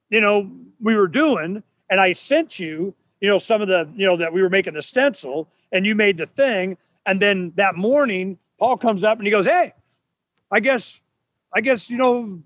you 0.10 0.22
know 0.22 0.50
we 0.80 0.96
were 0.96 1.08
doing, 1.08 1.64
and 1.90 2.00
I 2.00 2.12
sent 2.12 2.60
you, 2.60 2.94
you 3.22 3.30
know, 3.30 3.38
some 3.38 3.62
of 3.62 3.68
the 3.68 3.90
you 3.96 4.06
know 4.06 4.18
that 4.18 4.32
we 4.32 4.42
were 4.42 4.50
making 4.50 4.74
the 4.74 4.82
stencil, 4.82 5.50
and 5.72 5.86
you 5.86 5.96
made 5.96 6.18
the 6.18 6.26
thing, 6.26 6.78
and 7.06 7.22
then 7.22 7.54
that 7.56 7.76
morning, 7.76 8.38
Paul 8.60 8.78
comes 8.78 9.04
up 9.04 9.18
and 9.18 9.26
he 9.26 9.32
goes, 9.32 9.46
"Hey, 9.46 9.74
I 10.54 10.60
guess, 10.60 11.02
I 11.54 11.62
guess 11.62 11.90
you 11.90 11.98
know." 11.98 12.44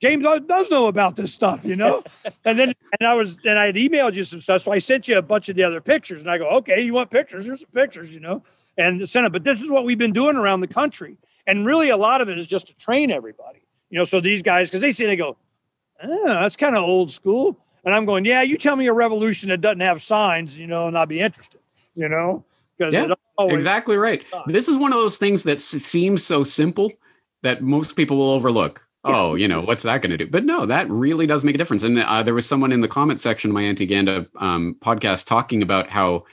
James 0.00 0.24
does 0.46 0.70
know 0.70 0.86
about 0.86 1.16
this 1.16 1.32
stuff, 1.32 1.64
you 1.64 1.74
know. 1.74 2.04
and 2.44 2.58
then 2.58 2.72
and 3.00 3.08
I 3.08 3.14
was 3.14 3.38
and 3.44 3.58
I 3.58 3.66
had 3.66 3.74
emailed 3.74 4.14
you 4.14 4.22
some 4.22 4.40
stuff, 4.40 4.62
so 4.62 4.72
I 4.72 4.78
sent 4.78 5.08
you 5.08 5.18
a 5.18 5.22
bunch 5.22 5.48
of 5.48 5.56
the 5.56 5.64
other 5.64 5.80
pictures, 5.80 6.20
and 6.20 6.30
I 6.30 6.38
go, 6.38 6.48
okay, 6.50 6.80
you 6.80 6.94
want 6.94 7.10
pictures? 7.10 7.46
Here's 7.46 7.60
some 7.60 7.70
pictures, 7.74 8.14
you 8.14 8.20
know, 8.20 8.44
and 8.76 9.08
send 9.10 9.26
it. 9.26 9.32
But 9.32 9.42
this 9.42 9.60
is 9.60 9.68
what 9.68 9.84
we've 9.84 9.98
been 9.98 10.12
doing 10.12 10.36
around 10.36 10.60
the 10.60 10.68
country, 10.68 11.16
and 11.46 11.66
really 11.66 11.90
a 11.90 11.96
lot 11.96 12.20
of 12.20 12.28
it 12.28 12.38
is 12.38 12.46
just 12.46 12.68
to 12.68 12.76
train 12.76 13.10
everybody, 13.10 13.60
you 13.90 13.98
know. 13.98 14.04
So 14.04 14.20
these 14.20 14.40
guys, 14.40 14.70
because 14.70 14.82
they 14.82 14.92
see, 14.92 15.06
they 15.06 15.16
go, 15.16 15.36
oh, 16.04 16.24
that's 16.26 16.54
kind 16.54 16.76
of 16.76 16.84
old 16.84 17.10
school, 17.10 17.58
and 17.84 17.92
I'm 17.92 18.04
going, 18.04 18.24
yeah, 18.24 18.42
you 18.42 18.56
tell 18.56 18.76
me 18.76 18.86
a 18.86 18.92
revolution 18.92 19.48
that 19.48 19.60
doesn't 19.60 19.80
have 19.80 20.00
signs, 20.00 20.56
you 20.56 20.68
know, 20.68 20.86
and 20.86 20.96
I'll 20.96 21.06
be 21.06 21.20
interested, 21.20 21.60
you 21.96 22.08
know. 22.08 22.44
Yeah, 22.78 23.08
exactly 23.40 23.96
right. 23.96 24.24
This 24.46 24.68
is 24.68 24.76
one 24.76 24.92
of 24.92 25.00
those 25.00 25.18
things 25.18 25.42
that 25.42 25.58
seems 25.58 26.24
so 26.24 26.44
simple 26.44 26.92
that 27.42 27.62
most 27.62 27.96
people 27.96 28.18
will 28.18 28.30
overlook 28.30 28.88
oh, 29.04 29.34
you 29.34 29.48
know, 29.48 29.60
what's 29.60 29.84
that 29.84 30.02
going 30.02 30.10
to 30.10 30.16
do? 30.16 30.26
But 30.26 30.44
no, 30.44 30.66
that 30.66 30.88
really 30.90 31.26
does 31.26 31.44
make 31.44 31.54
a 31.54 31.58
difference. 31.58 31.82
And 31.82 31.98
uh, 31.98 32.22
there 32.22 32.34
was 32.34 32.46
someone 32.46 32.72
in 32.72 32.80
the 32.80 32.88
comment 32.88 33.20
section 33.20 33.50
of 33.50 33.54
my 33.54 33.62
Antiganda 33.62 34.26
um, 34.36 34.76
podcast 34.80 35.26
talking 35.26 35.62
about 35.62 35.88
how 35.88 36.24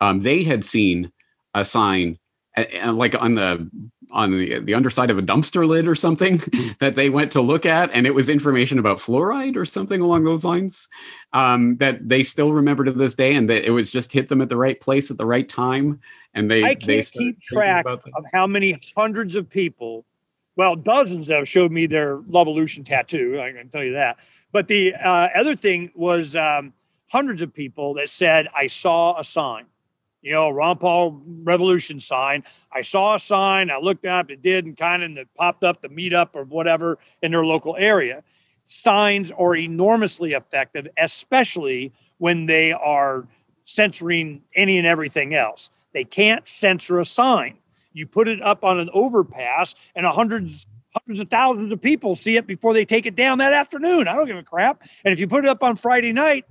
um, 0.00 0.18
they 0.18 0.42
had 0.42 0.64
seen 0.64 1.12
a 1.54 1.64
sign 1.64 2.18
uh, 2.56 2.64
uh, 2.82 2.92
like 2.92 3.20
on 3.20 3.34
the 3.34 3.70
on 4.12 4.36
the 4.36 4.58
the 4.58 4.74
underside 4.74 5.08
of 5.08 5.18
a 5.18 5.22
dumpster 5.22 5.66
lid 5.66 5.86
or 5.86 5.94
something 5.94 6.40
that 6.80 6.96
they 6.96 7.08
went 7.08 7.30
to 7.32 7.40
look 7.40 7.64
at, 7.64 7.90
and 7.92 8.06
it 8.06 8.14
was 8.14 8.28
information 8.28 8.78
about 8.78 8.98
fluoride 8.98 9.56
or 9.56 9.64
something 9.64 10.00
along 10.00 10.24
those 10.24 10.44
lines 10.44 10.88
um, 11.32 11.76
that 11.76 12.08
they 12.08 12.22
still 12.24 12.52
remember 12.52 12.84
to 12.84 12.92
this 12.92 13.14
day, 13.14 13.34
and 13.34 13.48
that 13.48 13.64
it 13.64 13.70
was 13.70 13.92
just 13.92 14.12
hit 14.12 14.28
them 14.28 14.40
at 14.40 14.48
the 14.48 14.56
right 14.56 14.80
place 14.80 15.12
at 15.12 15.18
the 15.18 15.26
right 15.26 15.48
time, 15.48 16.00
and 16.34 16.50
they 16.50 16.64
I 16.64 16.74
can't 16.74 16.86
they 16.86 17.02
keep 17.02 17.40
track 17.40 17.86
of 17.86 18.02
how 18.32 18.48
many 18.48 18.80
hundreds 18.96 19.36
of 19.36 19.48
people 19.48 20.04
well, 20.56 20.76
dozens 20.76 21.28
have 21.28 21.48
showed 21.48 21.72
me 21.72 21.86
their 21.86 22.18
Levolution 22.18 22.84
tattoo. 22.84 23.40
I 23.40 23.52
can 23.52 23.68
tell 23.68 23.84
you 23.84 23.92
that. 23.92 24.18
But 24.52 24.68
the 24.68 24.94
uh, 24.94 25.28
other 25.38 25.54
thing 25.54 25.90
was 25.94 26.34
um, 26.36 26.72
hundreds 27.10 27.42
of 27.42 27.54
people 27.54 27.94
that 27.94 28.08
said, 28.08 28.48
I 28.56 28.66
saw 28.66 29.18
a 29.18 29.24
sign, 29.24 29.66
you 30.22 30.32
know, 30.32 30.50
Ron 30.50 30.78
Paul 30.78 31.22
Revolution 31.42 32.00
sign. 32.00 32.44
I 32.72 32.82
saw 32.82 33.14
a 33.14 33.18
sign. 33.18 33.70
I 33.70 33.78
looked 33.78 34.06
up, 34.06 34.30
it 34.30 34.42
did, 34.42 34.66
and 34.66 34.76
kind 34.76 35.02
of 35.02 35.16
it 35.16 35.28
popped 35.34 35.64
up 35.64 35.80
the 35.80 35.88
meetup 35.88 36.30
or 36.34 36.44
whatever 36.44 36.98
in 37.22 37.30
their 37.30 37.44
local 37.44 37.76
area. 37.76 38.22
Signs 38.64 39.32
are 39.32 39.56
enormously 39.56 40.32
effective, 40.32 40.86
especially 40.98 41.92
when 42.18 42.46
they 42.46 42.72
are 42.72 43.26
censoring 43.64 44.42
any 44.54 44.78
and 44.78 44.86
everything 44.86 45.34
else. 45.34 45.70
They 45.94 46.04
can't 46.04 46.46
censor 46.46 47.00
a 47.00 47.04
sign. 47.04 47.56
You 47.92 48.06
put 48.06 48.28
it 48.28 48.42
up 48.42 48.64
on 48.64 48.78
an 48.78 48.90
overpass, 48.92 49.74
and 49.94 50.06
hundreds 50.06 50.66
hundreds 50.94 51.20
of 51.20 51.30
thousands 51.30 51.72
of 51.72 51.80
people 51.80 52.16
see 52.16 52.36
it 52.36 52.46
before 52.46 52.74
they 52.74 52.84
take 52.84 53.06
it 53.06 53.14
down 53.14 53.38
that 53.38 53.52
afternoon. 53.52 54.08
I 54.08 54.14
don't 54.14 54.26
give 54.26 54.36
a 54.36 54.42
crap. 54.42 54.82
And 55.04 55.12
if 55.12 55.20
you 55.20 55.28
put 55.28 55.44
it 55.44 55.48
up 55.48 55.62
on 55.62 55.76
Friday 55.76 56.12
night, 56.12 56.46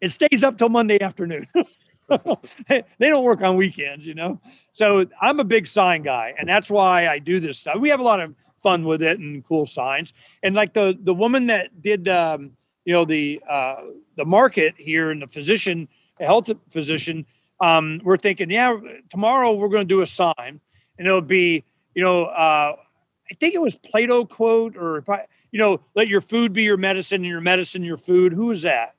it 0.00 0.10
stays 0.10 0.42
up 0.42 0.58
till 0.58 0.68
Monday 0.68 1.00
afternoon. 1.00 1.46
they 2.08 2.84
don't 3.00 3.24
work 3.24 3.42
on 3.42 3.56
weekends, 3.56 4.06
you 4.06 4.14
know. 4.14 4.40
So 4.72 5.06
I'm 5.20 5.40
a 5.40 5.44
big 5.44 5.66
sign 5.66 6.02
guy, 6.02 6.34
and 6.38 6.48
that's 6.48 6.70
why 6.70 7.08
I 7.08 7.18
do 7.18 7.40
this 7.40 7.58
stuff. 7.58 7.78
We 7.78 7.88
have 7.88 8.00
a 8.00 8.04
lot 8.04 8.20
of 8.20 8.34
fun 8.58 8.84
with 8.84 9.02
it 9.02 9.18
and 9.18 9.44
cool 9.44 9.66
signs. 9.66 10.12
And 10.42 10.54
like 10.54 10.72
the 10.72 10.96
the 11.02 11.14
woman 11.14 11.46
that 11.46 11.82
did 11.82 12.08
um, 12.08 12.52
you 12.84 12.92
know 12.92 13.04
the 13.04 13.40
uh, 13.48 13.82
the 14.16 14.24
market 14.24 14.74
here 14.76 15.10
and 15.10 15.22
the 15.22 15.26
physician, 15.26 15.88
a 16.20 16.24
health 16.24 16.50
physician, 16.70 17.26
um, 17.60 18.00
we're 18.04 18.16
thinking, 18.16 18.50
yeah, 18.50 18.76
tomorrow 19.10 19.54
we're 19.54 19.68
going 19.68 19.82
to 19.82 19.94
do 19.94 20.02
a 20.02 20.06
sign 20.06 20.60
and 20.98 21.06
it'll 21.06 21.20
be 21.20 21.64
you 21.94 22.02
know 22.02 22.24
uh, 22.24 22.76
I 23.30 23.34
think 23.40 23.54
it 23.54 23.60
was 23.60 23.74
Plato 23.74 24.24
quote, 24.24 24.76
or 24.76 25.04
you 25.50 25.58
know, 25.58 25.80
let 25.94 26.08
your 26.08 26.20
food 26.20 26.52
be 26.52 26.62
your 26.62 26.76
medicine 26.76 27.16
and 27.16 27.24
your 27.26 27.40
medicine 27.40 27.82
your 27.82 27.96
food. 27.96 28.32
Who 28.32 28.50
is 28.50 28.62
that? 28.62 28.94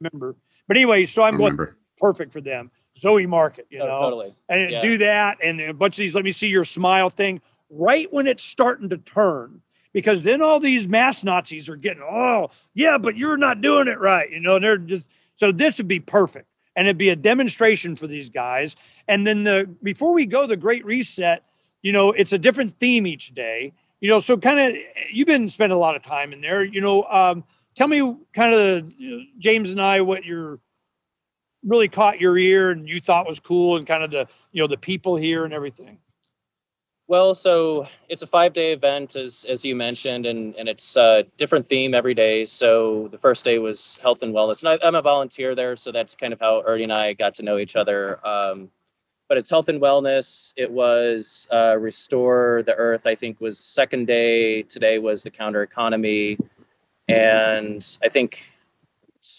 Remember. 0.00 0.36
But 0.66 0.76
anyway, 0.76 1.04
so 1.04 1.22
I'm 1.22 1.36
going 1.36 1.56
perfect 1.98 2.32
for 2.32 2.40
them. 2.40 2.70
Zoe 2.98 3.26
Market, 3.26 3.66
you 3.70 3.80
Oh, 3.80 3.86
know, 3.86 4.00
totally. 4.00 4.34
and 4.48 4.70
Yeah. 4.70 4.82
do 4.82 4.98
that, 4.98 5.38
and 5.42 5.60
a 5.60 5.72
bunch 5.72 5.94
of 5.94 5.98
these. 5.98 6.14
Let 6.14 6.24
me 6.24 6.32
see 6.32 6.48
your 6.48 6.64
smile 6.64 7.10
thing. 7.10 7.40
Right 7.70 8.12
when 8.12 8.26
it's 8.26 8.44
starting 8.44 8.88
to 8.90 8.98
turn, 8.98 9.60
because 9.92 10.22
then 10.22 10.42
all 10.42 10.60
these 10.60 10.86
mass 10.86 11.24
Nazis 11.24 11.68
are 11.68 11.76
getting, 11.76 12.02
oh 12.02 12.48
yeah, 12.74 12.98
but 12.98 13.16
you're 13.16 13.36
not 13.36 13.60
doing 13.60 13.88
it 13.88 13.98
right, 13.98 14.30
you 14.30 14.40
know. 14.40 14.56
And 14.56 14.64
they're 14.64 14.78
just 14.78 15.08
so 15.34 15.50
this 15.50 15.78
would 15.78 15.88
be 15.88 16.00
perfect, 16.00 16.46
and 16.76 16.86
it'd 16.86 16.98
be 16.98 17.10
a 17.10 17.16
demonstration 17.16 17.96
for 17.96 18.06
these 18.06 18.28
guys. 18.28 18.76
And 19.08 19.26
then 19.26 19.42
the 19.42 19.68
before 19.82 20.12
we 20.12 20.26
go, 20.26 20.46
the 20.46 20.56
Great 20.56 20.84
Reset, 20.84 21.42
you 21.82 21.92
know, 21.92 22.12
it's 22.12 22.32
a 22.32 22.38
different 22.38 22.76
theme 22.78 23.06
each 23.06 23.34
day, 23.34 23.72
you 24.00 24.10
know. 24.10 24.20
So 24.20 24.36
kind 24.36 24.58
of, 24.60 24.76
you've 25.12 25.26
been 25.26 25.48
spending 25.48 25.76
a 25.76 25.80
lot 25.80 25.96
of 25.96 26.02
time 26.02 26.32
in 26.32 26.40
there, 26.40 26.64
you 26.64 26.80
know. 26.80 27.04
Um, 27.04 27.44
tell 27.74 27.88
me, 27.88 28.16
kind 28.32 28.54
of, 28.54 28.92
James 29.38 29.70
and 29.70 29.80
I, 29.80 30.00
what 30.00 30.24
your 30.24 30.58
really 31.64 31.88
caught 31.88 32.20
your 32.20 32.36
ear 32.36 32.70
and 32.70 32.88
you 32.88 33.00
thought 33.00 33.26
was 33.26 33.40
cool 33.40 33.76
and 33.76 33.86
kind 33.86 34.04
of 34.04 34.10
the 34.10 34.28
you 34.52 34.62
know 34.62 34.66
the 34.66 34.76
people 34.76 35.16
here 35.16 35.44
and 35.44 35.54
everything 35.54 35.98
Well, 37.06 37.34
so 37.34 37.86
it's 38.08 38.22
a 38.22 38.26
five 38.26 38.54
day 38.54 38.72
event, 38.72 39.14
as 39.14 39.44
as 39.48 39.62
you 39.64 39.76
mentioned, 39.76 40.24
and 40.24 40.54
and 40.56 40.68
it's 40.68 40.96
a 40.96 41.24
different 41.36 41.66
theme 41.66 41.92
every 41.92 42.14
day. 42.14 42.46
So 42.46 43.08
the 43.08 43.18
first 43.18 43.44
day 43.44 43.58
was 43.58 44.00
health 44.00 44.22
and 44.22 44.34
wellness, 44.34 44.62
and 44.62 44.70
I, 44.70 44.86
I'm 44.86 44.94
a 44.94 45.02
volunteer 45.02 45.54
there, 45.54 45.76
so 45.76 45.92
that's 45.92 46.14
kind 46.16 46.32
of 46.32 46.40
how 46.40 46.62
Ernie 46.66 46.84
and 46.84 46.92
I 46.92 47.12
got 47.12 47.34
to 47.36 47.42
know 47.42 47.58
each 47.58 47.76
other. 47.76 48.26
Um, 48.26 48.70
but 49.28 49.36
it's 49.36 49.50
health 49.50 49.68
and 49.68 49.82
wellness. 49.82 50.54
It 50.56 50.70
was 50.70 51.46
uh, 51.52 51.76
restore 51.78 52.62
the 52.64 52.74
earth. 52.74 53.06
I 53.06 53.14
think 53.14 53.38
was 53.40 53.58
second 53.58 54.06
day. 54.06 54.62
Today 54.62 54.98
was 54.98 55.22
the 55.22 55.30
counter 55.30 55.62
economy, 55.62 56.38
and 57.08 57.86
I 58.02 58.08
think 58.08 58.53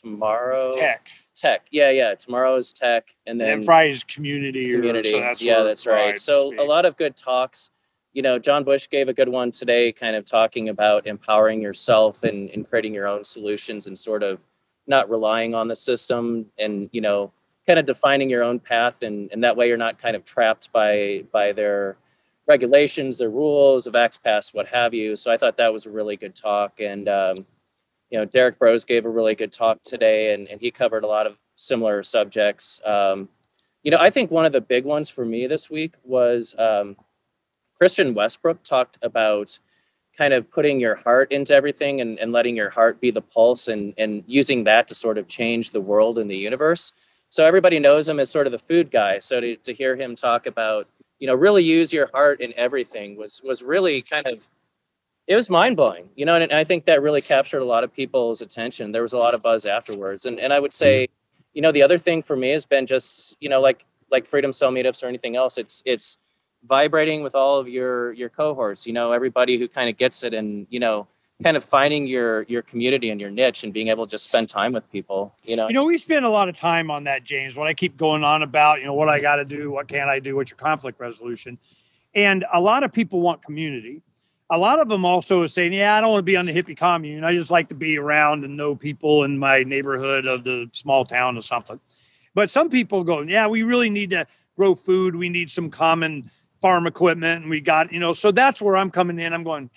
tomorrow 0.02 0.74
tech 0.74 1.08
tech. 1.36 1.68
Yeah, 1.72 1.90
yeah. 1.90 2.16
Tomorrow 2.16 2.56
is 2.56 2.72
tech, 2.72 3.16
and 3.26 3.40
then, 3.40 3.50
and 3.50 3.62
then 3.62 3.66
Fry's 3.66 4.04
community 4.04 4.74
or- 4.74 4.78
community. 4.78 5.12
so 5.12 5.20
that's 5.20 5.42
yeah, 5.42 5.64
that's 5.64 5.86
right. 5.86 6.20
So 6.20 6.54
a 6.60 6.64
lot 6.64 6.86
of 6.86 6.98
good 6.98 7.16
talks. 7.16 7.70
You 8.14 8.22
know, 8.22 8.40
John 8.40 8.64
Bush 8.64 8.88
gave 8.90 9.10
a 9.10 9.14
good 9.14 9.28
one 9.28 9.52
today, 9.52 9.92
kind 9.92 10.16
of 10.16 10.24
talking 10.24 10.70
about 10.70 11.06
empowering 11.06 11.62
yourself 11.62 12.24
and, 12.24 12.50
and 12.52 12.68
creating 12.68 12.94
your 12.94 13.08
own 13.08 13.26
solutions 13.26 13.88
and 13.88 14.00
sort 14.00 14.24
of 14.24 14.40
not 14.88 15.10
relying 15.10 15.54
on 15.54 15.68
the 15.68 15.76
system 15.76 16.46
and, 16.58 16.90
you 16.94 17.02
know, 17.02 17.34
kind 17.68 17.78
of 17.78 17.86
defining 17.86 18.30
your 18.30 18.42
own 18.42 18.58
path 18.58 19.02
and, 19.02 19.30
and 19.34 19.44
that 19.44 19.58
way 19.58 19.68
you're 19.68 19.76
not 19.76 20.00
kind 20.00 20.16
of 20.16 20.24
trapped 20.24 20.72
by 20.72 21.26
by 21.34 21.52
their 21.52 21.98
regulations, 22.48 23.18
their 23.18 23.30
rules 23.30 23.88
of 23.88 23.96
Pass, 24.24 24.54
what 24.54 24.68
have 24.68 24.94
you. 24.94 25.16
So 25.16 25.32
I 25.32 25.38
thought 25.38 25.58
that 25.58 25.74
was 25.74 25.86
a 25.86 25.90
really 25.90 26.16
good 26.16 26.36
talk. 26.36 26.80
And 26.80 27.10
um, 27.10 27.46
you 28.10 28.18
know, 28.18 28.26
Derrick 28.26 28.60
Broze 28.60 28.86
gave 28.86 29.06
a 29.06 29.10
really 29.10 29.36
good 29.36 29.52
talk 29.52 29.82
today 29.82 30.34
and, 30.34 30.48
and 30.48 30.62
he 30.62 30.72
covered 30.72 31.04
a 31.04 31.08
lot 31.08 31.28
of 31.28 31.38
similar 31.56 32.04
subjects. 32.04 32.82
Um, 32.86 33.30
you 33.84 33.92
know, 33.92 33.98
I 33.98 34.10
think 34.10 34.32
one 34.32 34.46
of 34.46 34.52
the 34.52 34.62
big 34.62 34.86
ones 34.86 35.10
for 35.10 35.26
me 35.26 35.48
this 35.48 35.70
week 35.70 35.96
was 36.04 36.56
um, 36.58 36.96
Christian 37.78 38.14
Westbrook 38.14 38.64
talked 38.64 38.98
about 39.02 39.58
kind 40.18 40.34
of 40.34 40.50
putting 40.50 40.80
your 40.80 40.96
heart 40.96 41.32
into 41.32 41.54
everything 41.54 42.02
and, 42.02 42.18
and 42.20 42.32
letting 42.32 42.56
your 42.56 42.70
heart 42.70 43.02
be 43.02 43.12
the 43.12 43.22
pulse 43.22 43.68
and, 43.68 43.94
and 43.98 44.24
using 44.28 44.64
that 44.64 44.88
to 44.88 44.96
sort 44.96 45.18
of 45.18 45.28
change 45.28 45.72
the 45.72 45.82
world 45.82 46.18
and 46.18 46.30
the 46.30 46.38
universe. 46.38 46.94
So 47.30 47.46
everybody 47.46 47.80
knows 47.80 48.08
him 48.08 48.20
as 48.20 48.30
sort 48.30 48.48
of 48.48 48.52
the 48.52 48.60
food 48.60 48.92
guy. 48.92 49.20
So 49.20 49.42
to, 49.42 49.56
to 49.58 49.74
hear 49.74 49.96
him 49.96 50.16
talk 50.16 50.46
about, 50.46 50.88
you 51.20 51.28
know, 51.28 51.36
really 51.36 51.64
use 51.64 51.92
your 51.92 52.10
heart 52.14 52.40
in 52.40 52.54
everything 52.56 53.18
was 53.18 53.42
was 53.44 53.62
really 53.62 54.02
kind 54.02 54.26
of 54.28 54.48
it 55.28 55.36
was 55.36 55.50
mind 55.50 55.76
blowing, 55.76 56.10
you 56.16 56.26
know, 56.26 56.36
and 56.36 56.52
I 56.52 56.64
think 56.64 56.86
that 56.86 57.02
really 57.02 57.22
captured 57.22 57.60
a 57.60 57.66
lot 57.66 57.84
of 57.84 57.94
people's 57.94 58.42
attention. 58.42 58.92
There 58.92 59.02
was 59.02 59.14
a 59.14 59.18
lot 59.18 59.34
of 59.34 59.42
buzz 59.42 59.66
afterwards. 59.66 60.26
And 60.26 60.40
and 60.40 60.54
I 60.54 60.60
would 60.60 60.74
say, 60.74 61.06
mm-hmm. 61.06 61.44
you 61.54 61.62
know, 61.62 61.72
the 61.72 61.82
other 61.82 61.98
thing 61.98 62.22
for 62.22 62.36
me 62.36 62.50
has 62.52 62.66
been 62.66 62.86
just, 62.86 63.36
you 63.40 63.50
know, 63.50 63.62
like 63.62 63.86
like 64.12 64.26
Freedom 64.26 64.54
Cell 64.54 64.72
meetups 64.72 65.04
or 65.04 65.08
anything 65.08 65.36
else, 65.36 65.58
it's 65.58 65.82
it's 65.86 66.18
vibrating 66.64 67.24
with 67.24 67.36
all 67.36 67.60
of 67.60 67.68
your 67.68 68.14
your 68.14 68.30
cohorts, 68.30 68.86
you 68.86 68.94
know, 68.94 69.12
everybody 69.12 69.58
who 69.58 69.68
kind 69.68 69.90
of 69.90 69.98
gets 69.98 70.24
it 70.24 70.34
and, 70.34 70.68
you 70.70 70.80
know, 70.80 71.08
kind 71.44 71.58
of 71.58 71.64
finding 71.64 72.06
your 72.06 72.44
your 72.44 72.62
community 72.62 73.10
and 73.10 73.20
your 73.20 73.32
niche 73.32 73.64
and 73.64 73.74
being 73.74 73.88
able 73.88 74.06
to 74.06 74.12
just 74.12 74.26
spend 74.26 74.48
time 74.48 74.74
with 74.74 74.90
people, 74.92 75.36
you 75.44 75.56
know. 75.56 75.68
you 75.68 75.74
know 75.74 75.84
we 75.84 75.98
spend 75.98 76.24
a 76.24 76.30
lot 76.30 76.48
of 76.48 76.56
time 76.56 76.90
on 76.90 77.04
that 77.04 77.26
james 77.26 77.58
what 77.58 77.68
i 77.68 77.74
keep 77.74 77.98
going 77.98 78.24
on 78.24 78.42
about 78.42 78.80
you 78.80 78.86
know 78.86 78.94
what 78.94 79.10
i 79.10 79.20
got 79.20 79.36
to 79.36 79.44
do 79.44 79.70
what 79.70 79.86
can't 79.88 80.10
i 80.10 80.18
do 80.18 80.38
what's 80.38 80.50
your 80.50 80.58
conflict 80.58 80.98
resolution 80.98 81.58
and 82.14 82.46
a 82.54 82.62
lot 82.62 82.86
of 82.86 82.94
people 82.94 83.20
want 83.20 83.44
community 83.44 84.02
a 84.52 84.58
lot 84.58 84.80
of 84.80 84.88
them 84.90 85.06
also 85.06 85.42
are 85.42 85.48
saying 85.48 85.74
yeah 85.74 85.96
i 85.98 86.02
don't 86.02 86.12
want 86.12 86.20
to 86.20 86.24
be 86.24 86.38
on 86.38 86.46
the 86.46 86.54
hippie 86.54 86.78
commune. 86.78 87.24
I 87.24 87.34
just 87.34 87.50
like 87.52 87.68
to 87.70 87.76
be 87.76 87.98
around 87.98 88.44
and 88.44 88.56
know 88.56 88.76
people 88.76 89.24
in 89.24 89.38
my 89.40 89.64
neighborhood 89.64 90.26
of 90.28 90.44
the 90.44 90.70
small 90.72 91.04
town 91.06 91.38
or 91.38 91.42
something. 91.42 91.80
But 92.34 92.50
some 92.50 92.70
people 92.70 93.04
go 93.04 93.22
yeah 93.22 93.48
we 93.48 93.64
really 93.64 93.90
need 93.90 94.12
to 94.12 94.26
grow 94.56 94.76
food. 94.76 95.16
We 95.16 95.30
need 95.30 95.50
some 95.50 95.70
common 95.70 96.30
farm 96.62 96.88
equipment 96.88 97.42
and 97.44 97.50
we 97.50 97.60
got 97.62 97.92
you 97.92 98.00
know 98.00 98.14
so 98.14 98.32
that's 98.32 98.62
where 98.62 98.78
i'm 98.78 98.92
coming 98.92 99.20
in. 99.20 99.34
I'm 99.34 99.44
going 99.44 99.70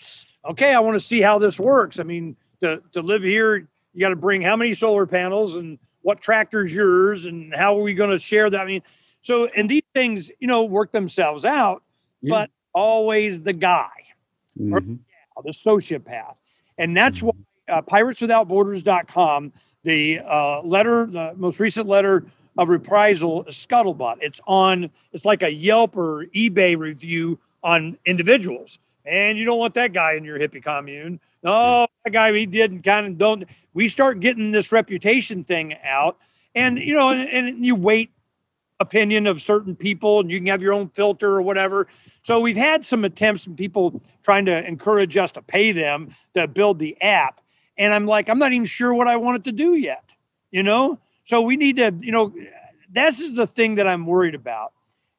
okay 0.44 0.74
i 0.74 0.80
want 0.80 0.94
to 0.94 1.00
see 1.00 1.20
how 1.20 1.38
this 1.38 1.58
works. 1.58 1.98
I 1.98 2.02
mean 2.02 2.36
to, 2.60 2.82
to 2.92 3.00
live 3.02 3.22
here 3.22 3.68
you 3.94 4.00
got 4.00 4.10
to 4.10 4.16
bring 4.16 4.42
how 4.42 4.56
many 4.56 4.74
solar 4.74 5.06
panels 5.06 5.56
and 5.56 5.78
what 6.02 6.20
tractor's 6.20 6.72
yours 6.74 7.26
and 7.26 7.54
how 7.54 7.76
are 7.76 7.82
we 7.82 7.94
going 7.94 8.10
to 8.10 8.18
share 8.18 8.48
that? 8.50 8.60
I 8.60 8.66
mean 8.66 8.82
so 9.22 9.46
and 9.56 9.68
these 9.68 9.82
things 9.94 10.30
you 10.40 10.46
know 10.46 10.64
work 10.64 10.92
themselves 10.92 11.44
out 11.46 11.82
Yeah. 12.20 12.30
but 12.34 12.50
always 12.74 13.40
the 13.40 13.52
guy 13.54 13.88
Mhm. 14.58 14.98
the 15.44 15.50
sociopath. 15.52 16.34
And 16.78 16.96
that's 16.96 17.22
why 17.22 17.32
uh, 17.68 17.82
pirateswithoutborders.com 17.82 19.52
the 19.84 20.18
uh, 20.20 20.60
letter 20.62 21.06
the 21.06 21.34
most 21.36 21.60
recent 21.60 21.86
letter 21.86 22.24
of 22.56 22.68
reprisal 22.68 23.44
scuttlebutt. 23.44 24.16
It's 24.20 24.40
on 24.46 24.90
it's 25.12 25.24
like 25.24 25.42
a 25.42 25.52
yelp 25.52 25.96
or 25.96 26.26
ebay 26.34 26.76
review 26.76 27.38
on 27.62 27.96
individuals. 28.06 28.78
And 29.06 29.38
you 29.38 29.44
don't 29.44 29.58
want 29.58 29.74
that 29.74 29.92
guy 29.92 30.14
in 30.14 30.24
your 30.24 30.38
hippie 30.38 30.62
commune. 30.62 31.20
No 31.42 31.86
that 32.04 32.10
guy 32.12 32.32
he 32.32 32.46
did 32.46 32.72
and 32.72 32.82
kind 32.82 33.06
of 33.06 33.18
don't 33.18 33.44
we 33.74 33.86
start 33.88 34.20
getting 34.20 34.50
this 34.50 34.72
reputation 34.72 35.44
thing 35.44 35.74
out. 35.84 36.18
And 36.54 36.78
you 36.78 36.96
know 36.96 37.10
and, 37.10 37.28
and 37.28 37.64
you 37.64 37.76
wait 37.76 38.10
opinion 38.80 39.26
of 39.26 39.42
certain 39.42 39.74
people 39.74 40.20
and 40.20 40.30
you 40.30 40.38
can 40.38 40.46
have 40.46 40.62
your 40.62 40.72
own 40.72 40.88
filter 40.90 41.30
or 41.30 41.42
whatever. 41.42 41.88
So 42.22 42.40
we've 42.40 42.56
had 42.56 42.84
some 42.84 43.04
attempts 43.04 43.46
and 43.46 43.56
people 43.56 44.00
trying 44.22 44.46
to 44.46 44.66
encourage 44.66 45.16
us 45.16 45.32
to 45.32 45.42
pay 45.42 45.72
them 45.72 46.14
to 46.34 46.46
build 46.46 46.78
the 46.78 47.00
app. 47.02 47.40
And 47.76 47.94
i'm 47.94 48.06
like 48.06 48.28
i'm 48.28 48.40
not 48.40 48.52
even 48.52 48.64
sure 48.64 48.92
what 48.92 49.06
i 49.06 49.16
want 49.16 49.36
it 49.36 49.44
to 49.44 49.52
do 49.52 49.74
yet 49.74 50.08
you 50.50 50.62
know? 50.62 50.98
So 51.24 51.42
we 51.42 51.56
need 51.56 51.76
to 51.76 51.94
you 52.00 52.12
know 52.12 52.32
this 52.90 53.20
is 53.20 53.34
the 53.34 53.46
thing 53.46 53.74
that 53.74 53.86
i'm 53.86 54.06
worried 54.06 54.34
about. 54.34 54.72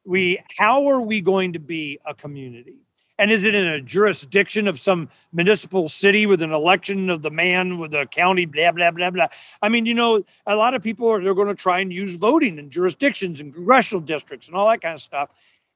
We 0.04 0.42
how 0.58 0.88
are 0.88 1.00
we 1.00 1.20
going 1.20 1.52
to 1.52 1.60
be 1.60 2.00
a 2.04 2.14
community 2.14 2.78
and 3.20 3.30
is 3.30 3.44
it 3.44 3.54
in 3.54 3.66
a 3.66 3.80
jurisdiction 3.80 4.66
of 4.66 4.80
some 4.80 5.08
municipal 5.32 5.88
city 5.88 6.24
with 6.24 6.40
an 6.40 6.52
election 6.52 7.10
of 7.10 7.20
the 7.20 7.30
man 7.30 7.78
with 7.78 7.90
the 7.90 8.06
county 8.06 8.46
blah 8.46 8.72
blah 8.72 8.90
blah 8.90 9.10
blah? 9.10 9.26
I 9.62 9.68
mean 9.68 9.84
you 9.86 9.94
know 9.94 10.24
a 10.46 10.56
lot 10.56 10.74
of 10.74 10.82
people 10.82 11.08
are 11.08 11.22
they're 11.22 11.34
going 11.34 11.48
to 11.48 11.54
try 11.54 11.80
and 11.80 11.92
use 11.92 12.16
voting 12.16 12.58
in 12.58 12.70
jurisdictions 12.70 13.40
and 13.40 13.54
congressional 13.54 14.00
districts 14.00 14.48
and 14.48 14.56
all 14.56 14.68
that 14.70 14.80
kind 14.80 14.94
of 14.94 15.00
stuff. 15.00 15.30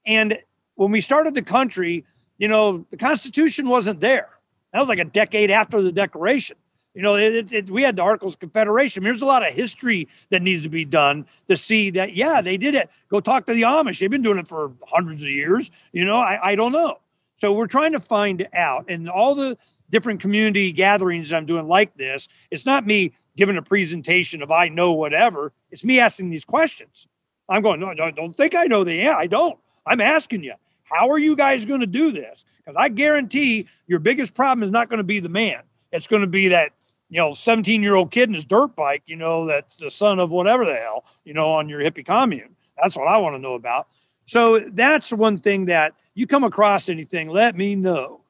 And 0.06 0.38
when 0.76 0.90
we 0.90 1.00
started 1.00 1.34
the 1.34 1.42
country 1.42 2.04
you 2.38 2.48
know 2.48 2.84
the 2.90 2.96
constitution 2.96 3.68
wasn't 3.68 4.00
there. 4.00 4.30
That 4.72 4.80
was 4.80 4.88
like 4.88 4.98
a 4.98 5.04
decade 5.04 5.52
after 5.52 5.80
the 5.82 5.92
declaration. 5.92 6.56
You 6.94 7.02
know 7.02 7.16
it, 7.16 7.52
it, 7.52 7.70
we 7.70 7.82
had 7.82 7.96
the 7.96 8.02
articles 8.02 8.34
of 8.34 8.40
confederation. 8.40 9.04
There's 9.04 9.22
a 9.22 9.26
lot 9.26 9.46
of 9.46 9.52
history 9.52 10.08
that 10.30 10.42
needs 10.42 10.62
to 10.62 10.68
be 10.68 10.84
done 10.84 11.26
to 11.48 11.56
see 11.56 11.90
that 11.90 12.16
yeah 12.16 12.40
they 12.40 12.56
did 12.56 12.74
it. 12.74 12.88
Go 13.08 13.20
talk 13.20 13.46
to 13.46 13.54
the 13.54 13.62
amish. 13.62 13.98
They've 14.00 14.10
been 14.10 14.22
doing 14.22 14.38
it 14.38 14.48
for 14.48 14.72
hundreds 14.86 15.22
of 15.22 15.28
years 15.28 15.70
you 15.92 16.04
know 16.04 16.16
i, 16.16 16.50
I 16.50 16.54
don't 16.54 16.72
know 16.72 16.98
so 17.36 17.52
we're 17.52 17.66
trying 17.66 17.92
to 17.92 18.00
find 18.00 18.46
out 18.54 18.84
and 18.88 19.08
all 19.08 19.34
the 19.34 19.56
different 19.90 20.20
community 20.20 20.72
gatherings 20.72 21.32
i'm 21.32 21.46
doing 21.46 21.68
like 21.68 21.94
this 21.96 22.28
it's 22.50 22.66
not 22.66 22.86
me 22.86 23.12
giving 23.36 23.56
a 23.56 23.62
presentation 23.62 24.42
of 24.42 24.50
i 24.50 24.68
know 24.68 24.92
whatever. 24.92 25.52
It's 25.70 25.84
me 25.84 26.00
asking 26.00 26.30
these 26.30 26.44
questions. 26.44 27.08
I'm 27.48 27.62
going 27.62 27.80
no, 27.80 27.92
no 27.92 28.10
don't 28.10 28.34
think 28.34 28.54
i 28.54 28.64
know 28.64 28.84
the 28.84 28.94
yeah 28.94 29.16
i 29.16 29.26
don't. 29.26 29.58
I'm 29.86 30.00
asking 30.00 30.44
you 30.44 30.54
how 30.84 31.08
are 31.10 31.18
you 31.18 31.34
guys 31.34 31.64
going 31.64 31.80
to 31.80 31.86
do 31.86 32.12
this? 32.12 32.44
Because 32.58 32.76
i 32.78 32.88
guarantee 32.88 33.66
your 33.86 33.98
biggest 33.98 34.34
problem 34.34 34.62
is 34.62 34.70
not 34.70 34.88
going 34.88 34.98
to 34.98 35.04
be 35.04 35.20
the 35.20 35.28
man. 35.28 35.60
It's 35.92 36.06
going 36.06 36.22
to 36.22 36.28
be 36.28 36.48
that 36.48 36.72
you 37.10 37.20
know 37.20 37.32
17 37.32 37.82
year 37.82 37.94
old 37.94 38.10
kid 38.10 38.28
in 38.28 38.34
his 38.34 38.44
dirt 38.44 38.74
bike 38.74 39.02
you 39.06 39.16
know 39.16 39.46
that's 39.46 39.76
the 39.76 39.90
son 39.90 40.18
of 40.18 40.30
whatever 40.30 40.64
the 40.64 40.74
hell 40.74 41.04
you 41.24 41.34
know 41.34 41.52
on 41.52 41.68
your 41.68 41.80
hippie 41.80 42.06
commune. 42.06 42.56
That's 42.80 42.96
what 42.96 43.08
i 43.08 43.18
want 43.18 43.34
to 43.34 43.40
know 43.40 43.54
about 43.54 43.88
so 44.24 44.60
that's 44.72 45.12
one 45.12 45.36
thing 45.36 45.66
that 45.66 45.94
you 46.14 46.26
come 46.26 46.44
across 46.44 46.88
anything 46.88 47.28
let 47.28 47.56
me 47.56 47.74
know 47.74 48.20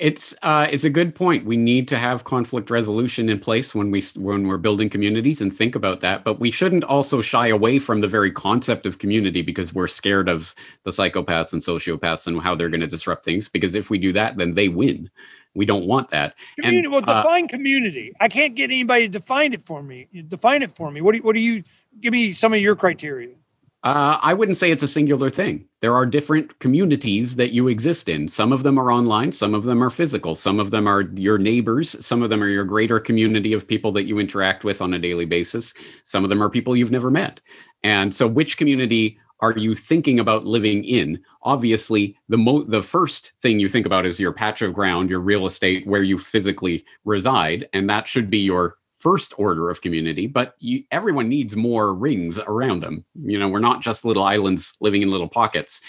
It's 0.00 0.34
uh, 0.42 0.66
it's 0.70 0.84
a 0.84 0.90
good 0.90 1.14
point. 1.14 1.44
We 1.44 1.58
need 1.58 1.86
to 1.88 1.96
have 1.98 2.24
conflict 2.24 2.70
resolution 2.70 3.28
in 3.28 3.38
place 3.38 3.74
when 3.74 3.90
we 3.90 4.02
when 4.16 4.48
we're 4.48 4.56
building 4.56 4.88
communities 4.88 5.42
and 5.42 5.54
think 5.54 5.74
about 5.74 6.00
that. 6.00 6.24
But 6.24 6.40
we 6.40 6.50
shouldn't 6.50 6.84
also 6.84 7.20
shy 7.20 7.48
away 7.48 7.78
from 7.78 8.00
the 8.00 8.08
very 8.08 8.30
concept 8.32 8.86
of 8.86 8.98
community 8.98 9.42
because 9.42 9.74
we're 9.74 9.88
scared 9.88 10.30
of 10.30 10.54
the 10.84 10.90
psychopaths 10.90 11.52
and 11.52 11.60
sociopaths 11.60 12.26
and 12.26 12.40
how 12.40 12.54
they're 12.54 12.70
going 12.70 12.80
to 12.80 12.86
disrupt 12.86 13.26
things. 13.26 13.50
Because 13.50 13.74
if 13.74 13.90
we 13.90 13.98
do 13.98 14.10
that, 14.12 14.38
then 14.38 14.54
they 14.54 14.68
win. 14.68 15.10
We 15.54 15.66
don't 15.66 15.84
want 15.84 16.08
that. 16.10 16.34
Community, 16.56 16.86
and, 16.86 16.92
well, 16.92 17.02
uh, 17.06 17.22
define 17.22 17.44
uh, 17.44 17.48
community. 17.48 18.14
I 18.20 18.28
can't 18.28 18.54
get 18.54 18.70
anybody 18.70 19.06
to 19.06 19.18
define 19.18 19.52
it 19.52 19.60
for 19.60 19.82
me. 19.82 20.08
Define 20.28 20.62
it 20.62 20.72
for 20.72 20.90
me. 20.90 21.02
What 21.02 21.12
do 21.12 21.18
you, 21.18 21.24
what 21.24 21.34
do 21.34 21.42
you 21.42 21.62
give 22.00 22.12
me 22.12 22.32
some 22.32 22.54
of 22.54 22.60
your 22.60 22.76
criteria? 22.76 23.34
Uh, 23.82 24.18
I 24.20 24.34
wouldn't 24.34 24.58
say 24.58 24.70
it's 24.70 24.82
a 24.82 24.88
singular 24.88 25.30
thing. 25.30 25.64
There 25.80 25.94
are 25.94 26.04
different 26.04 26.58
communities 26.58 27.36
that 27.36 27.52
you 27.52 27.68
exist 27.68 28.10
in. 28.10 28.28
Some 28.28 28.52
of 28.52 28.62
them 28.62 28.78
are 28.78 28.92
online, 28.92 29.32
some 29.32 29.54
of 29.54 29.64
them 29.64 29.82
are 29.82 29.88
physical, 29.88 30.34
some 30.34 30.60
of 30.60 30.70
them 30.70 30.86
are 30.86 31.02
your 31.14 31.38
neighbors, 31.38 31.96
some 32.04 32.20
of 32.20 32.28
them 32.28 32.42
are 32.42 32.48
your 32.48 32.64
greater 32.64 33.00
community 33.00 33.54
of 33.54 33.66
people 33.66 33.90
that 33.92 34.04
you 34.04 34.18
interact 34.18 34.64
with 34.64 34.82
on 34.82 34.92
a 34.92 34.98
daily 34.98 35.24
basis. 35.24 35.72
Some 36.04 36.24
of 36.24 36.30
them 36.30 36.42
are 36.42 36.50
people 36.50 36.76
you've 36.76 36.90
never 36.90 37.10
met. 37.10 37.40
And 37.82 38.14
so, 38.14 38.26
which 38.26 38.58
community 38.58 39.18
are 39.40 39.52
you 39.52 39.74
thinking 39.74 40.20
about 40.20 40.44
living 40.44 40.84
in? 40.84 41.18
Obviously, 41.42 42.18
the 42.28 42.36
mo- 42.36 42.64
the 42.64 42.82
first 42.82 43.32
thing 43.40 43.58
you 43.58 43.70
think 43.70 43.86
about 43.86 44.04
is 44.04 44.20
your 44.20 44.32
patch 44.32 44.60
of 44.60 44.74
ground, 44.74 45.08
your 45.08 45.20
real 45.20 45.46
estate, 45.46 45.86
where 45.86 46.02
you 46.02 46.18
physically 46.18 46.84
reside, 47.06 47.66
and 47.72 47.88
that 47.88 48.06
should 48.06 48.28
be 48.28 48.38
your 48.38 48.76
first 49.00 49.34
order 49.38 49.70
of 49.70 49.80
community, 49.80 50.26
but 50.26 50.54
you, 50.58 50.84
everyone 50.90 51.28
needs 51.28 51.56
more 51.56 51.94
rings 51.94 52.38
around 52.38 52.80
them. 52.80 53.04
You 53.24 53.38
know, 53.38 53.48
we're 53.48 53.58
not 53.58 53.80
just 53.80 54.04
little 54.04 54.22
islands 54.22 54.76
living 54.80 55.02
in 55.02 55.10
little 55.10 55.28
pockets. 55.28 55.80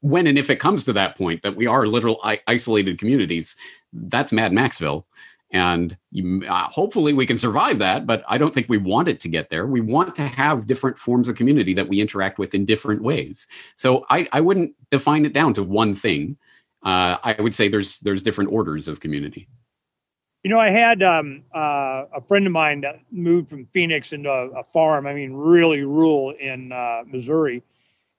When 0.00 0.26
and 0.26 0.38
if 0.38 0.48
it 0.48 0.60
comes 0.60 0.84
to 0.84 0.92
that 0.94 1.18
point 1.18 1.42
that 1.42 1.56
we 1.56 1.66
are 1.66 1.86
literal 1.86 2.20
I- 2.22 2.40
isolated 2.46 2.98
communities, 2.98 3.56
that's 3.92 4.32
Mad 4.32 4.52
Maxville. 4.52 5.04
And 5.52 5.96
you, 6.12 6.44
uh, 6.48 6.68
hopefully 6.68 7.12
we 7.12 7.26
can 7.26 7.36
survive 7.36 7.80
that, 7.80 8.06
but 8.06 8.22
I 8.28 8.38
don't 8.38 8.54
think 8.54 8.68
we 8.68 8.78
want 8.78 9.08
it 9.08 9.18
to 9.20 9.28
get 9.28 9.50
there. 9.50 9.66
We 9.66 9.80
want 9.80 10.14
to 10.14 10.22
have 10.22 10.68
different 10.68 10.96
forms 10.96 11.28
of 11.28 11.34
community 11.34 11.74
that 11.74 11.88
we 11.88 12.00
interact 12.00 12.38
with 12.38 12.54
in 12.54 12.64
different 12.64 13.02
ways. 13.02 13.48
So 13.74 14.06
I, 14.10 14.28
I 14.32 14.40
wouldn't 14.40 14.74
define 14.90 15.26
it 15.26 15.32
down 15.32 15.54
to 15.54 15.64
one 15.64 15.96
thing. 15.96 16.36
Uh, 16.84 17.18
I 17.24 17.34
would 17.40 17.54
say 17.54 17.68
there's 17.68 17.98
there's 17.98 18.22
different 18.22 18.52
orders 18.52 18.86
of 18.86 19.00
community. 19.00 19.48
You 20.42 20.50
know, 20.50 20.58
I 20.58 20.70
had 20.70 21.02
um, 21.02 21.42
uh, 21.54 22.04
a 22.14 22.20
friend 22.26 22.46
of 22.46 22.52
mine 22.52 22.80
that 22.80 23.00
moved 23.10 23.50
from 23.50 23.66
Phoenix 23.66 24.12
into 24.12 24.30
a, 24.30 24.48
a 24.50 24.64
farm. 24.64 25.06
I 25.06 25.12
mean, 25.12 25.34
really 25.34 25.82
rural 25.82 26.30
in 26.30 26.72
uh, 26.72 27.02
Missouri, 27.06 27.62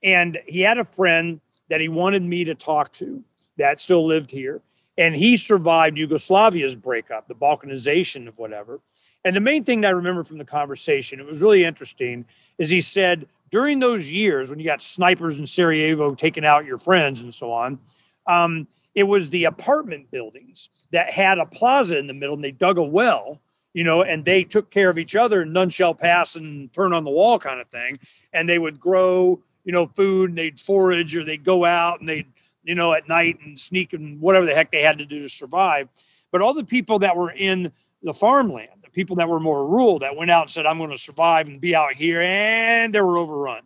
and 0.04 0.38
he 0.46 0.60
had 0.60 0.78
a 0.78 0.84
friend 0.84 1.40
that 1.68 1.80
he 1.80 1.88
wanted 1.88 2.22
me 2.22 2.44
to 2.44 2.54
talk 2.54 2.92
to 2.92 3.22
that 3.58 3.80
still 3.80 4.06
lived 4.06 4.30
here, 4.30 4.60
and 4.98 5.16
he 5.16 5.36
survived 5.36 5.96
Yugoslavia's 5.96 6.76
breakup, 6.76 7.26
the 7.26 7.34
balkanization 7.34 8.28
of 8.28 8.38
whatever. 8.38 8.80
And 9.24 9.34
the 9.34 9.40
main 9.40 9.64
thing 9.64 9.84
I 9.84 9.90
remember 9.90 10.24
from 10.24 10.38
the 10.38 10.44
conversation, 10.44 11.20
it 11.20 11.26
was 11.26 11.40
really 11.40 11.64
interesting, 11.64 12.24
is 12.58 12.70
he 12.70 12.80
said 12.80 13.26
during 13.50 13.80
those 13.80 14.10
years 14.10 14.48
when 14.48 14.58
you 14.58 14.64
got 14.64 14.82
snipers 14.82 15.38
in 15.38 15.46
Sarajevo 15.46 16.14
taking 16.14 16.44
out 16.44 16.64
your 16.64 16.78
friends 16.78 17.20
and 17.20 17.32
so 17.32 17.52
on. 17.52 17.78
Um, 18.26 18.66
it 18.94 19.04
was 19.04 19.30
the 19.30 19.44
apartment 19.44 20.10
buildings 20.10 20.70
that 20.90 21.12
had 21.12 21.38
a 21.38 21.46
plaza 21.46 21.98
in 21.98 22.06
the 22.06 22.14
middle 22.14 22.34
and 22.34 22.44
they 22.44 22.50
dug 22.50 22.78
a 22.78 22.82
well 22.82 23.40
you 23.74 23.84
know 23.84 24.02
and 24.02 24.24
they 24.24 24.44
took 24.44 24.70
care 24.70 24.88
of 24.88 24.98
each 24.98 25.16
other 25.16 25.42
and 25.42 25.52
none 25.52 25.70
shall 25.70 25.94
pass 25.94 26.36
and 26.36 26.72
turn 26.72 26.92
on 26.92 27.04
the 27.04 27.10
wall 27.10 27.38
kind 27.38 27.60
of 27.60 27.68
thing. 27.68 27.98
And 28.32 28.48
they 28.48 28.58
would 28.58 28.80
grow 28.80 29.40
you 29.64 29.72
know 29.72 29.86
food 29.86 30.30
and 30.30 30.38
they'd 30.38 30.60
forage 30.60 31.16
or 31.16 31.24
they'd 31.24 31.44
go 31.44 31.64
out 31.64 32.00
and 32.00 32.08
they'd 32.08 32.26
you 32.64 32.74
know 32.74 32.92
at 32.92 33.08
night 33.08 33.38
and 33.44 33.58
sneak 33.58 33.92
and 33.92 34.20
whatever 34.20 34.46
the 34.46 34.54
heck 34.54 34.70
they 34.70 34.82
had 34.82 34.98
to 34.98 35.06
do 35.06 35.20
to 35.20 35.28
survive. 35.28 35.88
But 36.30 36.40
all 36.40 36.54
the 36.54 36.64
people 36.64 36.98
that 37.00 37.16
were 37.16 37.32
in 37.32 37.72
the 38.02 38.12
farmland 38.12 38.68
the 38.82 38.90
people 38.90 39.16
that 39.16 39.28
were 39.28 39.40
more 39.40 39.66
rural 39.66 40.00
that 40.00 40.16
went 40.16 40.30
out 40.30 40.42
and 40.42 40.50
said 40.50 40.66
i'm 40.66 40.78
going 40.78 40.90
to 40.90 40.98
survive 40.98 41.46
and 41.46 41.60
be 41.60 41.74
out 41.74 41.94
here 41.94 42.20
and 42.20 42.92
they 42.92 43.00
were 43.00 43.18
overrun. 43.18 43.62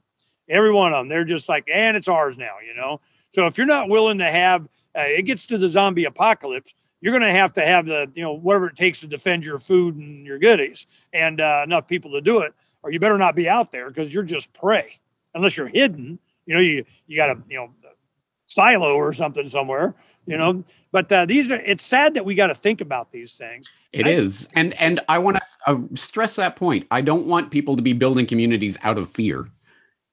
Every 0.48 0.72
one 0.72 0.92
of 0.92 1.00
them 1.00 1.08
they're 1.08 1.24
just 1.24 1.48
like 1.48 1.68
and 1.72 1.96
it's 1.96 2.08
ours 2.08 2.38
now 2.38 2.56
you 2.66 2.74
know? 2.74 3.00
So 3.32 3.46
if 3.46 3.58
you're 3.58 3.66
not 3.66 3.88
willing 3.88 4.18
to 4.18 4.30
have 4.30 4.68
uh, 4.96 5.02
it 5.02 5.22
gets 5.22 5.46
to 5.46 5.58
the 5.58 5.68
zombie 5.68 6.04
apocalypse, 6.04 6.74
you're 7.00 7.16
going 7.16 7.30
to 7.30 7.38
have 7.38 7.52
to 7.52 7.64
have 7.64 7.86
the, 7.86 8.10
you 8.14 8.22
know, 8.22 8.32
whatever 8.32 8.68
it 8.68 8.76
takes 8.76 9.00
to 9.00 9.06
defend 9.06 9.44
your 9.44 9.58
food 9.58 9.96
and 9.96 10.26
your 10.26 10.38
goodies 10.38 10.86
and 11.12 11.40
uh, 11.40 11.62
enough 11.64 11.86
people 11.86 12.10
to 12.12 12.20
do 12.20 12.40
it, 12.40 12.54
or 12.82 12.90
you 12.90 12.98
better 12.98 13.18
not 13.18 13.36
be 13.36 13.48
out 13.48 13.70
there 13.70 13.88
because 13.88 14.12
you're 14.12 14.22
just 14.22 14.52
prey 14.52 14.98
unless 15.34 15.56
you're 15.56 15.68
hidden. 15.68 16.18
You 16.46 16.54
know, 16.54 16.60
you, 16.60 16.84
you 17.06 17.16
got 17.16 17.30
a, 17.30 17.42
you 17.48 17.56
know, 17.56 17.70
silo 18.46 18.94
or 18.94 19.12
something 19.12 19.48
somewhere, 19.48 19.94
you 20.26 20.38
know, 20.38 20.62
but 20.92 21.10
uh, 21.10 21.26
these 21.26 21.50
are, 21.50 21.56
it's 21.56 21.84
sad 21.84 22.14
that 22.14 22.24
we 22.24 22.34
got 22.34 22.46
to 22.46 22.54
think 22.54 22.80
about 22.80 23.10
these 23.10 23.34
things. 23.34 23.68
It 23.92 24.06
I, 24.06 24.10
is, 24.10 24.48
And, 24.54 24.72
and 24.74 25.00
I 25.08 25.18
want 25.18 25.36
to 25.36 25.42
uh, 25.66 25.78
stress 25.94 26.36
that 26.36 26.54
point. 26.54 26.86
I 26.92 27.00
don't 27.00 27.26
want 27.26 27.50
people 27.50 27.74
to 27.74 27.82
be 27.82 27.92
building 27.92 28.24
communities 28.24 28.78
out 28.82 28.98
of 28.98 29.10
fear. 29.10 29.48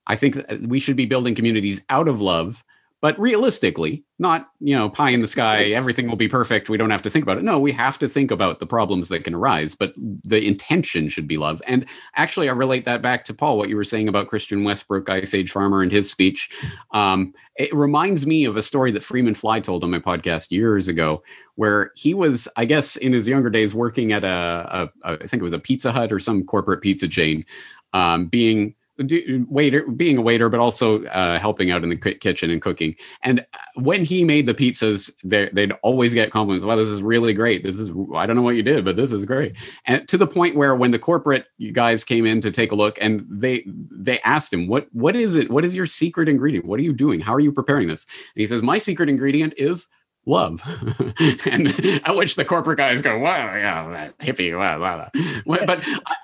I 0.07 0.15
think 0.15 0.43
we 0.61 0.79
should 0.79 0.97
be 0.97 1.05
building 1.05 1.35
communities 1.35 1.85
out 1.89 2.07
of 2.07 2.19
love 2.19 2.65
but 3.03 3.19
realistically 3.19 4.01
not 4.17 4.47
you 4.61 4.73
know 4.73 4.89
pie 4.89 5.09
in 5.09 5.19
the 5.19 5.27
sky 5.27 5.65
everything 5.65 6.07
will 6.07 6.15
be 6.15 6.29
perfect 6.29 6.69
we 6.69 6.77
don't 6.77 6.89
have 6.89 7.01
to 7.01 7.09
think 7.09 7.23
about 7.23 7.37
it. 7.37 7.43
No 7.43 7.59
we 7.59 7.73
have 7.73 7.99
to 7.99 8.07
think 8.07 8.31
about 8.31 8.59
the 8.59 8.65
problems 8.65 9.09
that 9.09 9.25
can 9.25 9.35
arise 9.35 9.75
but 9.75 9.93
the 9.97 10.47
intention 10.47 11.09
should 11.09 11.27
be 11.27 11.37
love. 11.37 11.61
And 11.67 11.85
actually 12.15 12.49
i 12.49 12.53
relate 12.53 12.85
that 12.85 13.01
back 13.01 13.25
to 13.25 13.33
paul 13.33 13.57
what 13.57 13.69
you 13.69 13.75
were 13.75 13.83
saying 13.83 14.07
about 14.07 14.27
christian 14.27 14.63
westbrook 14.63 15.09
ice 15.09 15.33
age 15.35 15.51
farmer 15.51 15.83
and 15.83 15.91
his 15.91 16.09
speech. 16.09 16.49
Um, 16.91 17.33
it 17.57 17.71
reminds 17.73 18.25
me 18.25 18.45
of 18.45 18.55
a 18.57 18.63
story 18.63 18.91
that 18.91 19.03
freeman 19.03 19.35
fly 19.35 19.59
told 19.59 19.83
on 19.83 19.91
my 19.91 19.99
podcast 19.99 20.49
years 20.49 20.87
ago 20.87 21.21
where 21.55 21.91
he 21.95 22.13
was 22.13 22.47
i 22.55 22.63
guess 22.63 22.95
in 22.95 23.11
his 23.11 23.27
younger 23.27 23.49
days 23.49 23.75
working 23.75 24.13
at 24.13 24.23
a, 24.23 24.89
a, 25.03 25.09
a 25.11 25.23
I 25.23 25.27
think 25.27 25.41
it 25.41 25.43
was 25.43 25.53
a 25.53 25.59
pizza 25.59 25.91
hut 25.91 26.13
or 26.13 26.19
some 26.21 26.45
corporate 26.45 26.81
pizza 26.81 27.09
chain 27.09 27.43
um, 27.91 28.27
being 28.27 28.75
do, 29.05 29.45
waiter 29.49 29.87
being 29.87 30.17
a 30.17 30.21
waiter 30.21 30.49
but 30.49 30.59
also 30.59 31.03
uh, 31.05 31.39
helping 31.39 31.71
out 31.71 31.83
in 31.83 31.89
the 31.89 31.95
kitchen 31.95 32.49
and 32.49 32.61
cooking. 32.61 32.95
And 33.21 33.39
uh, 33.53 33.57
when 33.75 34.05
he 34.05 34.23
made 34.23 34.45
the 34.45 34.53
pizzas 34.53 35.11
they'd 35.23 35.71
always 35.83 36.13
get 36.13 36.31
compliments. 36.31 36.65
Wow 36.65 36.75
this 36.75 36.89
is 36.89 37.01
really 37.01 37.33
great. 37.33 37.63
This 37.63 37.79
is 37.79 37.91
i 38.15 38.25
don't 38.25 38.35
know 38.35 38.41
what 38.41 38.55
you 38.55 38.63
did 38.63 38.85
but 38.85 38.95
this 38.95 39.11
is 39.11 39.25
great. 39.25 39.55
And 39.85 40.07
to 40.07 40.17
the 40.17 40.27
point 40.27 40.55
where 40.55 40.75
when 40.75 40.91
the 40.91 40.99
corporate 40.99 41.45
guys 41.71 42.03
came 42.03 42.25
in 42.25 42.41
to 42.41 42.51
take 42.51 42.71
a 42.71 42.75
look 42.75 42.97
and 43.01 43.25
they 43.29 43.65
they 43.91 44.19
asked 44.21 44.53
him 44.53 44.67
what 44.67 44.87
what 44.91 45.15
is 45.15 45.35
it? 45.35 45.49
What 45.49 45.65
is 45.65 45.75
your 45.75 45.85
secret 45.85 46.29
ingredient? 46.29 46.65
What 46.65 46.79
are 46.79 46.83
you 46.83 46.93
doing? 46.93 47.19
How 47.19 47.33
are 47.33 47.39
you 47.39 47.51
preparing 47.51 47.87
this? 47.87 48.05
And 48.35 48.41
he 48.41 48.47
says 48.47 48.61
my 48.61 48.77
secret 48.77 49.09
ingredient 49.09 49.53
is 49.57 49.87
love. 50.25 50.61
and 51.49 51.71
hmm. 51.71 51.97
at 52.05 52.15
which 52.15 52.35
the 52.35 52.45
corporate 52.45 52.77
guys 52.77 53.01
go, 53.01 53.17
wow, 53.17 53.55
yeah, 53.55 54.09
hippie, 54.19 54.57
wow, 54.57 54.79
wow. 54.79 55.09
But 55.45 55.81
I, 55.85 56.15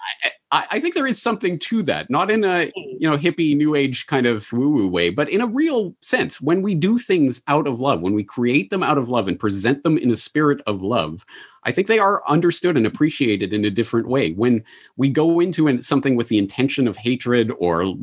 I, 0.51 0.65
I, 0.71 0.79
think 0.79 0.95
there 0.95 1.07
is 1.07 1.21
something 1.21 1.59
to 1.59 1.83
that, 1.83 2.09
not 2.09 2.31
in 2.31 2.43
a 2.43 2.71
you 2.75 3.09
know 3.09 3.17
hippie 3.17 3.55
new 3.55 3.75
age 3.75 4.07
kind 4.07 4.25
of 4.25 4.51
woo 4.51 4.69
woo 4.69 4.87
way, 4.87 5.09
but 5.09 5.29
in 5.29 5.41
a 5.41 5.47
real 5.47 5.95
sense. 6.01 6.41
When 6.41 6.61
we 6.61 6.75
do 6.75 6.97
things 6.97 7.41
out 7.47 7.67
of 7.67 7.79
love, 7.79 8.01
when 8.01 8.13
we 8.13 8.23
create 8.23 8.69
them 8.69 8.83
out 8.83 8.97
of 8.97 9.09
love 9.09 9.27
and 9.27 9.39
present 9.39 9.83
them 9.83 9.97
in 9.97 10.11
a 10.11 10.15
spirit 10.15 10.61
of 10.65 10.81
love, 10.81 11.25
I 11.63 11.71
think 11.71 11.87
they 11.87 11.99
are 11.99 12.27
understood 12.27 12.77
and 12.77 12.85
appreciated 12.85 13.53
in 13.53 13.65
a 13.65 13.69
different 13.69 14.07
way. 14.07 14.31
When 14.31 14.63
we 14.97 15.09
go 15.09 15.39
into 15.39 15.79
something 15.81 16.15
with 16.15 16.29
the 16.29 16.37
intention 16.37 16.87
of 16.87 16.97
hatred 16.97 17.51
or 17.59 17.93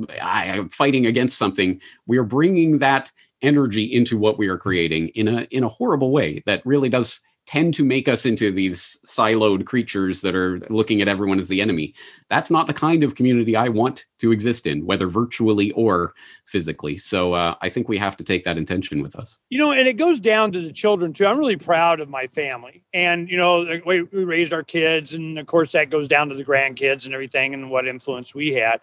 fighting 0.70 1.06
against 1.06 1.38
something, 1.38 1.80
we 2.06 2.18
are 2.18 2.24
bringing 2.24 2.78
that 2.78 3.10
energy 3.42 3.84
into 3.84 4.16
what 4.18 4.38
we 4.38 4.48
are 4.48 4.58
creating 4.58 5.08
in 5.08 5.28
a 5.28 5.42
in 5.50 5.64
a 5.64 5.68
horrible 5.68 6.10
way 6.10 6.42
that 6.46 6.64
really 6.64 6.88
does 6.88 7.20
tend 7.46 7.72
to 7.74 7.84
make 7.84 8.08
us 8.08 8.26
into 8.26 8.50
these 8.50 8.98
siloed 9.06 9.66
creatures 9.66 10.20
that 10.20 10.34
are 10.34 10.58
looking 10.68 11.00
at 11.00 11.06
everyone 11.06 11.38
as 11.38 11.48
the 11.48 11.60
enemy. 11.60 11.94
That's 12.28 12.50
not 12.50 12.66
the 12.66 12.74
kind 12.74 13.04
of 13.04 13.14
community 13.14 13.54
I 13.54 13.68
want 13.68 14.04
to 14.18 14.32
exist 14.32 14.66
in, 14.66 14.84
whether 14.84 15.06
virtually 15.06 15.70
or 15.72 16.12
physically. 16.44 16.98
So 16.98 17.34
uh, 17.34 17.54
I 17.62 17.68
think 17.68 17.88
we 17.88 17.98
have 17.98 18.16
to 18.16 18.24
take 18.24 18.42
that 18.44 18.58
intention 18.58 19.00
with 19.00 19.14
us. 19.14 19.38
You 19.48 19.64
know, 19.64 19.70
and 19.70 19.86
it 19.86 19.96
goes 19.96 20.18
down 20.18 20.50
to 20.52 20.60
the 20.60 20.72
children 20.72 21.12
too. 21.12 21.26
I'm 21.26 21.38
really 21.38 21.56
proud 21.56 22.00
of 22.00 22.08
my 22.08 22.26
family, 22.26 22.84
and 22.92 23.30
you 23.30 23.36
know, 23.36 23.80
way 23.84 24.02
we 24.02 24.24
raised 24.24 24.52
our 24.52 24.64
kids, 24.64 25.14
and 25.14 25.38
of 25.38 25.46
course 25.46 25.72
that 25.72 25.88
goes 25.88 26.08
down 26.08 26.28
to 26.30 26.34
the 26.34 26.44
grandkids 26.44 27.04
and 27.06 27.14
everything, 27.14 27.54
and 27.54 27.70
what 27.70 27.86
influence 27.86 28.34
we 28.34 28.54
had 28.54 28.80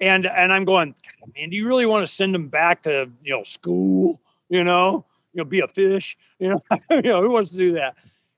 and 0.00 0.26
and 0.26 0.52
I'm 0.52 0.64
going, 0.64 0.94
man, 1.36 1.50
do 1.50 1.56
you 1.56 1.66
really 1.66 1.86
want 1.86 2.04
to 2.06 2.12
send 2.12 2.34
them 2.34 2.48
back 2.48 2.82
to 2.82 3.10
you 3.22 3.36
know 3.36 3.42
school? 3.42 4.20
You 4.48 4.64
know, 4.64 5.04
you 5.32 5.38
know, 5.38 5.44
be 5.44 5.60
a 5.60 5.68
fish. 5.68 6.16
You 6.38 6.50
know, 6.50 6.62
you 6.90 7.02
know, 7.02 7.22
who 7.22 7.30
wants 7.30 7.50
to 7.50 7.56
do 7.56 7.72
that? 7.74 7.96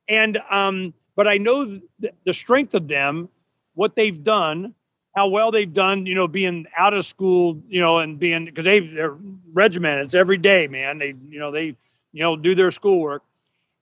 And 0.08 0.38
um, 0.50 0.94
but 1.16 1.28
I 1.28 1.38
know 1.38 1.66
th- 1.66 2.14
the 2.24 2.32
strength 2.32 2.74
of 2.74 2.88
them, 2.88 3.28
what 3.74 3.94
they've 3.94 4.22
done, 4.22 4.74
how 5.16 5.28
well 5.28 5.50
they've 5.50 5.72
done. 5.72 6.06
You 6.06 6.14
know, 6.14 6.28
being 6.28 6.66
out 6.76 6.94
of 6.94 7.04
school, 7.06 7.60
you 7.68 7.80
know, 7.80 7.98
and 7.98 8.18
being 8.18 8.46
because 8.46 8.64
they 8.64 8.80
they're 8.80 9.16
regimented. 9.52 10.14
Every 10.14 10.38
day, 10.38 10.66
man. 10.66 10.98
They 10.98 11.14
you 11.28 11.38
know 11.38 11.50
they 11.50 11.66
you 12.12 12.22
know 12.22 12.36
do 12.36 12.54
their 12.54 12.70
schoolwork, 12.70 13.22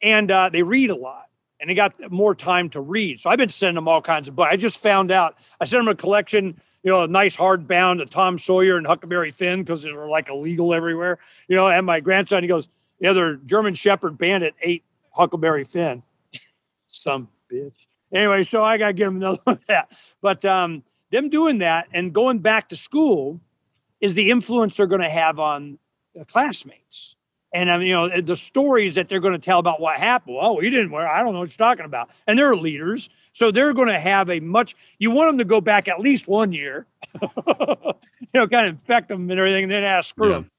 and 0.03 0.31
uh, 0.31 0.51
they 0.53 0.63
read 0.63 0.91
a 0.91 0.97
lot 0.97 1.30
and 1.61 1.69
they 1.69 1.75
got 1.75 2.11
more 2.11 2.35
time 2.35 2.71
to 2.71 2.81
read. 2.81 3.21
So 3.21 3.31
I've 3.31 3.39
been 3.39 3.49
sending 3.49 3.75
them 3.75 3.89
all 3.89 4.01
kinds 4.01 4.29
of 4.29 4.37
books. 4.37 4.49
I 4.51 4.57
just 4.57 4.79
found 4.79 5.11
out 5.11 5.37
I 5.61 5.65
sent 5.65 5.81
them 5.81 5.89
a 5.89 5.95
collection 5.95 6.61
you 6.83 6.91
know, 6.91 7.05
a 7.05 7.09
nice 7.09 7.37
hardbound 7.37 8.01
of 8.01 8.11
Tom 8.11 8.39
Sawyer 8.39 8.77
and 8.77 8.87
Huckleberry 8.87 9.31
Finn 9.31 9.61
because 9.61 9.83
they're 9.83 10.09
like 10.09 10.29
illegal 10.29 10.73
everywhere. 10.73 11.19
You 11.49 11.57
know, 11.57 11.69
and 11.69 11.85
my 11.85 12.01
grandson, 12.01 12.43
he 12.43 12.49
goes, 12.49 12.69
yeah, 12.99 13.13
their 13.13 13.37
German 13.37 13.75
Shepherd 13.75 14.17
Bandit 14.17 14.55
ate 14.63 14.85
Huckleberry 15.11 15.65
Finn. 15.65 16.03
Some 16.87 17.29
bitch. 17.51 17.73
Anyway, 18.15 18.43
so 18.43 18.65
I 18.65 18.79
got 18.79 18.89
to 18.89 18.93
give 18.93 19.09
him 19.09 19.17
another 19.17 19.39
one 19.45 19.57
of 19.57 19.67
that. 19.69 19.93
But 20.21 20.45
um, 20.45 20.83
them 21.11 21.29
doing 21.29 21.59
that 21.59 21.89
and 21.93 22.13
going 22.13 22.39
back 22.39 22.71
to 22.71 22.77
school 22.77 23.41
is 24.01 24.15
the 24.15 24.31
influence 24.31 24.77
they're 24.77 24.87
going 24.87 25.03
to 25.03 25.11
have 25.11 25.39
on 25.39 25.79
the 26.15 26.25
classmates. 26.25 27.17
And 27.53 27.69
um, 27.69 27.83
you 27.83 27.93
know 27.93 28.21
the 28.21 28.37
stories 28.37 28.95
that 28.95 29.09
they're 29.09 29.19
going 29.21 29.33
to 29.33 29.39
tell 29.39 29.59
about 29.59 29.81
what 29.81 29.99
happened. 29.99 30.37
Oh, 30.41 30.61
he 30.61 30.71
didn't 30.71 30.93
wear. 30.93 31.09
I 31.09 31.23
don't 31.23 31.33
know 31.33 31.41
what 31.41 31.51
you're 31.59 31.67
talking 31.67 31.85
about. 31.85 32.11
And 32.29 32.39
they're 32.39 32.55
leaders, 32.55 33.11
so 33.33 33.51
they're 33.51 33.75
going 33.75 33.89
to 33.89 33.99
have 33.99 34.31
a 34.31 34.39
much. 34.41 34.77
You 34.99 35.11
want 35.11 35.29
them 35.31 35.39
to 35.39 35.45
go 35.45 35.61
back 35.61 35.89
at 35.89 35.99
least 35.99 36.29
one 36.29 36.53
year, 36.53 36.87
you 37.23 37.29
know, 38.35 38.47
kind 38.49 38.69
of 38.69 38.75
infect 38.75 39.09
them 39.09 39.29
and 39.31 39.39
everything, 39.39 39.65
and 39.65 39.73
then 39.73 39.83
ask 39.83 40.11
screw 40.11 40.29
Yeah. 40.29 40.35
them. 40.37 40.51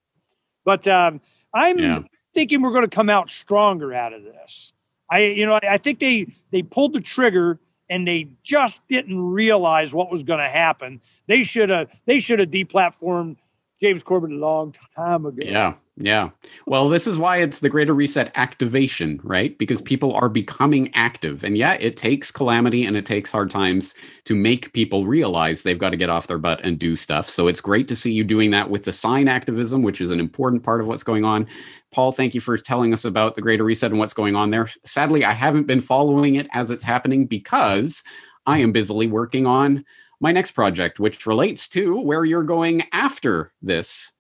But 0.66 0.88
um, 0.88 1.22
I'm 1.54 1.80
Yeah. 1.80 2.00
thinking 2.34 2.62
we're 2.62 2.72
going 2.72 2.89
to 2.89 2.94
come 2.96 3.10
out 3.10 3.30
stronger 3.30 3.94
out 3.94 4.14
of 4.14 4.24
this. 4.24 4.74
I, 5.10 5.20
you 5.20 5.46
know, 5.46 5.54
I, 5.54 5.74
I 5.74 5.78
think 5.78 6.00
they 6.00 6.28
they 6.52 6.62
pulled 6.62 6.94
the 6.94 7.02
trigger 7.02 7.60
and 7.89 8.08
they 8.08 8.30
just 8.44 8.86
didn't 8.88 9.20
realize 9.20 9.94
what 9.94 10.12
was 10.12 10.24
going 10.24 10.39
to 10.39 10.50
happen. 10.50 11.02
They 11.28 11.44
should 11.44 11.70
have 11.70 11.89
they 12.06 12.20
should 12.20 12.39
have 12.39 12.50
deplatformed 12.50 13.38
James 13.82 14.03
Corbett 14.03 14.32
a 14.32 14.36
long 14.36 14.75
time 14.95 15.25
ago. 15.25 15.41
Yeah. 15.43 15.73
Yeah. 15.97 16.29
Well, 16.65 16.89
this 16.89 17.05
is 17.05 17.17
why 17.17 17.38
it's 17.38 17.59
the 17.59 17.69
greater 17.69 17.93
reset 17.93 18.32
activation, 18.36 19.19
right? 19.23 19.57
Because 19.57 19.82
people 19.82 20.13
are 20.13 20.29
becoming 20.29 20.89
active. 20.93 21.43
And 21.43 21.57
yeah, 21.57 21.73
it 21.73 21.97
takes 21.97 22.32
calamity 22.32 22.86
and 22.86 22.95
it 22.95 23.05
takes 23.05 23.29
hard 23.29 23.51
times 23.51 23.93
to 24.25 24.34
make 24.34 24.73
people 24.73 25.05
realize 25.05 25.61
they've 25.61 25.77
got 25.77 25.89
to 25.91 25.97
get 25.97 26.09
off 26.09 26.27
their 26.27 26.38
butt 26.38 26.61
and 26.63 26.79
do 26.79 26.95
stuff. 26.95 27.29
So 27.29 27.47
it's 27.47 27.61
great 27.61 27.88
to 27.89 27.95
see 27.95 28.11
you 28.11 28.23
doing 28.23 28.51
that 28.51 28.69
with 28.69 28.84
the 28.84 28.93
sign 28.93 29.27
activism, 29.27 29.84
which 29.84 30.01
is 30.01 30.09
an 30.11 30.19
important 30.19 30.63
part 30.63 30.82
of 30.82 30.88
what's 30.88 31.03
going 31.03 31.25
on. 31.25 31.45
Paul, 31.91 32.11
thank 32.11 32.34
you 32.34 32.41
for 32.41 32.57
telling 32.57 32.93
us 32.93 33.05
about 33.05 33.36
the 33.36 33.41
greater 33.41 33.63
reset 33.63 33.91
and 33.91 33.99
what's 33.99 34.13
going 34.13 34.36
on 34.36 34.49
there. 34.49 34.69
Sadly, 34.86 35.25
I 35.25 35.34
haven't 35.34 35.67
been 35.67 35.82
following 35.82 36.36
it 36.36 36.47
as 36.53 36.71
it's 36.71 36.84
happening 36.84 37.25
because 37.25 38.03
I 38.45 38.59
am 38.59 38.71
busily 38.71 39.07
working 39.07 39.45
on 39.45 39.86
my 40.22 40.32
next 40.32 40.51
project, 40.51 40.99
which 40.99 41.26
relates 41.26 41.67
to 41.69 41.99
where 41.99 42.24
you're 42.24 42.43
going 42.43 42.84
after 42.93 43.51
this. 43.61 44.13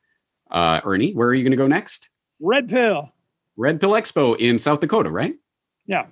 Uh, 0.49 0.81
Ernie, 0.83 1.13
where 1.13 1.29
are 1.29 1.33
you 1.33 1.43
going 1.43 1.51
to 1.51 1.57
go 1.57 1.67
next? 1.67 2.09
Red 2.41 2.67
pill. 2.67 3.13
Red 3.55 3.79
Pill 3.79 3.91
Expo 3.91 4.35
in 4.37 4.57
South 4.57 4.79
Dakota, 4.79 5.11
right? 5.11 5.35
Yeah. 5.85 6.07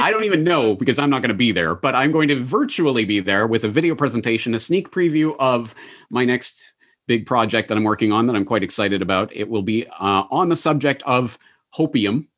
I, 0.00 0.08
I 0.08 0.10
don't 0.10 0.24
even 0.24 0.42
know 0.42 0.74
because 0.74 0.98
I'm 0.98 1.10
not 1.10 1.22
going 1.22 1.30
to 1.30 1.34
be 1.34 1.52
there, 1.52 1.74
but 1.74 1.94
I'm 1.94 2.12
going 2.12 2.28
to 2.28 2.36
virtually 2.36 3.04
be 3.04 3.20
there 3.20 3.46
with 3.46 3.64
a 3.64 3.68
video 3.68 3.94
presentation, 3.94 4.54
a 4.54 4.60
sneak 4.60 4.90
preview 4.90 5.34
of 5.38 5.74
my 6.10 6.24
next 6.24 6.74
big 7.06 7.26
project 7.26 7.68
that 7.68 7.76
I'm 7.76 7.84
working 7.84 8.12
on 8.12 8.26
that 8.26 8.36
I'm 8.36 8.44
quite 8.44 8.62
excited 8.62 9.02
about. 9.02 9.34
It 9.34 9.48
will 9.48 9.62
be 9.62 9.86
uh, 9.86 10.24
on 10.30 10.48
the 10.48 10.56
subject 10.56 11.02
of 11.04 11.38
hopium 11.74 12.28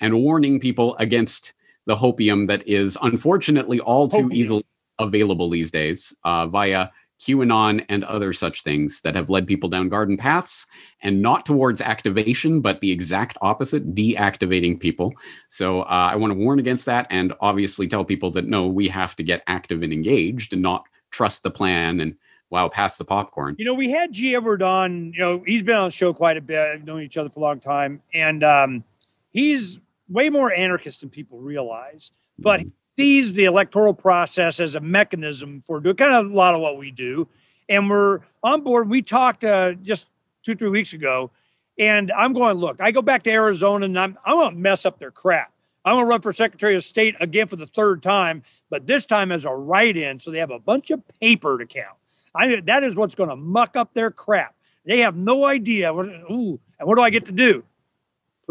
and 0.00 0.14
warning 0.14 0.60
people 0.60 0.96
against 0.96 1.52
the 1.86 1.96
hopium 1.96 2.46
that 2.46 2.66
is 2.66 2.96
unfortunately 3.02 3.80
all 3.80 4.08
too 4.08 4.18
Hopium. 4.18 4.34
easily 4.34 4.66
available 4.98 5.50
these 5.50 5.70
days 5.70 6.16
uh, 6.24 6.46
via 6.46 6.90
QAnon 7.22 7.84
and 7.88 8.02
other 8.04 8.32
such 8.32 8.62
things 8.62 9.00
that 9.02 9.14
have 9.14 9.30
led 9.30 9.46
people 9.46 9.68
down 9.68 9.88
garden 9.88 10.16
paths 10.16 10.66
and 11.02 11.22
not 11.22 11.46
towards 11.46 11.80
activation, 11.80 12.60
but 12.60 12.80
the 12.80 12.90
exact 12.90 13.38
opposite, 13.40 13.94
deactivating 13.94 14.78
people. 14.78 15.12
So 15.48 15.82
uh, 15.82 16.10
I 16.12 16.16
want 16.16 16.32
to 16.32 16.38
warn 16.38 16.58
against 16.58 16.84
that 16.86 17.06
and 17.10 17.32
obviously 17.40 17.86
tell 17.86 18.04
people 18.04 18.32
that 18.32 18.46
no, 18.46 18.66
we 18.66 18.88
have 18.88 19.14
to 19.16 19.22
get 19.22 19.42
active 19.46 19.82
and 19.82 19.92
engaged 19.92 20.52
and 20.52 20.62
not 20.62 20.84
trust 21.12 21.44
the 21.44 21.50
plan 21.50 22.00
and 22.00 22.16
wow, 22.50 22.68
pass 22.68 22.98
the 22.98 23.04
popcorn. 23.04 23.54
You 23.58 23.64
know, 23.64 23.74
we 23.74 23.90
had 23.90 24.12
G. 24.12 24.34
Edward 24.34 24.62
on. 24.62 25.12
You 25.14 25.20
know, 25.20 25.42
he's 25.46 25.62
been 25.62 25.76
on 25.76 25.86
the 25.86 25.90
show 25.90 26.12
quite 26.12 26.36
a 26.36 26.40
bit. 26.40 26.58
I've 26.58 26.84
known 26.84 27.02
each 27.02 27.16
other 27.16 27.30
for 27.30 27.40
a 27.40 27.42
long 27.42 27.60
time, 27.60 28.02
and 28.12 28.44
um, 28.44 28.84
he's 29.30 29.80
way 30.08 30.28
more 30.28 30.52
anarchist 30.52 31.00
than 31.00 31.08
people 31.08 31.38
realize. 31.38 32.12
But 32.38 32.60
he 32.60 32.72
sees 32.98 33.32
the 33.32 33.44
electoral 33.44 33.94
process 33.94 34.60
as 34.60 34.74
a 34.74 34.80
mechanism 34.80 35.62
for 35.66 35.80
doing 35.80 35.96
kind 35.96 36.14
of 36.14 36.30
a 36.30 36.34
lot 36.34 36.54
of 36.54 36.60
what 36.60 36.78
we 36.78 36.90
do, 36.90 37.28
and 37.68 37.88
we're 37.88 38.20
on 38.42 38.62
board. 38.62 38.88
We 38.88 39.02
talked 39.02 39.44
uh, 39.44 39.72
just 39.74 40.08
two, 40.44 40.54
three 40.54 40.68
weeks 40.68 40.92
ago, 40.92 41.30
and 41.78 42.10
I'm 42.12 42.32
going. 42.32 42.56
Look, 42.56 42.80
I 42.80 42.90
go 42.90 43.02
back 43.02 43.22
to 43.24 43.30
Arizona, 43.30 43.86
and 43.86 43.98
I'm 43.98 44.18
I'm 44.24 44.34
gonna 44.34 44.56
mess 44.56 44.86
up 44.86 44.98
their 44.98 45.10
crap. 45.10 45.52
I'm 45.84 45.94
gonna 45.94 46.06
run 46.06 46.20
for 46.20 46.32
Secretary 46.32 46.76
of 46.76 46.84
State 46.84 47.16
again 47.20 47.48
for 47.48 47.56
the 47.56 47.66
third 47.66 48.02
time, 48.02 48.42
but 48.70 48.86
this 48.86 49.06
time 49.06 49.32
as 49.32 49.44
a 49.44 49.50
write-in, 49.50 50.20
so 50.20 50.30
they 50.30 50.38
have 50.38 50.50
a 50.50 50.58
bunch 50.58 50.90
of 50.90 51.02
paper 51.20 51.58
to 51.58 51.66
count. 51.66 51.96
I 52.34 52.60
that 52.66 52.84
is 52.84 52.96
what's 52.96 53.14
going 53.14 53.30
to 53.30 53.36
muck 53.36 53.76
up 53.76 53.92
their 53.94 54.10
crap. 54.10 54.54
They 54.84 54.98
have 54.98 55.16
no 55.16 55.44
idea. 55.44 55.92
What, 55.92 56.06
ooh, 56.06 56.58
and 56.78 56.88
what 56.88 56.96
do 56.96 57.02
I 57.02 57.10
get 57.10 57.26
to 57.26 57.32
do? 57.32 57.62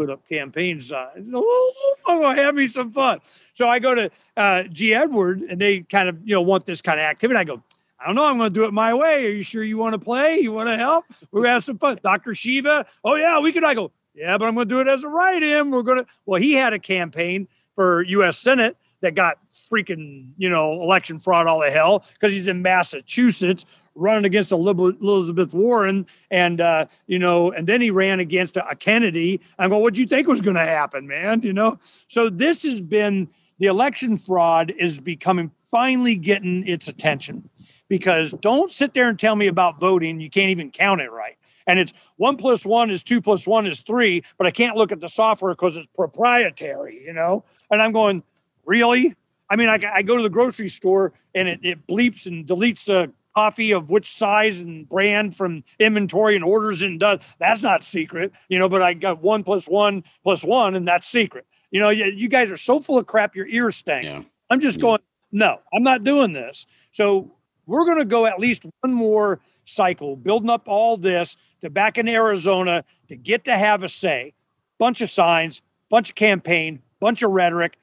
Put 0.02 0.10
up 0.10 0.28
campaign 0.28 0.80
signs. 0.80 1.32
Ooh, 1.32 1.72
I'm 2.06 2.20
going 2.20 2.36
to 2.36 2.42
have 2.42 2.54
me 2.56 2.66
some 2.66 2.90
fun. 2.90 3.20
So 3.54 3.68
I 3.68 3.78
go 3.78 3.94
to 3.94 4.10
uh, 4.36 4.64
G. 4.64 4.94
Edward, 4.94 5.42
and 5.42 5.60
they 5.60 5.80
kind 5.80 6.08
of 6.08 6.18
you 6.24 6.34
know 6.34 6.42
want 6.42 6.66
this 6.66 6.82
kind 6.82 6.98
of 6.98 7.04
activity. 7.04 7.38
I 7.38 7.44
go, 7.44 7.62
I 8.00 8.06
don't 8.06 8.16
know. 8.16 8.26
I'm 8.26 8.36
going 8.36 8.52
to 8.52 8.54
do 8.54 8.64
it 8.64 8.72
my 8.72 8.92
way. 8.94 9.26
Are 9.26 9.30
you 9.30 9.44
sure 9.44 9.62
you 9.62 9.78
want 9.78 9.92
to 9.92 9.98
play? 9.98 10.38
You 10.38 10.50
want 10.50 10.68
to 10.68 10.76
help? 10.76 11.04
We're 11.30 11.42
going 11.42 11.50
to 11.50 11.54
have 11.54 11.64
some 11.64 11.78
fun. 11.78 12.00
Dr. 12.02 12.34
Shiva. 12.34 12.84
Oh 13.04 13.14
yeah, 13.14 13.38
we 13.38 13.52
could. 13.52 13.64
I 13.64 13.74
go, 13.74 13.92
yeah, 14.14 14.36
but 14.38 14.48
I'm 14.48 14.54
going 14.54 14.68
to 14.68 14.74
do 14.74 14.80
it 14.80 14.88
as 14.88 15.04
a 15.04 15.08
write-in. 15.08 15.70
We're 15.70 15.82
going 15.82 15.98
to. 15.98 16.06
Well, 16.26 16.40
he 16.40 16.52
had 16.52 16.72
a 16.72 16.80
campaign 16.80 17.46
for 17.74 18.02
U.S. 18.02 18.38
Senate 18.38 18.76
that 19.02 19.14
got 19.14 19.38
freaking, 19.72 20.28
you 20.36 20.48
know, 20.48 20.82
election 20.82 21.18
fraud 21.18 21.46
all 21.46 21.60
the 21.60 21.70
hell 21.70 22.04
because 22.14 22.32
he's 22.32 22.48
in 22.48 22.62
Massachusetts 22.62 23.64
running 23.94 24.24
against 24.24 24.52
Elizabeth 24.52 25.54
Warren 25.54 26.06
and, 26.30 26.60
uh, 26.60 26.86
you 27.06 27.18
know, 27.18 27.52
and 27.52 27.66
then 27.66 27.80
he 27.80 27.90
ran 27.90 28.20
against 28.20 28.56
a, 28.56 28.68
a 28.68 28.76
Kennedy. 28.76 29.40
I'm 29.58 29.70
going, 29.70 29.82
what 29.82 29.94
do 29.94 30.00
you 30.00 30.06
think 30.06 30.28
was 30.28 30.40
going 30.40 30.56
to 30.56 30.64
happen, 30.64 31.06
man? 31.06 31.42
You 31.42 31.52
know, 31.52 31.78
so 32.08 32.28
this 32.28 32.62
has 32.64 32.80
been 32.80 33.28
the 33.58 33.66
election 33.66 34.18
fraud 34.18 34.72
is 34.78 35.00
becoming 35.00 35.50
finally 35.70 36.16
getting 36.16 36.66
its 36.66 36.88
attention 36.88 37.48
because 37.88 38.32
don't 38.40 38.70
sit 38.70 38.94
there 38.94 39.08
and 39.08 39.18
tell 39.18 39.36
me 39.36 39.46
about 39.46 39.78
voting. 39.78 40.20
You 40.20 40.30
can't 40.30 40.50
even 40.50 40.70
count 40.70 41.00
it 41.00 41.10
right. 41.10 41.36
And 41.66 41.78
it's 41.78 41.92
one 42.16 42.36
plus 42.36 42.66
one 42.66 42.90
is 42.90 43.02
two 43.02 43.20
plus 43.20 43.46
one 43.46 43.66
is 43.66 43.80
three, 43.80 44.24
but 44.36 44.46
I 44.46 44.50
can't 44.50 44.76
look 44.76 44.92
at 44.92 45.00
the 45.00 45.08
software 45.08 45.52
because 45.52 45.76
it's 45.76 45.86
proprietary, 45.94 47.02
you 47.04 47.12
know? 47.12 47.44
And 47.70 47.80
I'm 47.80 47.92
going, 47.92 48.22
really? 48.64 49.14
I 49.52 49.56
mean, 49.56 49.68
I, 49.68 49.78
I 49.96 50.00
go 50.00 50.16
to 50.16 50.22
the 50.22 50.30
grocery 50.30 50.68
store 50.68 51.12
and 51.34 51.46
it, 51.46 51.60
it 51.62 51.86
bleeps 51.86 52.24
and 52.24 52.46
deletes 52.46 52.86
the 52.86 53.12
coffee 53.34 53.72
of 53.72 53.90
which 53.90 54.10
size 54.10 54.56
and 54.56 54.88
brand 54.88 55.36
from 55.36 55.62
inventory 55.78 56.36
and 56.36 56.42
orders 56.42 56.80
and 56.80 56.98
does. 56.98 57.20
That's 57.38 57.62
not 57.62 57.84
secret, 57.84 58.32
you 58.48 58.58
know, 58.58 58.66
but 58.68 58.80
I 58.80 58.94
got 58.94 59.20
one 59.20 59.44
plus 59.44 59.66
one 59.68 60.04
plus 60.22 60.42
one 60.42 60.74
and 60.74 60.88
that's 60.88 61.06
secret. 61.06 61.46
You 61.70 61.80
know, 61.80 61.90
you, 61.90 62.06
you 62.06 62.30
guys 62.30 62.50
are 62.50 62.56
so 62.56 62.78
full 62.80 62.96
of 62.98 63.06
crap, 63.06 63.36
your 63.36 63.46
ears 63.46 63.76
stink. 63.76 64.04
Yeah. 64.04 64.22
I'm 64.48 64.58
just 64.60 64.78
Yeah. 64.78 64.82
going, 64.82 64.98
no, 65.32 65.58
I'm 65.74 65.82
not 65.82 66.02
doing 66.02 66.32
this. 66.32 66.66
So 66.92 67.30
we're 67.66 67.84
going 67.84 67.98
to 67.98 68.06
go 68.06 68.24
at 68.24 68.38
least 68.38 68.64
one 68.80 68.94
more 68.94 69.38
cycle, 69.66 70.16
building 70.16 70.48
up 70.48 70.62
all 70.66 70.96
this 70.96 71.36
to 71.60 71.68
back 71.68 71.98
in 71.98 72.08
Arizona 72.08 72.84
to 73.08 73.16
get 73.16 73.44
to 73.44 73.58
have 73.58 73.82
a 73.82 73.88
say. 73.88 74.32
Bunch 74.78 75.02
of 75.02 75.10
signs, 75.10 75.60
bunch 75.90 76.08
of 76.08 76.16
campaign, 76.16 76.80
bunch 77.00 77.22
of 77.22 77.30
rhetoric, 77.30 77.76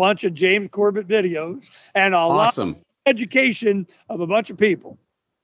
bunch 0.00 0.24
of 0.24 0.34
James 0.34 0.68
Corbett 0.72 1.06
videos, 1.06 1.70
and 1.94 2.14
a 2.14 2.18
lot 2.18 2.30
of 2.30 2.48
Awesome. 2.48 2.76
education 3.06 3.86
of 4.08 4.20
a 4.20 4.26
bunch 4.26 4.50
of 4.50 4.56
people. 4.56 4.98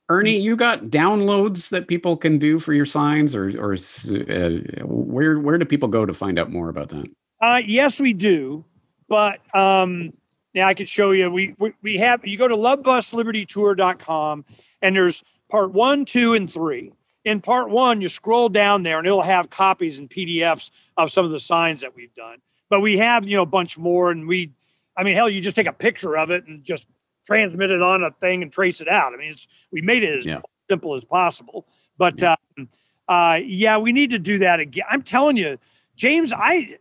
Ernie, 0.08 0.38
you 0.38 0.56
got 0.56 0.84
downloads 0.84 1.70
that 1.70 1.88
people 1.88 2.16
can 2.16 2.38
do 2.38 2.58
for 2.58 2.72
your 2.72 2.86
signs, 2.86 3.34
or 3.34 3.48
or 3.60 3.74
uh, 3.74 4.50
where 4.84 5.38
where 5.40 5.58
do 5.58 5.64
people 5.64 5.88
go 5.88 6.06
to 6.06 6.14
find 6.14 6.38
out 6.38 6.50
more 6.50 6.68
about 6.68 6.88
that? 6.90 7.06
Uh, 7.42 7.58
yes, 7.66 8.00
we 8.00 8.12
do, 8.12 8.64
but 9.08 9.40
um, 9.54 10.12
yeah, 10.54 10.66
I 10.66 10.74
could 10.74 10.88
show 10.88 11.10
you. 11.10 11.30
We, 11.30 11.54
we 11.58 11.72
we 11.82 11.96
have 11.98 12.26
you 12.26 12.38
go 12.38 12.48
to 12.48 12.56
lovebuslibertytour.com 12.56 14.44
and 14.82 14.96
there's 14.96 15.22
part 15.50 15.72
one, 15.72 16.04
two, 16.04 16.34
and 16.34 16.50
three. 16.50 16.92
In 17.24 17.40
part 17.40 17.68
one, 17.70 18.00
you 18.00 18.08
scroll 18.08 18.48
down 18.48 18.84
there 18.84 18.98
and 18.98 19.06
it'll 19.06 19.20
have 19.22 19.50
copies 19.50 19.98
and 19.98 20.08
PDFs 20.08 20.70
of 20.96 21.10
some 21.10 21.24
of 21.24 21.32
the 21.32 21.40
signs 21.40 21.80
that 21.80 21.94
we've 21.96 22.14
done. 22.14 22.38
But 22.68 22.80
we 22.80 22.98
have 22.98 23.26
you 23.28 23.36
know 23.36 23.42
a 23.42 23.46
bunch 23.46 23.78
more, 23.78 24.10
and 24.10 24.26
we, 24.26 24.52
I 24.96 25.02
mean, 25.02 25.14
hell, 25.14 25.28
you 25.28 25.40
just 25.40 25.56
take 25.56 25.66
a 25.66 25.72
picture 25.72 26.16
of 26.18 26.30
it 26.30 26.46
and 26.46 26.64
just 26.64 26.86
transmit 27.26 27.70
it 27.70 27.82
on 27.82 28.02
a 28.02 28.10
thing 28.12 28.42
and 28.42 28.52
trace 28.52 28.80
it 28.80 28.88
out. 28.88 29.12
I 29.12 29.16
mean, 29.16 29.30
it's 29.30 29.48
we 29.72 29.80
made 29.82 30.02
it 30.04 30.18
as 30.18 30.26
Yeah. 30.26 30.40
simple 30.68 30.94
as 30.94 31.04
possible. 31.04 31.66
But 31.98 32.20
Yeah. 32.20 32.36
um, 32.58 32.68
uh, 33.08 33.38
yeah, 33.44 33.78
we 33.78 33.92
need 33.92 34.10
to 34.10 34.18
do 34.18 34.38
that 34.38 34.60
again. 34.60 34.84
I'm 34.90 35.02
telling 35.02 35.36
you, 35.36 35.58
James, 35.96 36.32
I 36.32 36.76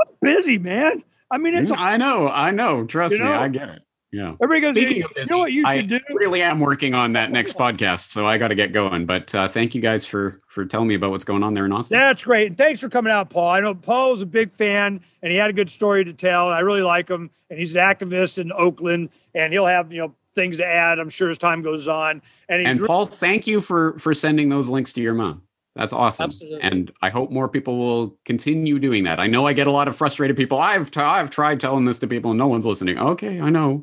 I'm 0.00 0.14
busy, 0.20 0.58
man. 0.58 1.02
I 1.30 1.38
mean, 1.38 1.54
it's 1.54 1.70
I 1.70 1.96
know, 1.96 2.28
I 2.28 2.50
know. 2.50 2.84
Trust 2.84 3.18
You 3.18 3.24
me. 3.24 3.30
I 3.30 3.48
get 3.48 3.68
it. 3.68 3.82
Yeah. 4.12 4.34
everybody 4.42 4.60
goes. 4.60 4.70
Speaking 4.70 4.96
you 5.02 5.22
of 5.22 5.30
know 5.30 5.38
what 5.38 5.52
you 5.52 5.62
I 5.64 5.76
should 5.78 5.88
do? 5.88 6.00
really 6.10 6.42
am 6.42 6.58
working 6.58 6.94
on 6.94 7.12
that 7.12 7.30
next 7.30 7.56
podcast, 7.56 8.08
so 8.08 8.26
I 8.26 8.38
got 8.38 8.48
to 8.48 8.56
get 8.56 8.72
going. 8.72 9.06
But 9.06 9.32
uh, 9.34 9.46
thank 9.46 9.74
you 9.74 9.80
guys 9.80 10.04
for 10.04 10.40
for 10.48 10.64
telling 10.64 10.88
me 10.88 10.96
about 10.96 11.12
what's 11.12 11.22
going 11.22 11.44
on 11.44 11.54
there 11.54 11.64
in 11.64 11.72
Austin. 11.72 11.96
That's 11.96 12.24
great. 12.24 12.48
And 12.48 12.58
thanks 12.58 12.80
for 12.80 12.88
coming 12.88 13.12
out, 13.12 13.30
Paul. 13.30 13.50
I 13.50 13.60
know 13.60 13.74
Paul 13.74 14.00
Paul's 14.00 14.22
a 14.22 14.26
big 14.26 14.54
fan 14.54 15.00
and 15.22 15.30
he 15.30 15.36
had 15.36 15.50
a 15.50 15.52
good 15.52 15.70
story 15.70 16.04
to 16.04 16.12
tell. 16.14 16.46
And 16.46 16.54
I 16.54 16.60
really 16.60 16.80
like 16.80 17.08
him. 17.08 17.30
And 17.50 17.58
he's 17.58 17.76
an 17.76 17.82
activist 17.82 18.38
in 18.38 18.50
Oakland 18.50 19.10
and 19.34 19.52
he'll 19.52 19.66
have, 19.66 19.92
you 19.92 20.00
know, 20.00 20.14
things 20.34 20.56
to 20.56 20.64
add, 20.64 20.98
I'm 20.98 21.10
sure, 21.10 21.28
as 21.28 21.36
time 21.36 21.60
goes 21.60 21.86
on. 21.86 22.22
And 22.48 22.66
And 22.66 22.80
re- 22.80 22.86
Paul, 22.86 23.04
thank 23.04 23.46
you 23.46 23.60
for 23.60 23.98
for 23.98 24.14
sending 24.14 24.48
those 24.48 24.68
links 24.68 24.92
to 24.94 25.00
your 25.00 25.12
mom. 25.14 25.42
That's 25.76 25.92
awesome. 25.92 26.24
Absolutely. 26.24 26.62
And 26.62 26.92
I 27.00 27.10
hope 27.10 27.30
more 27.30 27.48
people 27.48 27.78
will 27.78 28.18
continue 28.24 28.78
doing 28.78 29.04
that. 29.04 29.20
I 29.20 29.26
know 29.28 29.46
I 29.46 29.52
get 29.52 29.66
a 29.66 29.70
lot 29.70 29.88
of 29.88 29.96
frustrated 29.96 30.36
people. 30.36 30.58
I've 30.58 30.90
t- 30.90 31.00
I've 31.00 31.30
tried 31.30 31.60
telling 31.60 31.84
this 31.84 31.98
to 32.00 32.06
people 32.06 32.32
and 32.32 32.38
no 32.38 32.48
one's 32.48 32.66
listening. 32.66 32.98
Okay, 32.98 33.40
I 33.40 33.50
know. 33.50 33.82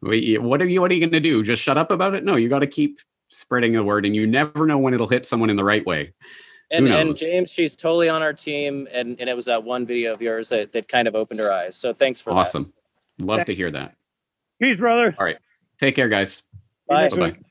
What 0.00 0.12
are 0.12 0.14
you 0.14 0.42
what 0.42 0.60
are 0.62 0.66
you 0.94 1.00
going 1.00 1.10
to 1.10 1.20
do? 1.20 1.42
Just 1.42 1.62
shut 1.62 1.78
up 1.78 1.90
about 1.90 2.14
it? 2.14 2.24
No, 2.24 2.36
you 2.36 2.48
got 2.48 2.60
to 2.60 2.66
keep 2.66 3.00
spreading 3.28 3.72
the 3.72 3.82
word 3.82 4.06
and 4.06 4.14
you 4.14 4.26
never 4.26 4.66
know 4.66 4.78
when 4.78 4.94
it'll 4.94 5.08
hit 5.08 5.26
someone 5.26 5.50
in 5.50 5.56
the 5.56 5.64
right 5.64 5.84
way. 5.84 6.12
And, 6.70 6.88
and? 6.88 7.16
James, 7.16 7.50
she's 7.50 7.76
totally 7.76 8.08
on 8.08 8.22
our 8.22 8.32
team, 8.32 8.88
and, 8.90 9.20
and 9.20 9.30
it 9.30 9.36
was 9.36 9.46
that 9.46 9.62
one 9.62 9.86
video 9.86 10.12
of 10.12 10.20
yours 10.20 10.48
that, 10.48 10.72
that 10.72 10.88
kind 10.88 11.06
of 11.06 11.14
opened 11.14 11.38
her 11.38 11.52
eyes. 11.52 11.76
So 11.76 11.92
thanks 11.92 12.20
for 12.20 12.32
Awesome. 12.32 12.72
Love 13.20 13.44
to 13.44 13.54
hear 13.54 13.70
that. 13.70 13.94
Peace, 14.60 14.80
brother. 14.80 15.14
All 15.18 15.24
right. 15.24 15.38
Take 15.78 15.94
care 15.94 16.08
guys. 16.08 16.42
Bye. 16.88 17.08
Bye-bye. 17.08 17.26
week. 17.26 17.45